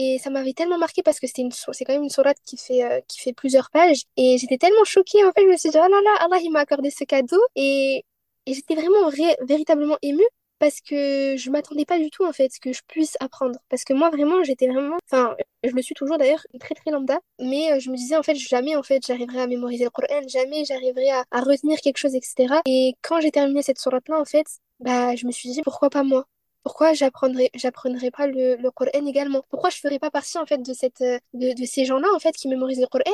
Et 0.00 0.18
ça 0.22 0.30
m'avait 0.30 0.52
tellement 0.52 0.78
marqué 0.78 1.02
parce 1.02 1.18
que 1.18 1.26
c'était 1.26 1.42
une, 1.42 1.50
c'est 1.52 1.84
quand 1.84 1.92
même 1.92 2.04
une 2.04 2.08
sourate 2.10 2.38
qui 2.44 2.56
fait, 2.56 2.84
euh, 2.84 3.00
qui 3.08 3.20
fait 3.20 3.32
plusieurs 3.32 3.68
pages. 3.70 4.02
Et 4.16 4.38
j'étais 4.38 4.56
tellement 4.56 4.84
choquée, 4.84 5.24
en 5.24 5.32
fait, 5.32 5.42
je 5.42 5.48
me 5.48 5.56
suis 5.56 5.70
dit, 5.70 5.76
oh 5.78 5.88
là 5.88 6.00
là, 6.04 6.16
Allah, 6.20 6.38
il 6.42 6.50
m'a 6.52 6.60
accordé 6.60 6.90
ce 6.90 7.02
cadeau. 7.04 7.40
Et, 7.56 8.04
et 8.46 8.54
j'étais 8.54 8.76
vraiment 8.76 9.10
véritablement 9.46 9.98
émue 10.02 10.22
parce 10.58 10.80
que 10.80 11.36
je 11.36 11.50
m'attendais 11.50 11.84
pas 11.84 11.98
du 11.98 12.10
tout 12.10 12.24
en 12.24 12.32
fait 12.32 12.50
que 12.60 12.72
je 12.72 12.80
puisse 12.88 13.16
apprendre. 13.20 13.58
Parce 13.68 13.84
que 13.84 13.92
moi 13.92 14.10
vraiment 14.10 14.42
j'étais 14.42 14.68
vraiment 14.68 14.96
enfin 15.10 15.36
je 15.64 15.70
le 15.70 15.82
suis 15.82 15.94
toujours 15.94 16.18
d'ailleurs 16.18 16.44
très 16.60 16.74
très 16.74 16.90
lambda. 16.90 17.18
Mais 17.40 17.72
euh, 17.72 17.78
je 17.80 17.90
me 17.90 17.96
disais 17.96 18.16
en 18.16 18.22
fait 18.22 18.34
jamais 18.34 18.76
en 18.76 18.82
fait 18.82 19.04
j'arriverai 19.06 19.40
à 19.42 19.46
mémoriser 19.46 19.84
le 19.84 19.90
Coran 19.90 20.20
jamais 20.28 20.64
j'arriverai 20.64 21.10
à, 21.10 21.24
à 21.30 21.40
retenir 21.42 21.78
quelque 21.80 21.98
chose 21.98 22.14
etc 22.14 22.56
et 22.66 22.94
quand 23.02 23.20
j'ai 23.20 23.30
terminé 23.30 23.62
cette 23.62 23.78
sourate 23.78 24.08
là 24.08 24.20
en 24.20 24.24
fait 24.24 24.46
bah 24.80 25.14
je 25.16 25.26
me 25.26 25.32
suis 25.32 25.50
dit 25.50 25.62
pourquoi 25.62 25.90
pas 25.90 26.02
moi? 26.02 26.26
Pourquoi 26.68 26.92
j'apprendrais 26.92 28.10
pas 28.10 28.26
le, 28.26 28.56
le 28.56 28.70
Coran 28.70 29.06
également? 29.06 29.42
Pourquoi 29.48 29.70
je 29.70 29.78
ferais 29.78 29.98
pas 29.98 30.10
partie 30.10 30.36
en 30.36 30.44
fait 30.44 30.58
de 30.58 30.74
cette 30.74 31.00
euh, 31.00 31.18
de, 31.32 31.54
de 31.58 31.64
ces 31.64 31.86
gens 31.86 31.98
là 31.98 32.08
en 32.14 32.18
fait 32.18 32.32
qui 32.32 32.46
mémorisent 32.46 32.80
le 32.80 32.86
Coran? 32.86 33.04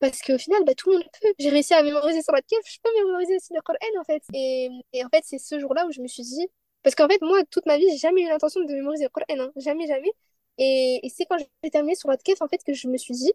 Parce 0.00 0.20
qu'au 0.22 0.38
final, 0.38 0.64
bah, 0.64 0.74
tout 0.74 0.90
le 0.90 0.96
monde 0.96 1.06
peut. 1.20 1.28
J'ai 1.38 1.50
réussi 1.50 1.72
à 1.74 1.82
mémoriser 1.84 2.20
sur 2.22 2.32
la 2.32 2.42
Kef, 2.42 2.58
je 2.66 2.78
peux 2.82 2.90
mémoriser 2.98 3.36
aussi 3.36 3.54
le 3.54 3.60
Coran 3.62 3.78
en 4.00 4.04
fait. 4.04 4.24
Et, 4.34 4.70
en 5.04 5.08
fait, 5.08 5.22
c'est 5.24 5.38
ce 5.38 5.60
jour-là 5.60 5.86
où 5.86 5.92
je 5.92 6.00
me 6.00 6.08
suis 6.08 6.24
dit. 6.24 6.48
Parce 6.82 6.96
qu'en 6.96 7.08
fait, 7.08 7.20
moi, 7.22 7.44
toute 7.50 7.64
ma 7.66 7.78
vie, 7.78 7.86
j'ai 7.92 7.98
jamais 7.98 8.22
eu 8.22 8.28
l'intention 8.28 8.60
de 8.60 8.72
mémoriser 8.74 9.04
le 9.04 9.10
Coran. 9.10 9.26
Hein. 9.40 9.52
Jamais, 9.56 9.86
jamais. 9.86 10.10
Et, 10.58 11.00
c'est 11.14 11.26
quand 11.26 11.38
j'ai 11.62 11.70
terminé 11.70 11.94
sur 11.94 12.10
la 12.10 12.16
Kef, 12.16 12.42
en 12.42 12.48
fait, 12.48 12.62
que 12.64 12.74
je 12.74 12.88
me 12.88 12.96
suis 12.98 13.14
dit, 13.14 13.32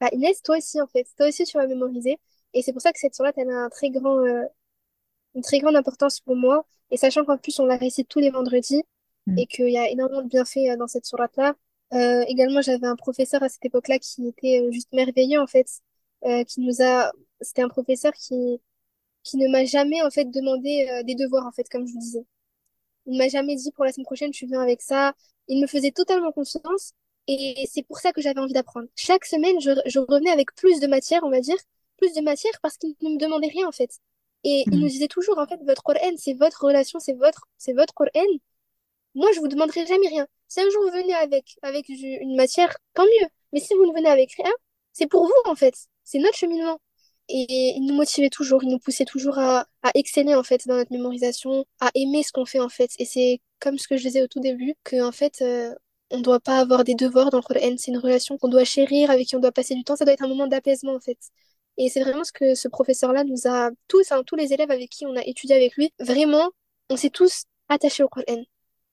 bah, 0.00 0.08
Inès, 0.12 0.42
toi 0.42 0.58
aussi, 0.58 0.80
en 0.80 0.88
fait. 0.88 1.06
Toi 1.16 1.28
aussi, 1.28 1.44
tu 1.44 1.58
vas 1.58 1.66
mémoriser. 1.68 2.18
Et 2.54 2.62
c'est 2.62 2.72
pour 2.72 2.82
ça 2.82 2.92
que 2.92 2.98
cette 3.00 3.14
sourate, 3.14 3.36
elle 3.38 3.50
a 3.50 3.70
très 3.70 3.88
euh, 3.88 4.44
une 5.34 5.42
très 5.42 5.58
grande 5.60 5.76
importance 5.76 6.20
pour 6.20 6.36
moi. 6.36 6.66
Et 6.90 6.96
sachant 6.96 7.24
qu'en 7.24 7.38
plus, 7.38 7.58
on 7.58 7.66
la 7.66 7.76
récite 7.76 8.08
tous 8.08 8.20
les 8.20 8.30
vendredis 8.30 8.82
Mm. 9.26 9.38
et 9.38 9.46
qu'il 9.46 9.68
y 9.70 9.78
a 9.78 9.88
énormément 9.88 10.22
de 10.22 10.28
bienfaits 10.28 10.58
euh, 10.70 10.76
dans 10.76 10.86
cette 10.86 11.06
sourate-là. 11.06 11.54
Euh, 11.92 12.24
également, 12.28 12.60
j'avais 12.62 12.86
un 12.86 12.96
professeur 12.96 13.42
à 13.42 13.48
cette 13.48 13.64
époque-là 13.64 13.98
qui 13.98 14.26
était 14.28 14.60
euh, 14.62 14.70
juste 14.72 14.92
merveilleux, 14.92 15.40
en 15.40 15.46
fait 15.46 15.66
euh, 16.24 16.44
qui 16.44 16.60
nous 16.60 16.82
a 16.82 17.12
c'était 17.40 17.62
un 17.62 17.68
professeur 17.68 18.12
qui 18.14 18.60
qui 19.24 19.36
ne 19.38 19.48
m'a 19.48 19.64
jamais 19.64 20.02
en 20.02 20.10
fait 20.10 20.26
demandé 20.26 20.88
euh, 20.90 21.02
des 21.04 21.14
devoirs 21.14 21.46
en 21.46 21.52
fait 21.52 21.68
comme 21.70 21.86
je 21.86 21.92
vous 21.94 21.98
disais 22.00 22.24
il 23.06 23.18
m'a 23.18 23.28
jamais 23.28 23.56
dit 23.56 23.72
pour 23.72 23.84
la 23.84 23.92
semaine 23.92 24.06
prochaine 24.06 24.30
tu 24.30 24.46
viens 24.46 24.60
avec 24.62 24.82
ça 24.82 25.14
il 25.48 25.60
me 25.60 25.66
faisait 25.66 25.90
totalement 25.92 26.32
confiance 26.32 26.92
et 27.28 27.66
c'est 27.70 27.82
pour 27.84 27.98
ça 27.98 28.12
que 28.12 28.20
j'avais 28.22 28.40
envie 28.40 28.52
d'apprendre 28.54 28.88
chaque 28.96 29.24
semaine 29.26 29.60
je, 29.60 29.72
je 29.86 29.98
revenais 30.00 30.30
avec 30.30 30.54
plus 30.54 30.80
de 30.80 30.86
matière 30.86 31.22
on 31.24 31.30
va 31.30 31.40
dire 31.40 31.56
plus 31.98 32.12
de 32.14 32.20
matière 32.22 32.52
parce 32.62 32.76
qu'il 32.78 32.94
ne 33.02 33.10
me 33.10 33.18
demandait 33.18 33.48
rien 33.48 33.68
en 33.68 33.72
fait 33.72 33.90
et 34.44 34.64
il 34.70 34.78
Mm. 34.78 34.80
nous 34.80 34.88
disait 34.88 35.08
toujours 35.08 35.38
en 35.38 35.46
fait 35.46 35.58
votre 35.66 35.82
Coran 35.82 35.98
c'est 36.18 36.34
votre 36.34 36.64
relation 36.66 36.98
c'est 37.00 37.14
votre 37.14 37.46
c'est 37.58 37.72
votre 37.74 37.94
Coran. 37.94 38.10
Moi 39.14 39.28
je 39.34 39.40
vous 39.40 39.48
demanderai 39.48 39.86
jamais 39.86 40.08
rien. 40.08 40.26
Si 40.48 40.60
un 40.60 40.70
jour 40.70 40.82
vous 40.84 40.90
venez 40.92 41.14
avec 41.14 41.56
avec 41.62 41.88
une 41.88 42.36
matière 42.36 42.74
tant 42.94 43.04
mieux. 43.04 43.28
Mais 43.52 43.60
si 43.60 43.74
vous 43.74 43.86
ne 43.86 43.92
venez 43.96 44.08
avec 44.08 44.32
rien 44.34 44.52
c'est 44.92 45.06
pour 45.06 45.24
vous 45.26 45.50
en 45.50 45.54
fait. 45.54 45.74
C'est 46.04 46.18
notre 46.18 46.36
cheminement. 46.36 46.80
Et 47.28 47.72
il 47.76 47.86
nous 47.86 47.94
motivait 47.94 48.28
toujours, 48.28 48.62
il 48.64 48.68
nous 48.70 48.78
poussait 48.78 49.06
toujours 49.06 49.38
à, 49.38 49.66
à 49.82 49.90
exceller 49.94 50.34
en 50.34 50.42
fait 50.42 50.66
dans 50.68 50.76
notre 50.76 50.92
mémorisation, 50.92 51.64
à 51.80 51.90
aimer 51.94 52.22
ce 52.22 52.32
qu'on 52.32 52.44
fait 52.44 52.60
en 52.60 52.68
fait. 52.68 52.90
Et 52.98 53.06
c'est 53.06 53.40
comme 53.60 53.78
ce 53.78 53.88
que 53.88 53.96
je 53.96 54.02
disais 54.04 54.22
au 54.22 54.26
tout 54.28 54.40
début, 54.40 54.74
que 54.84 55.02
en 55.02 55.10
fait, 55.12 55.40
euh, 55.40 55.74
on 56.10 56.20
doit 56.20 56.38
pas 56.40 56.58
avoir 56.58 56.84
des 56.84 56.94
devoirs 56.94 57.30
dans 57.30 57.38
le 57.38 57.42
Coran, 57.42 57.76
c'est 57.78 57.90
une 57.92 57.98
relation 57.98 58.36
qu'on 58.36 58.48
doit 58.48 58.64
chérir, 58.64 59.10
avec 59.10 59.26
qui 59.28 59.36
on 59.36 59.40
doit 59.40 59.52
passer 59.52 59.74
du 59.74 59.84
temps, 59.84 59.96
ça 59.96 60.04
doit 60.04 60.12
être 60.14 60.22
un 60.24 60.28
moment 60.28 60.46
d'apaisement 60.46 60.94
en 60.94 61.00
fait. 61.00 61.18
Et 61.76 61.88
c'est 61.88 62.02
vraiment 62.02 62.24
ce 62.24 62.32
que 62.32 62.54
ce 62.54 62.68
professeur-là 62.68 63.24
nous 63.24 63.46
a 63.46 63.70
tous, 63.88 64.12
hein, 64.12 64.22
tous 64.24 64.36
les 64.36 64.52
élèves 64.52 64.70
avec 64.70 64.90
qui 64.90 65.06
on 65.06 65.16
a 65.16 65.22
étudié 65.24 65.56
avec 65.56 65.74
lui, 65.76 65.92
vraiment, 65.98 66.50
on 66.90 66.96
s'est 66.96 67.10
tous 67.10 67.44
attachés 67.68 68.02
au 68.02 68.08
Coran. 68.08 68.44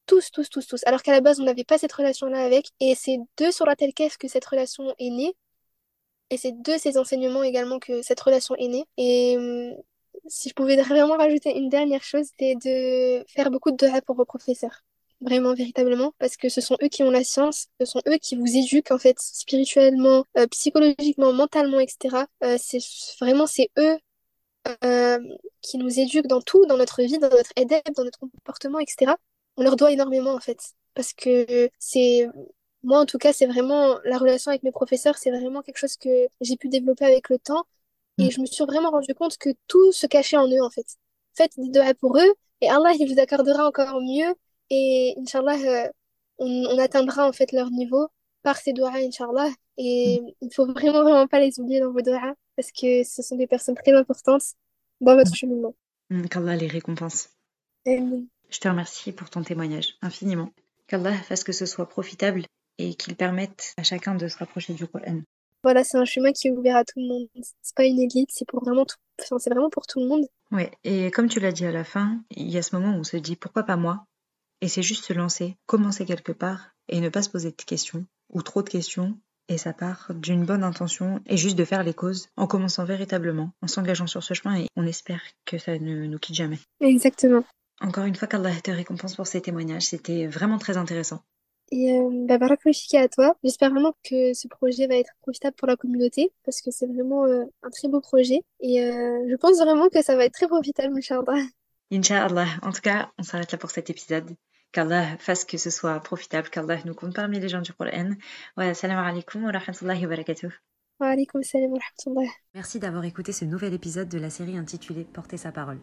Tous, 0.07 0.31
tous, 0.31 0.49
tous, 0.49 0.67
tous. 0.67 0.81
Alors 0.85 1.03
qu'à 1.03 1.11
la 1.11 1.21
base, 1.21 1.39
on 1.39 1.43
n'avait 1.43 1.63
pas 1.63 1.77
cette 1.77 1.93
relation-là 1.93 2.43
avec. 2.43 2.71
Et 2.79 2.95
c'est 2.95 3.17
de 3.37 3.51
sur 3.51 3.65
la 3.65 3.75
telle 3.75 3.93
caisse 3.93 4.17
que 4.17 4.27
cette 4.27 4.45
relation 4.45 4.93
est 4.99 5.09
née. 5.09 5.33
Et 6.31 6.37
c'est 6.37 6.53
de 6.61 6.77
ces 6.77 6.97
enseignements 6.97 7.43
également 7.43 7.79
que 7.79 8.01
cette 8.01 8.19
relation 8.21 8.55
est 8.55 8.67
née. 8.67 8.85
Et 8.97 9.37
euh, 9.37 9.73
si 10.27 10.49
je 10.49 10.53
pouvais 10.53 10.81
vraiment 10.81 11.17
rajouter 11.17 11.57
une 11.57 11.69
dernière 11.69 12.03
chose, 12.03 12.27
c'est 12.39 12.55
de 12.55 13.23
faire 13.27 13.51
beaucoup 13.51 13.71
de 13.71 13.77
dua 13.77 14.01
pour 14.01 14.15
vos 14.15 14.25
professeurs. 14.25 14.83
Vraiment, 15.21 15.53
véritablement, 15.53 16.13
parce 16.17 16.35
que 16.35 16.49
ce 16.49 16.61
sont 16.61 16.75
eux 16.81 16.87
qui 16.87 17.03
ont 17.03 17.11
la 17.11 17.23
science, 17.23 17.67
ce 17.79 17.85
sont 17.85 18.01
eux 18.07 18.17
qui 18.17 18.35
vous 18.35 18.57
éduquent 18.57 18.89
en 18.89 18.97
fait 18.97 19.19
spirituellement, 19.19 20.25
euh, 20.37 20.47
psychologiquement, 20.47 21.31
mentalement, 21.31 21.79
etc. 21.79 22.25
Euh, 22.43 22.57
c'est 22.59 22.79
vraiment 23.19 23.45
c'est 23.45 23.69
eux 23.77 23.97
euh, 24.83 25.19
qui 25.61 25.77
nous 25.77 25.99
éduquent 25.99 26.27
dans 26.27 26.41
tout, 26.41 26.65
dans 26.65 26.77
notre 26.77 27.03
vie, 27.03 27.19
dans 27.19 27.29
notre 27.29 27.51
edeb, 27.55 27.81
dans 27.95 28.03
notre 28.03 28.19
comportement, 28.19 28.79
etc. 28.79 29.13
On 29.57 29.63
leur 29.63 29.75
doit 29.75 29.91
énormément 29.91 30.33
en 30.33 30.39
fait, 30.39 30.59
parce 30.95 31.13
que 31.13 31.69
c'est 31.77 32.27
moi, 32.83 32.99
en 32.99 33.05
tout 33.05 33.17
cas, 33.17 33.33
c'est 33.33 33.45
vraiment 33.45 33.99
la 34.05 34.17
relation 34.17 34.49
avec 34.49 34.63
mes 34.63 34.71
professeurs, 34.71 35.17
c'est 35.17 35.31
vraiment 35.31 35.61
quelque 35.61 35.77
chose 35.77 35.97
que 35.97 36.27
j'ai 36.41 36.57
pu 36.57 36.67
développer 36.69 37.05
avec 37.05 37.29
le 37.29 37.37
temps. 37.37 37.63
Mm. 38.17 38.23
Et 38.23 38.31
je 38.31 38.41
me 38.41 38.45
suis 38.45 38.63
vraiment 38.65 38.91
rendu 38.91 39.13
compte 39.13 39.37
que 39.37 39.49
tout 39.67 39.91
se 39.91 40.07
cachait 40.07 40.37
en 40.37 40.47
eux, 40.47 40.61
en 40.63 40.69
fait. 40.69 40.97
Faites 41.35 41.53
des 41.57 41.69
doigts 41.69 41.93
pour 41.95 42.17
eux, 42.17 42.33
et 42.61 42.69
Allah, 42.69 42.93
il 42.99 43.13
vous 43.13 43.19
accordera 43.19 43.67
encore 43.67 44.01
mieux. 44.01 44.33
Et 44.71 45.13
Inch'Allah, 45.19 45.57
euh, 45.57 45.89
on, 46.39 46.47
on 46.47 46.77
atteindra 46.79 47.27
en 47.27 47.33
fait 47.33 47.51
leur 47.51 47.69
niveau 47.69 48.07
par 48.41 48.57
ces 48.57 48.71
doigts, 48.73 48.93
Inch'Allah. 48.95 49.49
Et 49.77 50.21
il 50.41 50.53
faut 50.53 50.65
vraiment, 50.65 51.03
vraiment 51.03 51.27
pas 51.27 51.39
les 51.39 51.59
oublier 51.59 51.81
dans 51.81 51.91
vos 51.91 52.01
doigts, 52.01 52.33
parce 52.55 52.71
que 52.71 53.03
ce 53.03 53.21
sont 53.21 53.35
des 53.35 53.47
personnes 53.47 53.75
très 53.75 53.93
importantes 53.93 54.43
dans 55.01 55.15
votre 55.15 55.35
cheminement. 55.35 55.75
Qu'Allah 56.29 56.55
les 56.55 56.67
récompense. 56.67 57.29
Amen. 57.85 58.27
Je 58.49 58.59
te 58.59 58.67
remercie 58.67 59.11
pour 59.11 59.29
ton 59.29 59.43
témoignage 59.43 59.95
infiniment. 60.01 60.49
Qu'Allah 60.87 61.13
fasse 61.13 61.43
que 61.43 61.51
ce 61.51 61.65
soit 61.65 61.87
profitable 61.87 62.43
et 62.77 62.95
qu'il 62.95 63.15
permette 63.15 63.73
à 63.77 63.83
chacun 63.83 64.15
de 64.15 64.27
se 64.27 64.37
rapprocher 64.37 64.73
du 64.73 64.87
Coran. 64.87 65.21
Voilà, 65.63 65.83
c'est 65.83 65.97
un 65.97 66.05
chemin 66.05 66.31
qui 66.31 66.47
est 66.47 66.51
ouvert 66.51 66.77
à 66.77 66.83
tout 66.83 66.99
le 66.99 67.07
monde. 67.07 67.27
C'est 67.61 67.75
pas 67.75 67.85
une 67.85 67.99
élite, 67.99 68.29
c'est 68.31 68.47
pour 68.47 68.63
vraiment 68.63 68.85
tout, 68.85 68.97
enfin, 69.21 69.37
c'est 69.37 69.51
vraiment 69.51 69.69
pour 69.69 69.85
tout 69.85 69.99
le 69.99 70.07
monde. 70.07 70.25
Ouais, 70.51 70.71
et 70.83 71.11
comme 71.11 71.29
tu 71.29 71.39
l'as 71.39 71.51
dit 71.51 71.65
à 71.65 71.71
la 71.71 71.83
fin, 71.83 72.21
il 72.31 72.49
y 72.49 72.57
a 72.57 72.61
ce 72.61 72.75
moment 72.75 72.95
où 72.95 72.99
on 72.99 73.03
se 73.03 73.17
dit 73.17 73.35
pourquoi 73.35 73.63
pas 73.63 73.77
moi? 73.77 74.05
Et 74.61 74.67
c'est 74.67 74.83
juste 74.83 75.05
se 75.05 75.13
lancer, 75.13 75.57
commencer 75.65 76.05
quelque 76.05 76.31
part 76.31 76.71
et 76.87 77.01
ne 77.01 77.09
pas 77.09 77.23
se 77.23 77.29
poser 77.29 77.51
de 77.51 77.55
questions 77.55 78.05
ou 78.29 78.41
trop 78.41 78.61
de 78.61 78.69
questions. 78.69 79.17
Et 79.49 79.57
ça 79.57 79.73
part 79.73 80.11
d'une 80.15 80.45
bonne 80.45 80.63
intention 80.63 81.19
et 81.25 81.35
juste 81.35 81.57
de 81.57 81.65
faire 81.65 81.83
les 81.83 81.93
causes 81.93 82.29
en 82.37 82.47
commençant 82.47 82.85
véritablement, 82.85 83.51
en 83.61 83.67
s'engageant 83.67 84.07
sur 84.07 84.23
ce 84.23 84.33
chemin 84.33 84.55
et 84.57 84.67
on 84.77 84.85
espère 84.85 85.21
que 85.45 85.57
ça 85.57 85.77
ne 85.77 86.05
nous 86.05 86.19
quitte 86.19 86.35
jamais. 86.35 86.59
Exactement. 86.79 87.43
Encore 87.81 88.05
une 88.05 88.15
fois, 88.15 88.27
qu'Allah 88.27 88.53
te 88.61 88.71
récompense 88.71 89.15
pour 89.15 89.25
ces 89.25 89.41
témoignages, 89.41 89.87
c'était 89.87 90.27
vraiment 90.27 90.59
très 90.59 90.77
intéressant. 90.77 91.23
Et 91.71 91.97
euh, 91.97 92.09
bah, 92.27 92.35
à 92.35 93.07
toi. 93.07 93.35
J'espère 93.43 93.71
vraiment 93.71 93.95
que 94.03 94.33
ce 94.33 94.47
projet 94.47 94.87
va 94.87 94.95
être 94.95 95.11
profitable 95.21 95.55
pour 95.55 95.67
la 95.67 95.77
communauté 95.77 96.31
parce 96.43 96.61
que 96.61 96.69
c'est 96.69 96.85
vraiment 96.85 97.25
euh, 97.25 97.45
un 97.63 97.69
très 97.69 97.87
beau 97.87 98.01
projet. 98.01 98.41
Et 98.59 98.83
euh, 98.83 99.25
je 99.29 99.35
pense 99.35 99.57
vraiment 99.57 99.87
que 99.87 100.01
ça 100.03 100.15
va 100.15 100.25
être 100.25 100.33
très 100.33 100.47
profitable, 100.47 100.97
Inch'Allah. 100.97 101.41
Inch'Allah. 101.91 102.47
En 102.61 102.71
tout 102.71 102.81
cas, 102.81 103.11
on 103.17 103.23
s'arrête 103.23 103.51
là 103.51 103.57
pour 103.57 103.71
cet 103.71 103.89
épisode. 103.89 104.35
Qu'Allah 104.71 105.17
fasse 105.17 105.43
que 105.43 105.57
ce 105.57 105.69
soit 105.69 105.99
profitable, 105.99 106.49
qu'Allah 106.49 106.79
nous 106.85 106.93
compte 106.93 107.13
parmi 107.13 107.39
les 107.39 107.49
gens 107.49 107.61
du 107.61 107.73
Coran. 107.73 108.11
Wa 108.55 108.73
salam 108.73 108.99
alaikum 108.99 109.43
wa 109.43 109.51
rahmatullahi 109.51 110.03
wa 110.03 110.09
barakatuh. 110.09 110.49
Wa 110.99 111.07
alaikum 111.07 111.43
salam 111.43 111.71
wa 111.71 111.79
rahmatullah. 111.79 112.31
Merci 112.53 112.79
d'avoir 112.79 113.03
écouté 113.03 113.33
ce 113.33 113.43
nouvel 113.43 113.73
épisode 113.73 114.07
de 114.07 114.17
la 114.17 114.29
série 114.29 114.57
intitulée 114.57 115.03
Porter 115.03 115.35
sa 115.37 115.51
parole. 115.51 115.79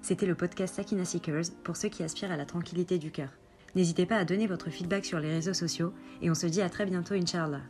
C'était 0.00 0.26
le 0.26 0.34
podcast 0.34 0.74
Sakina 0.74 1.04
Seekers 1.04 1.52
pour 1.62 1.76
ceux 1.76 1.88
qui 1.88 2.02
aspirent 2.02 2.32
à 2.32 2.36
la 2.36 2.44
tranquillité 2.44 2.98
du 2.98 3.12
cœur. 3.12 3.30
N'hésitez 3.76 4.06
pas 4.06 4.16
à 4.16 4.24
donner 4.24 4.48
votre 4.48 4.70
feedback 4.70 5.04
sur 5.04 5.20
les 5.20 5.30
réseaux 5.30 5.54
sociaux 5.54 5.94
et 6.20 6.28
on 6.28 6.34
se 6.34 6.46
dit 6.46 6.62
à 6.62 6.68
très 6.68 6.84
bientôt, 6.84 7.14
Inch'Allah. 7.14 7.62